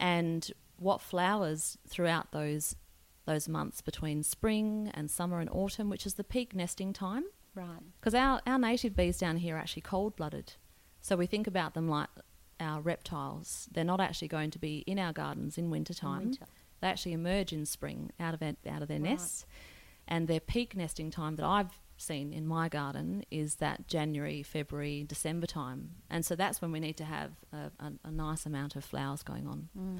and 0.00 0.50
what 0.78 1.00
flowers 1.00 1.76
throughout 1.88 2.32
those 2.32 2.76
those 3.26 3.48
months 3.48 3.80
between 3.82 4.22
spring 4.22 4.90
and 4.94 5.10
summer 5.10 5.40
and 5.40 5.50
autumn, 5.50 5.90
which 5.90 6.06
is 6.06 6.14
the 6.14 6.24
peak 6.24 6.54
nesting 6.54 6.92
time. 6.92 7.24
Right. 7.54 7.82
Because 8.00 8.14
our, 8.14 8.40
our 8.46 8.58
native 8.58 8.94
bees 8.94 9.18
down 9.18 9.38
here 9.38 9.56
are 9.56 9.58
actually 9.58 9.82
cold 9.82 10.14
blooded. 10.14 10.54
So 11.00 11.16
we 11.16 11.26
think 11.26 11.46
about 11.46 11.74
them 11.74 11.88
like 11.88 12.08
our 12.60 12.80
reptiles. 12.80 13.68
They're 13.72 13.84
not 13.84 14.00
actually 14.00 14.28
going 14.28 14.50
to 14.52 14.58
be 14.58 14.78
in 14.86 14.98
our 14.98 15.12
gardens 15.12 15.58
in 15.58 15.70
winter 15.70 15.94
time. 15.94 16.24
winter. 16.24 16.46
They 16.80 16.88
actually 16.88 17.12
emerge 17.12 17.52
in 17.52 17.66
spring 17.66 18.12
out 18.20 18.34
of, 18.34 18.42
out 18.42 18.82
of 18.82 18.88
their 18.88 19.00
Right. 19.00 19.10
nests. 19.10 19.46
And 20.08 20.28
their 20.28 20.40
peak 20.40 20.76
nesting 20.76 21.10
time 21.10 21.36
that 21.36 21.44
I've 21.44 21.78
seen 21.96 22.32
in 22.32 22.46
my 22.46 22.68
garden 22.68 23.24
is 23.30 23.56
that 23.56 23.88
January, 23.88 24.42
February, 24.42 25.04
December 25.04 25.46
time. 25.46 25.96
And 26.10 26.24
so 26.24 26.36
that's 26.36 26.60
when 26.60 26.70
we 26.70 26.78
need 26.80 26.96
to 26.98 27.04
have 27.04 27.32
a, 27.52 27.70
a, 27.80 27.92
a 28.04 28.10
nice 28.10 28.46
amount 28.46 28.76
of 28.76 28.84
flowers 28.84 29.22
going 29.22 29.46
on. 29.46 29.68
Mm. 29.76 29.98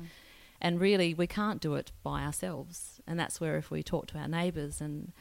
And 0.60 0.80
really, 0.80 1.12
we 1.14 1.26
can't 1.26 1.60
do 1.60 1.74
it 1.74 1.92
by 2.02 2.22
ourselves. 2.22 3.00
And 3.06 3.18
that's 3.18 3.40
where 3.40 3.56
if 3.56 3.70
we 3.70 3.82
talk 3.82 4.06
to 4.08 4.18
our 4.18 4.28
neighbours 4.28 4.80
and 4.80 5.12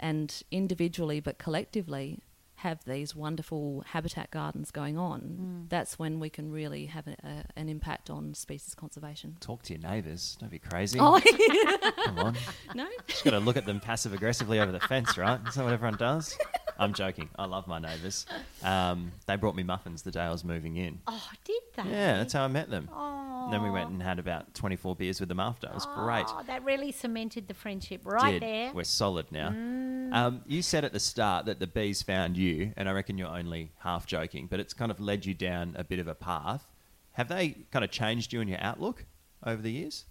and 0.00 0.42
individually 0.50 1.20
but 1.20 1.38
collectively 1.38 2.18
have 2.56 2.84
these 2.84 3.14
wonderful 3.14 3.84
habitat 3.86 4.30
gardens 4.30 4.70
going 4.70 4.96
on, 4.96 5.20
mm. 5.20 5.68
that's 5.68 5.98
when 5.98 6.20
we 6.20 6.30
can 6.30 6.50
really 6.50 6.86
have 6.86 7.06
a, 7.06 7.16
a, 7.24 7.44
an 7.56 7.68
impact 7.68 8.10
on 8.10 8.34
species 8.34 8.74
conservation. 8.74 9.36
Talk 9.40 9.62
to 9.64 9.74
your 9.74 9.82
neighbours. 9.82 10.36
Don't 10.40 10.50
be 10.50 10.58
crazy. 10.58 10.98
Oh, 11.00 11.20
Come 12.04 12.18
on. 12.18 12.36
no? 12.74 12.86
Just 13.06 13.24
got 13.24 13.32
to 13.32 13.40
look 13.40 13.56
at 13.56 13.66
them 13.66 13.80
passive 13.80 14.12
aggressively 14.12 14.60
over 14.60 14.72
the 14.72 14.80
fence, 14.80 15.18
right? 15.18 15.40
Is 15.46 15.54
that 15.54 15.64
what 15.64 15.72
everyone 15.72 15.98
does? 15.98 16.36
I'm 16.78 16.92
joking. 16.92 17.28
I 17.38 17.46
love 17.46 17.66
my 17.66 17.78
neighbours. 17.78 18.26
Um, 18.62 19.12
they 19.26 19.36
brought 19.36 19.54
me 19.54 19.62
muffins 19.62 20.02
the 20.02 20.10
day 20.10 20.22
I 20.22 20.30
was 20.30 20.44
moving 20.44 20.76
in. 20.76 21.00
Oh, 21.06 21.28
did 21.44 21.62
they? 21.76 21.90
Yeah, 21.90 22.18
that's 22.18 22.32
how 22.32 22.44
I 22.44 22.48
met 22.48 22.70
them. 22.70 22.88
Oh. 22.92 23.48
Then 23.50 23.62
we 23.62 23.70
went 23.70 23.90
and 23.90 24.02
had 24.02 24.18
about 24.18 24.54
24 24.54 24.96
beers 24.96 25.20
with 25.20 25.28
them 25.28 25.40
after. 25.40 25.66
It 25.66 25.74
was 25.74 25.86
great. 25.86 26.26
Oh, 26.28 26.42
that 26.46 26.64
really 26.64 26.92
cemented 26.92 27.46
the 27.48 27.54
friendship 27.54 28.00
right 28.04 28.32
Did. 28.32 28.42
there. 28.42 28.70
Mm. 28.70 28.74
We're 28.74 28.84
solid 28.84 29.30
now. 29.30 29.48
Um, 29.48 30.42
you 30.46 30.62
said 30.62 30.84
at 30.84 30.92
the 30.92 31.00
start 31.00 31.46
that 31.46 31.58
the 31.58 31.66
bees 31.66 32.02
found 32.02 32.36
you, 32.36 32.72
and 32.76 32.88
I 32.88 32.92
reckon 32.92 33.18
you're 33.18 33.28
only 33.28 33.72
half 33.78 34.06
joking, 34.06 34.46
but 34.46 34.60
it's 34.60 34.72
kind 34.72 34.90
of 34.90 35.00
led 35.00 35.26
you 35.26 35.34
down 35.34 35.74
a 35.76 35.84
bit 35.84 35.98
of 35.98 36.08
a 36.08 36.14
path. 36.14 36.64
Have 37.12 37.28
they 37.28 37.50
kind 37.70 37.84
of 37.84 37.90
changed 37.90 38.32
you 38.32 38.40
and 38.40 38.48
your 38.48 38.60
outlook 38.60 39.04
over 39.44 39.60
the 39.60 39.70
years? 39.70 40.04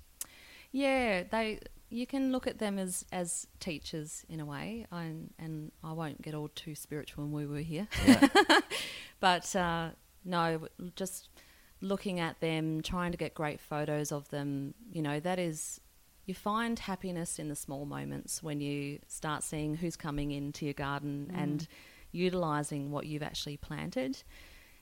Yeah, 0.71 1.23
they. 1.30 1.60
You 1.93 2.08
can 2.08 2.32
look 2.32 2.47
at 2.47 2.58
them 2.58 2.79
as, 2.79 3.06
as 3.12 3.45
teachers 3.60 4.25
in 4.27 4.39
a 4.39 4.45
way, 4.45 4.88
I, 4.91 5.12
and 5.38 5.71
I 5.84 5.93
won't 5.93 6.23
get 6.23 6.34
all 6.34 6.47
too 6.47 6.73
spiritual 6.73 7.23
and 7.23 7.32
woo 7.32 7.47
woo 7.47 7.58
here. 7.58 7.88
but 9.19 9.56
uh, 9.56 9.89
no, 10.25 10.67
just 10.95 11.29
looking 11.82 12.19
at 12.19 12.39
them, 12.39 12.82
trying 12.82 13.12
to 13.12 13.17
get 13.17 13.36
great 13.36 13.60
photos 13.60 14.12
of 14.12 14.27
them, 14.29 14.73
you 14.91 15.03
know, 15.03 15.19
that 15.19 15.38
is, 15.38 15.79
you 16.25 16.34
find 16.34 16.79
happiness 16.79 17.38
in 17.38 17.47
the 17.47 17.56
small 17.56 17.86
moments 17.86 18.41
when 18.41 18.60
you 18.60 18.97
start 19.08 19.43
seeing 19.43 19.75
who's 19.75 19.95
coming 19.95 20.32
into 20.32 20.65
your 20.65 20.73
garden 20.73 21.32
and 21.36 21.67
utilizing 22.12 22.89
what 22.89 23.06
you've 23.06 23.21
actually 23.21 23.58
planted. 23.58 24.23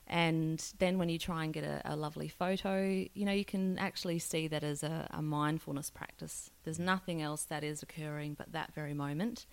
And 0.07 0.61
then 0.79 0.97
when 0.97 1.07
you 1.09 1.17
try 1.17 1.43
and 1.45 1.53
get 1.53 1.63
a, 1.63 1.81
a 1.85 1.95
lovely 1.95 2.27
photo, 2.27 2.81
you 3.13 3.25
know, 3.25 3.31
you 3.31 3.45
can 3.45 3.77
actually 3.79 4.19
see 4.19 4.47
that 4.49 4.63
as 4.63 4.83
a, 4.83 5.07
a 5.11 5.21
mindfulness 5.21 5.89
practice. 5.89 6.49
There's 6.63 6.79
nothing 6.79 7.21
else 7.21 7.43
that 7.45 7.63
is 7.63 7.81
occurring 7.81 8.33
but 8.37 8.51
that 8.51 8.73
very 8.73 8.93
moment. 8.93 9.45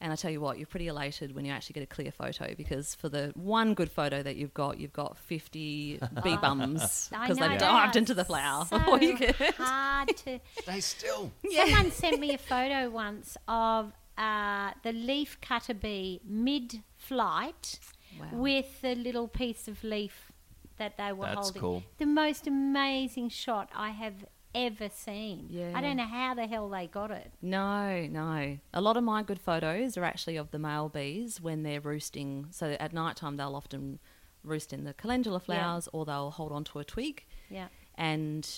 And 0.00 0.12
I 0.12 0.16
tell 0.16 0.32
you 0.32 0.40
what, 0.40 0.58
you're 0.58 0.66
pretty 0.66 0.88
elated 0.88 1.32
when 1.32 1.44
you 1.44 1.52
actually 1.52 1.74
get 1.74 1.84
a 1.84 1.86
clear 1.86 2.10
photo 2.10 2.54
because 2.56 2.94
for 2.96 3.08
the 3.08 3.32
one 3.36 3.74
good 3.74 3.88
photo 3.90 4.20
that 4.22 4.34
you've 4.34 4.52
got, 4.54 4.80
you've 4.80 4.92
got 4.92 5.16
50 5.16 6.00
bee 6.24 6.36
bums 6.38 7.08
because 7.10 7.38
they've 7.38 7.58
dived 7.58 7.94
into 7.94 8.12
the 8.12 8.24
flower. 8.24 8.64
So 8.68 8.78
before 8.80 9.00
you 9.00 9.16
get- 9.16 9.36
hard 9.54 10.08
to. 10.16 10.40
Stay 10.60 10.80
still. 10.80 11.30
Someone 11.54 11.92
sent 11.92 12.18
me 12.18 12.34
a 12.34 12.38
photo 12.38 12.90
once 12.90 13.36
of 13.46 13.92
uh, 14.18 14.72
the 14.82 14.92
leaf 14.92 15.38
cutter 15.40 15.74
bee 15.74 16.20
mid-flight 16.24 17.78
Wow. 18.22 18.38
with 18.38 18.80
the 18.80 18.94
little 18.94 19.28
piece 19.28 19.68
of 19.68 19.82
leaf 19.84 20.32
that 20.78 20.96
they 20.96 21.12
were 21.12 21.26
That's 21.26 21.48
holding. 21.48 21.60
cool. 21.60 21.82
The 21.98 22.06
most 22.06 22.46
amazing 22.46 23.28
shot 23.28 23.70
I 23.74 23.90
have 23.90 24.24
ever 24.54 24.88
seen. 24.90 25.46
Yeah. 25.48 25.72
I 25.74 25.80
don't 25.80 25.96
know 25.96 26.04
how 26.06 26.34
the 26.34 26.46
hell 26.46 26.68
they 26.68 26.86
got 26.86 27.10
it. 27.10 27.32
No, 27.40 28.06
no. 28.06 28.58
A 28.74 28.80
lot 28.80 28.96
of 28.96 29.04
my 29.04 29.22
good 29.22 29.40
photos 29.40 29.96
are 29.96 30.04
actually 30.04 30.36
of 30.36 30.50
the 30.50 30.58
male 30.58 30.88
bees 30.88 31.40
when 31.40 31.62
they're 31.62 31.80
roosting. 31.80 32.46
So 32.50 32.76
at 32.78 32.92
night 32.92 33.16
time, 33.16 33.36
they'll 33.36 33.56
often 33.56 33.98
roost 34.44 34.72
in 34.72 34.84
the 34.84 34.92
calendula 34.92 35.40
flowers 35.40 35.88
or 35.92 36.04
they'll 36.04 36.32
hold 36.32 36.52
onto 36.52 36.78
a 36.78 36.84
twig. 36.84 37.24
Yeah. 37.48 37.68
And 37.94 38.48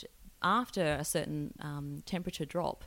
after 0.42 0.82
a 0.82 1.04
certain 1.04 1.54
um, 1.60 2.02
temperature 2.06 2.44
drop, 2.44 2.84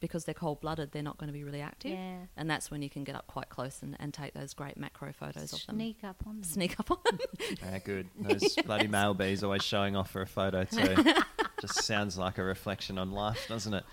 because 0.00 0.24
they're 0.24 0.34
cold 0.34 0.60
blooded, 0.60 0.92
they're 0.92 1.02
not 1.02 1.16
going 1.18 1.28
to 1.28 1.32
be 1.32 1.42
really 1.44 1.60
active. 1.62 1.92
Yeah. 1.92 2.18
And 2.36 2.50
that's 2.50 2.70
when 2.70 2.82
you 2.82 2.90
can 2.90 3.02
get 3.04 3.14
up 3.14 3.26
quite 3.26 3.48
close 3.48 3.82
and, 3.82 3.96
and 3.98 4.12
take 4.12 4.34
those 4.34 4.52
great 4.54 4.76
macro 4.76 5.12
photos 5.12 5.52
of 5.52 5.64
them. 5.66 5.76
Sneak 5.76 6.04
up 6.04 6.22
on 6.26 6.34
them. 6.36 6.44
Sneak 6.44 6.78
up 6.80 6.90
on 6.90 6.98
them. 7.04 7.18
Ah, 7.64 7.78
good. 7.84 8.08
Those 8.20 8.54
bloody 8.56 8.88
male 8.88 9.14
bees 9.14 9.42
always 9.42 9.62
showing 9.62 9.96
off 9.96 10.10
for 10.10 10.22
a 10.22 10.26
photo 10.26 10.64
too. 10.64 10.94
Just 11.60 11.82
sounds 11.84 12.18
like 12.18 12.38
a 12.38 12.42
reflection 12.42 12.98
on 12.98 13.12
life, 13.12 13.46
doesn't 13.48 13.72
it? 13.74 13.84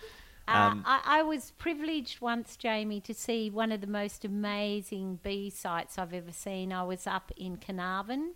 Uh, 0.46 0.76
I, 0.86 1.02
I 1.06 1.24
was 1.24 1.52
privileged 1.58 2.20
once, 2.20 2.58
Jamie, 2.58 3.00
to 3.02 3.14
see 3.14 3.50
one 3.50 3.72
of 3.72 3.80
the 3.80 3.88
most 3.88 4.26
amazing 4.26 5.20
bee 5.24 5.50
sites 5.50 5.98
I've 5.98 6.14
ever 6.14 6.34
seen. 6.34 6.74
I 6.74 6.84
was 6.84 7.08
up 7.08 7.32
in 7.38 7.56
Carnarvon, 7.56 8.34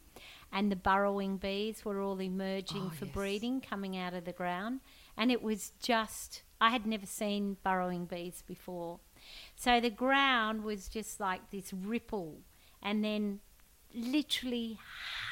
and 0.53 0.71
the 0.71 0.77
burrowing 0.77 1.35
bees 1.35 1.83
were 1.83 1.99
all 2.01 2.21
emerging 2.21 2.83
Oh, 2.85 2.93
for 2.97 3.05
yes. 3.05 3.13
breeding, 3.13 3.59
coming 3.59 3.97
out 3.97 4.13
of 4.13 4.23
the 4.23 4.31
ground, 4.31 4.79
and 5.17 5.31
it 5.31 5.43
was 5.43 5.73
just. 5.81 6.43
I 6.59 6.69
had 6.71 6.85
never 6.85 7.05
seen 7.05 7.57
burrowing 7.63 8.05
bees 8.05 8.43
before. 8.47 8.99
So 9.55 9.79
the 9.79 9.89
ground 9.89 10.63
was 10.63 10.87
just 10.87 11.19
like 11.19 11.51
this 11.51 11.73
ripple, 11.73 12.39
and 12.81 13.03
then 13.03 13.39
literally 13.93 14.77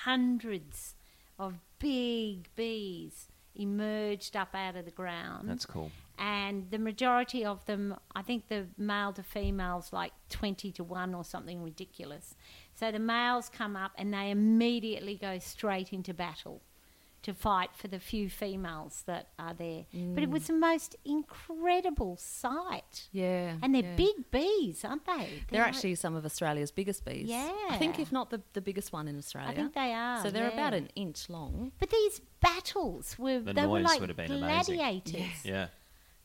hundreds 0.04 0.96
of 1.38 1.56
big 1.80 2.50
bees 2.56 3.28
emerged 3.56 4.36
up 4.36 4.54
out 4.54 4.76
of 4.76 4.86
the 4.86 4.92
ground 4.92 5.50
That's 5.50 5.66
cool. 5.66 5.92
and 6.18 6.70
the 6.72 6.78
majority 6.78 7.46
of 7.46 7.66
them 7.66 7.96
i 8.14 8.22
think 8.22 8.50
the 8.50 8.66
male 8.78 9.14
to 9.14 9.24
females 9.24 9.94
like 9.94 10.12
20 10.30 10.72
to 10.74 10.84
1 10.84 11.14
or 11.16 11.24
something 11.24 11.64
ridiculous 11.64 12.36
so 12.74 12.92
the 12.92 13.00
males 13.00 13.50
come 13.50 13.76
up 13.78 13.92
and 13.98 14.14
they 14.14 14.30
immediately 14.30 15.16
go 15.16 15.40
straight 15.40 15.94
into 15.94 16.14
battle 16.14 16.62
to 17.26 17.34
fight 17.34 17.70
for 17.74 17.88
the 17.88 18.00
few 18.00 18.30
females 18.30 19.04
that 19.08 19.30
are 19.40 19.54
there 19.54 19.84
but 20.14 20.22
it 20.24 20.30
was 20.30 20.44
mm. 20.44 20.48
the 20.48 20.54
most 20.54 20.96
incredible 21.04 22.16
sight 22.18 23.08
Yeah. 23.12 23.56
and 23.62 23.74
they're 23.74 23.84
yeah. 23.84 23.96
big 23.96 24.18
bees 24.32 24.86
aren't 24.86 25.06
they 25.06 25.44
They're 25.50 25.62
like- 25.62 25.70
actually 25.70 25.96
some 25.96 26.16
of 26.16 26.24
Australia's 26.26 26.72
biggest 26.72 27.04
bees. 27.04 27.28
Yeah. 27.28 27.52
I 27.70 27.78
think 27.78 28.00
if 28.00 28.12
not 28.12 28.30
the, 28.30 28.42
the 28.54 28.62
biggest 28.62 28.94
one 28.94 29.08
in 29.08 29.18
Australia. 29.18 29.50
i 29.52 29.56
think 29.56 29.74
they 29.74 29.92
are 29.94 30.22
So 30.24 30.30
they're 30.32 30.50
about 30.52 30.74
an 30.74 30.90
inch 30.96 31.30
long. 31.30 31.72
but 31.80 31.90
these 31.90 32.22
battles 32.42 33.18
were 33.18 33.40
The 33.40 33.54
they 33.54 33.66
were 33.66 33.80
like 33.80 34.00
would 34.00 34.10
have 34.10 34.18
been 34.18 34.32
amazing. 34.32 34.76
gladiators 34.76 35.44
Yeah. 35.44 35.68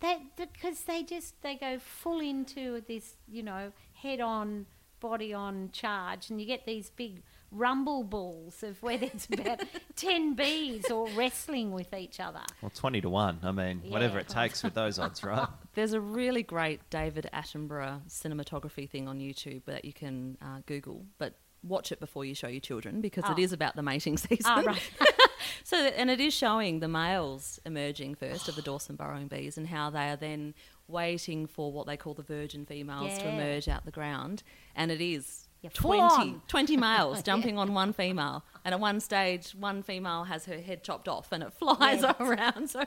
They 0.00 0.18
because 0.36 0.82
they 0.82 1.02
just 1.02 1.40
they 1.42 1.56
go 1.56 1.78
full 1.78 2.20
into 2.20 2.82
this 2.88 3.16
you 3.28 3.42
know 3.42 3.72
head 4.02 4.20
on 4.20 4.66
body 5.00 5.32
on 5.34 5.70
charge, 5.72 6.30
and 6.30 6.40
you 6.40 6.46
get 6.46 6.66
these 6.66 6.90
big 6.90 7.22
rumble 7.50 8.04
balls 8.04 8.62
of 8.62 8.82
where 8.82 8.96
there's 8.98 9.26
about 9.32 9.60
ten 9.96 10.34
bees 10.34 10.90
all 10.90 11.08
wrestling 11.16 11.72
with 11.72 11.92
each 11.94 12.20
other. 12.20 12.42
Well, 12.62 12.70
20 12.74 13.00
to 13.02 13.08
1. 13.08 13.40
I 13.42 13.52
mean, 13.52 13.82
whatever 13.88 14.18
it 14.18 14.28
takes 14.28 14.62
with 14.62 14.74
those 14.74 14.98
odds, 14.98 15.22
right? 15.24 15.48
There's 15.74 15.92
a 15.92 16.00
really 16.00 16.42
great 16.42 16.80
David 16.90 17.28
Attenborough 17.32 18.02
cinematography 18.08 18.88
thing 18.90 19.06
on 19.08 19.18
YouTube 19.20 19.64
that 19.66 19.84
you 19.84 19.92
can 19.92 20.36
uh, 20.42 20.60
Google, 20.66 21.04
but 21.18 21.34
watch 21.62 21.92
it 21.92 22.00
before 22.00 22.24
you 22.24 22.34
show 22.34 22.48
your 22.48 22.60
children 22.60 23.00
because 23.00 23.24
it 23.24 23.34
Oh. 23.36 23.40
is 23.42 23.52
about 23.52 23.76
the 23.76 23.82
mating 23.82 24.16
season. 24.16 24.46
Oh, 24.56 24.62
right. 24.64 24.90
so, 25.64 25.76
and 25.76 26.10
it 26.10 26.18
is 26.20 26.32
showing 26.34 26.80
the 26.80 26.88
males 26.88 27.60
emerging 27.66 28.14
first 28.16 28.48
of 28.48 28.56
the 28.56 28.62
Dawson 28.70 28.96
burrowing 28.96 29.28
bees 29.28 29.56
and 29.58 29.66
how 29.68 29.90
they 29.90 30.08
are 30.10 30.16
then 30.16 30.54
waiting 30.88 31.46
for 31.46 31.70
what 31.70 31.86
they 31.86 31.96
call 31.96 32.14
the 32.14 32.22
virgin 32.22 32.64
females 32.66 33.16
to 33.18 33.28
emerge 33.28 33.68
out 33.68 33.84
the 33.84 33.90
ground. 33.92 34.42
And 34.74 34.90
it 34.90 35.00
is 35.00 35.46
Yeah, 35.62 35.70
full 35.74 36.08
20, 36.08 36.40
20 36.48 36.76
males 36.78 37.22
jumping 37.22 37.58
on 37.58 37.74
one 37.74 37.92
female. 37.92 38.42
And 38.64 38.72
at 38.74 38.80
one 38.80 39.00
stage, 39.00 39.50
one 39.52 39.82
female 39.82 40.24
has 40.24 40.44
her 40.46 40.58
head 40.58 40.82
chopped 40.82 41.06
off 41.08 41.32
and 41.32 41.42
it 41.42 41.52
flies 41.58 42.02
Yes. 42.02 42.14
around. 42.18 42.68
So, 42.70 42.82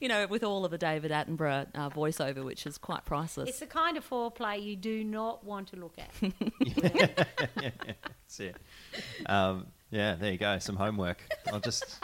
you 0.00 0.08
know, 0.08 0.26
with 0.26 0.42
all 0.44 0.64
of 0.64 0.70
the 0.70 0.78
David 0.78 1.10
Attenborough 1.12 1.66
uh, 1.74 1.90
voiceover, 1.90 2.44
which 2.44 2.66
is 2.66 2.78
quite 2.78 3.04
priceless. 3.04 3.48
It's 3.48 3.60
the 3.60 3.66
kind 3.66 3.96
of 3.96 4.08
foreplay 4.08 4.62
you 4.62 4.76
do 4.76 5.04
not 5.04 5.44
want 5.44 5.68
to 5.68 5.76
look 5.76 5.94
at. 5.98 6.10
That's 7.54 8.40
it. 8.40 8.56
Um, 9.26 9.66
yeah, 9.90 10.14
there 10.14 10.32
you 10.32 10.38
go. 10.38 10.58
Some 10.58 10.76
homework. 10.76 11.18
I'll 11.52 11.60
just, 11.60 11.98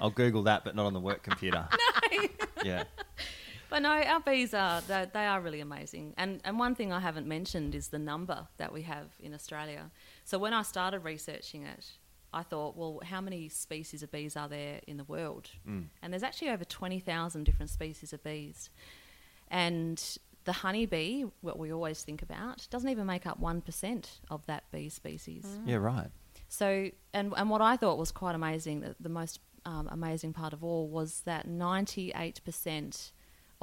I'll 0.00 0.10
Google 0.10 0.44
that, 0.44 0.64
but 0.64 0.74
not 0.74 0.86
on 0.86 0.92
the 0.92 1.00
work 1.00 1.22
computer. 1.22 1.68
No. 2.12 2.28
Yeah. 2.64 2.84
But 3.68 3.82
no, 3.82 3.90
our 3.90 4.20
bees 4.20 4.54
are 4.54 4.80
they, 4.82 5.06
they 5.12 5.26
are 5.26 5.40
really 5.40 5.60
amazing. 5.60 6.14
And 6.16 6.40
and 6.44 6.58
one 6.58 6.74
thing 6.74 6.92
I 6.92 7.00
haven't 7.00 7.26
mentioned 7.26 7.74
is 7.74 7.88
the 7.88 7.98
number 7.98 8.46
that 8.58 8.72
we 8.72 8.82
have 8.82 9.08
in 9.20 9.34
Australia. 9.34 9.90
So 10.24 10.38
when 10.38 10.52
I 10.52 10.62
started 10.62 11.00
researching 11.00 11.64
it, 11.64 11.84
I 12.32 12.42
thought, 12.42 12.76
well, 12.76 13.00
how 13.04 13.20
many 13.20 13.48
species 13.48 14.02
of 14.02 14.10
bees 14.12 14.36
are 14.36 14.48
there 14.48 14.80
in 14.86 14.96
the 14.98 15.04
world? 15.04 15.50
And 16.02 16.12
there's 16.12 16.22
actually 16.22 16.50
over 16.50 16.64
twenty 16.64 17.00
thousand 17.00 17.44
different 17.44 17.70
species 17.70 18.12
of 18.12 18.22
bees. 18.22 18.70
And 19.48 20.02
the 20.44 20.52
honeybee, 20.52 21.24
what 21.40 21.58
we 21.58 21.72
always 21.72 22.02
think 22.02 22.22
about, 22.22 22.66
doesn't 22.70 22.88
even 22.88 23.06
make 23.06 23.26
up 23.26 23.40
one 23.40 23.60
percent 23.60 24.20
of 24.30 24.46
that 24.46 24.64
bee 24.70 24.88
species. 24.88 25.44
Yeah, 25.64 25.76
right. 25.76 26.08
So, 26.48 26.90
and 27.12 27.34
and 27.36 27.50
what 27.50 27.62
I 27.62 27.76
thought 27.76 27.98
was 27.98 28.12
quite 28.12 28.36
amazing, 28.36 28.80
the, 28.80 28.94
the 29.00 29.08
most 29.08 29.40
um, 29.66 29.88
amazing 29.90 30.32
part 30.32 30.52
of 30.52 30.62
all 30.62 30.88
was 30.88 31.22
that 31.22 31.48
98% 31.48 33.10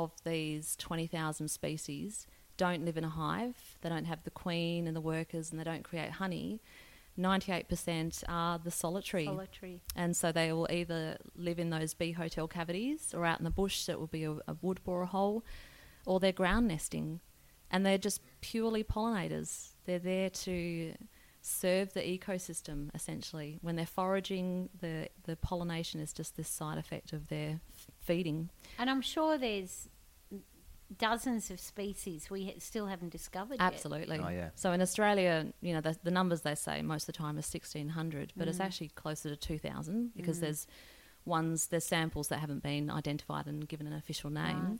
of 0.03 0.11
these 0.23 0.75
20,000 0.77 1.47
species 1.47 2.27
don't 2.57 2.85
live 2.85 2.97
in 2.97 3.03
a 3.03 3.09
hive. 3.09 3.77
They 3.81 3.89
don't 3.89 4.05
have 4.05 4.23
the 4.23 4.31
queen 4.31 4.87
and 4.87 4.95
the 4.95 5.01
workers, 5.01 5.51
and 5.51 5.59
they 5.59 5.63
don't 5.63 5.83
create 5.83 6.11
honey. 6.11 6.61
98% 7.17 8.23
are 8.27 8.59
the 8.59 8.71
solitary. 8.71 9.25
Solitary. 9.25 9.81
And 9.95 10.15
so 10.15 10.31
they 10.31 10.51
will 10.51 10.67
either 10.71 11.17
live 11.35 11.59
in 11.59 11.69
those 11.69 11.93
bee 11.93 12.11
hotel 12.11 12.47
cavities 12.47 13.13
or 13.13 13.25
out 13.25 13.39
in 13.39 13.43
the 13.43 13.51
bush, 13.51 13.79
so 13.79 13.93
it 13.93 13.99
will 13.99 14.07
be 14.07 14.23
a, 14.23 14.31
a 14.31 14.55
wood 14.61 14.83
borer 14.83 15.05
hole, 15.05 15.43
or 16.05 16.19
they're 16.19 16.31
ground 16.31 16.67
nesting. 16.67 17.19
And 17.71 17.85
they're 17.85 17.97
just 17.97 18.21
purely 18.41 18.83
pollinators. 18.83 19.69
They're 19.85 19.99
there 19.99 20.29
to 20.29 20.93
serve 21.41 21.93
the 21.93 22.01
ecosystem, 22.01 22.89
essentially. 22.95 23.59
When 23.61 23.75
they're 23.75 23.85
foraging, 23.85 24.69
the, 24.79 25.09
the 25.25 25.35
pollination 25.35 25.99
is 25.99 26.13
just 26.13 26.37
this 26.37 26.47
side 26.47 26.77
effect 26.77 27.13
of 27.13 27.27
their 27.27 27.59
f- 27.75 27.87
feeding. 27.99 28.49
And 28.79 28.89
I'm 28.89 29.01
sure 29.01 29.37
there's 29.37 29.89
dozens 30.97 31.51
of 31.51 31.59
species 31.59 32.29
we 32.29 32.45
ha- 32.45 32.59
still 32.59 32.87
haven't 32.87 33.11
discovered 33.11 33.57
yet. 33.59 33.73
Absolutely. 33.73 34.19
Oh, 34.19 34.29
yeah. 34.29 34.49
So 34.55 34.71
in 34.71 34.81
Australia, 34.81 35.47
you 35.61 35.73
know, 35.73 35.81
the, 35.81 35.97
the 36.03 36.11
numbers 36.11 36.41
they 36.41 36.55
say 36.55 36.81
most 36.81 37.03
of 37.03 37.07
the 37.07 37.17
time 37.17 37.37
is 37.37 37.51
1,600, 37.51 38.33
but 38.35 38.47
it's 38.47 38.57
mm. 38.57 38.65
actually 38.65 38.89
closer 38.89 39.29
to 39.29 39.35
2,000 39.35 40.11
because 40.15 40.37
mm. 40.37 40.41
there's 40.41 40.67
ones, 41.25 41.67
there's 41.67 41.85
samples 41.85 42.27
that 42.29 42.39
haven't 42.39 42.63
been 42.63 42.89
identified 42.89 43.47
and 43.47 43.67
given 43.67 43.87
an 43.87 43.93
official 43.93 44.29
name. 44.29 44.67
Right. 44.69 44.79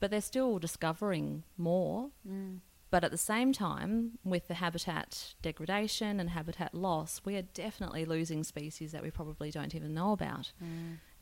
But 0.00 0.10
they're 0.10 0.20
still 0.20 0.58
discovering 0.58 1.44
more. 1.56 2.10
Mm. 2.28 2.58
But 2.90 3.04
at 3.04 3.10
the 3.10 3.16
same 3.16 3.54
time, 3.54 4.18
with 4.22 4.48
the 4.48 4.54
habitat 4.54 5.32
degradation 5.40 6.20
and 6.20 6.28
habitat 6.28 6.74
loss, 6.74 7.22
we 7.24 7.36
are 7.36 7.42
definitely 7.42 8.04
losing 8.04 8.44
species 8.44 8.92
that 8.92 9.02
we 9.02 9.10
probably 9.10 9.50
don't 9.50 9.74
even 9.74 9.94
know 9.94 10.12
about. 10.12 10.52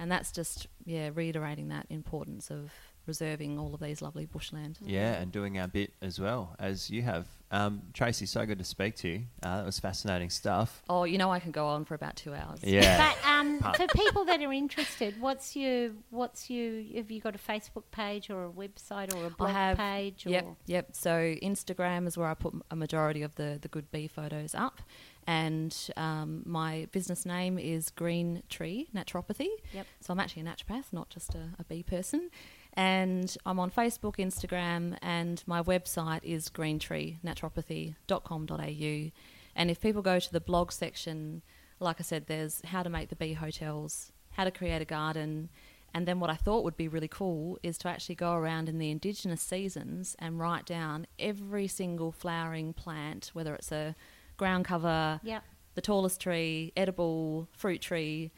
And 0.01 0.11
that's 0.11 0.33
just, 0.33 0.67
yeah, 0.85 1.11
reiterating 1.15 1.69
that 1.69 1.87
importance 1.89 2.51
of 2.51 2.73
reserving 3.07 3.59
all 3.59 3.75
of 3.75 3.81
these 3.81 4.03
lovely 4.03 4.27
bushland. 4.27 4.79
Yeah, 4.85 5.15
and 5.15 5.33
doing 5.33 5.59
our 5.59 5.69
bit 5.69 5.93
as 6.03 6.21
well 6.21 6.55
as 6.59 6.91
you 6.91 7.03
have. 7.03 7.27
Um, 7.53 7.83
Tracy, 7.93 8.27
so 8.27 8.47
good 8.47 8.59
to 8.59 8.65
speak 8.65 8.95
to 8.97 9.09
you. 9.09 9.23
Uh, 9.43 9.59
that 9.59 9.67
was 9.67 9.81
fascinating 9.81 10.31
stuff. 10.31 10.83
Oh, 10.89 11.03
you 11.03 11.19
know 11.19 11.33
I 11.33 11.41
can 11.41 11.51
go 11.51 11.67
on 11.67 11.85
for 11.85 11.95
about 11.95 12.15
two 12.17 12.33
hours. 12.35 12.61
Yeah. 12.63 13.13
But 13.21 13.29
um, 13.29 13.59
for 13.77 13.87
people 13.89 14.25
that 14.27 14.41
are 14.41 14.53
interested, 14.53 15.21
what's 15.21 15.57
your 15.57 15.91
what's 16.11 16.49
your 16.51 16.83
have 16.97 17.11
you 17.11 17.21
got 17.21 17.35
a 17.35 17.39
Facebook 17.39 17.85
page 17.91 18.31
or 18.31 18.45
a 18.45 18.51
website 18.51 19.15
or 19.15 19.27
a 19.27 19.31
blog 19.31 19.51
have, 19.51 19.79
page? 19.79 20.27
Or 20.27 20.31
Yep, 20.31 20.47
yep. 20.67 20.89
So 20.93 21.11
Instagram 21.43 22.07
is 22.07 22.17
where 22.17 22.29
I 22.29 22.35
put 22.35 22.55
a 22.71 22.77
majority 22.77 23.23
of 23.23 23.35
the, 23.35 23.59
the 23.61 23.69
good 23.69 23.91
bee 23.91 24.07
photos 24.07 24.55
up. 24.55 24.81
And 25.27 25.77
um, 25.97 26.43
my 26.47 26.89
business 26.93 27.25
name 27.27 27.59
is 27.59 27.91
Green 27.91 28.43
Tree 28.49 28.89
Naturopathy. 28.95 29.49
Yep. 29.73 29.87
So 30.01 30.13
I'm 30.13 30.21
actually 30.21 30.43
a 30.43 30.45
naturopath, 30.47 30.93
not 30.93 31.11
just 31.11 31.35
a, 31.35 31.51
a 31.59 31.65
bee 31.65 31.83
person. 31.83 32.31
And 32.75 33.37
I'm 33.45 33.59
on 33.59 33.71
Facebook, 33.71 34.17
Instagram, 34.17 34.97
and 35.03 35.43
my 35.47 35.63
website 35.63 36.21
is 36.23 36.49
greentreenaturopathy.com.au. 36.49 39.11
And 39.57 39.71
if 39.71 39.81
people 39.81 40.03
go 40.03 40.19
to 40.19 40.33
the 40.33 40.41
blog 40.41 40.71
section, 40.73 41.43
like 41.81 41.97
I 41.99 42.03
said, 42.03 42.27
there's 42.27 42.61
how 42.67 42.83
to 42.83 42.91
make 42.91 43.09
the 43.09 43.17
bee 43.17 43.33
hotels, 43.35 44.13
how 44.33 44.45
to 44.45 44.51
create 44.51 44.83
a 44.83 44.87
garden, 44.87 45.49
and 45.93 46.07
then 46.07 46.21
what 46.21 46.31
I 46.31 46.37
thought 46.37 46.63
would 46.63 46.77
be 46.77 46.87
really 46.87 47.09
cool 47.09 47.59
is 47.65 47.77
to 47.79 47.89
actually 47.89 48.15
go 48.15 48.35
around 48.35 48.69
in 48.69 48.79
the 48.79 48.93
indigenous 48.93 49.43
seasons 49.43 50.15
and 50.21 50.39
write 50.39 50.65
down 50.65 51.09
every 51.19 51.67
single 51.67 52.13
flowering 52.13 52.73
plant, 52.73 53.31
whether 53.33 53.53
it's 53.57 53.73
a 53.73 53.97
ground 54.37 54.67
cover, 54.67 55.19
Yep. 55.25 55.43
the 55.75 55.81
tallest 55.81 56.21
tree, 56.21 56.73
edible, 56.77 57.49
fruit 57.53 57.81
tree. 57.81 58.31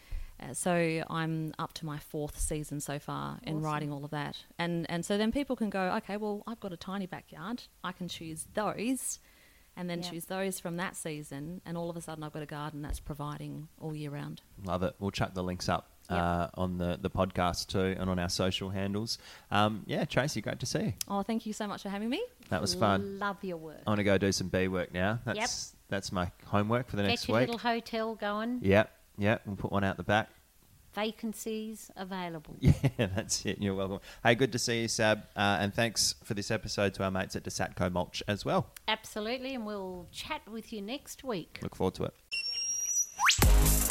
Uh, 0.42 0.54
so 0.54 1.02
I'm 1.08 1.52
up 1.58 1.72
to 1.74 1.86
my 1.86 1.98
fourth 1.98 2.38
season 2.38 2.80
so 2.80 2.98
far 2.98 3.38
in 3.44 3.60
writing 3.62 3.92
all 3.92 4.04
of 4.04 4.10
that. 4.10 4.36
And 4.58 4.86
and 4.90 5.04
so 5.04 5.16
then 5.18 5.30
people 5.32 5.56
can 5.56 5.70
go, 5.70 5.92
okay, 5.98 6.16
well, 6.16 6.42
I've 6.46 6.60
got 6.60 6.72
a 6.72 6.76
tiny 6.76 7.06
backyard. 7.06 7.62
I 7.84 7.92
can 7.92 8.08
choose 8.08 8.46
those 8.54 9.18
and 9.76 9.88
then 9.88 10.02
Yep. 10.02 10.10
choose 10.12 10.24
those 10.26 10.60
from 10.60 10.76
that 10.76 10.96
season 10.96 11.62
and 11.64 11.78
all 11.78 11.88
of 11.88 11.96
a 11.96 12.00
sudden 12.02 12.22
I've 12.24 12.32
got 12.34 12.42
a 12.42 12.46
garden 12.46 12.82
that's 12.82 13.00
providing 13.00 13.68
all 13.80 13.94
year 13.96 14.10
round. 14.10 14.42
Love 14.64 14.82
it. 14.82 14.94
We'll 14.98 15.10
chuck 15.12 15.32
the 15.34 15.42
links 15.42 15.68
up 15.68 15.88
Yep. 16.10 16.18
uh, 16.20 16.48
on 16.54 16.76
the, 16.78 16.98
the 17.00 17.08
podcast 17.08 17.68
too 17.68 17.96
and 17.98 18.10
on 18.10 18.18
our 18.18 18.28
social 18.28 18.68
handles. 18.70 19.16
Um, 19.50 19.84
yeah, 19.86 20.04
Tracy, 20.04 20.40
great 20.42 20.58
to 20.60 20.66
see 20.66 20.80
you. 20.80 20.92
Oh, 21.08 21.22
thank 21.22 21.46
you 21.46 21.52
so 21.54 21.66
much 21.68 21.82
for 21.84 21.88
having 21.88 22.10
me. 22.10 22.22
That 22.50 22.60
was 22.60 22.74
fun. 22.74 23.18
Love 23.18 23.36
your 23.42 23.56
work. 23.56 23.80
I 23.86 23.90
want 23.90 23.98
to 23.98 24.04
go 24.04 24.18
do 24.18 24.30
some 24.32 24.48
bee 24.48 24.68
work 24.68 24.92
now. 24.92 25.20
That's 25.24 25.74
that's 25.88 26.10
my 26.12 26.30
homework 26.46 26.88
for 26.90 26.96
the 26.96 27.02
Get 27.02 27.08
next 27.08 27.28
your 27.28 27.38
week. 27.38 27.48
little 27.48 27.58
hotel 27.58 28.14
going. 28.16 28.58
Yep, 28.62 28.90
yeah, 29.18 29.38
we'll 29.46 29.56
put 29.56 29.72
one 29.72 29.84
out 29.84 29.96
the 29.96 30.02
back. 30.02 30.28
Vacancies 30.94 31.90
available. 31.96 32.56
Yeah, 32.60 33.06
that's 33.14 33.44
it. 33.46 33.58
You're 33.60 33.74
welcome. 33.74 34.00
Hey, 34.22 34.34
good 34.34 34.52
to 34.52 34.58
see 34.58 34.82
you, 34.82 34.88
Sab. 34.88 35.20
Uh, 35.34 35.56
and 35.60 35.74
thanks 35.74 36.14
for 36.22 36.34
this 36.34 36.50
episode 36.50 36.92
to 36.94 37.04
our 37.04 37.10
mates 37.10 37.34
at 37.36 37.44
DeSatco 37.44 37.90
Mulch 37.90 38.22
as 38.28 38.44
well. 38.44 38.70
Absolutely. 38.86 39.54
And 39.54 39.64
we'll 39.64 40.08
chat 40.12 40.42
with 40.46 40.72
you 40.72 40.82
next 40.82 41.24
week. 41.24 41.58
Look 41.62 41.74
forward 41.74 41.94
to 41.94 42.04
it. 42.04 43.81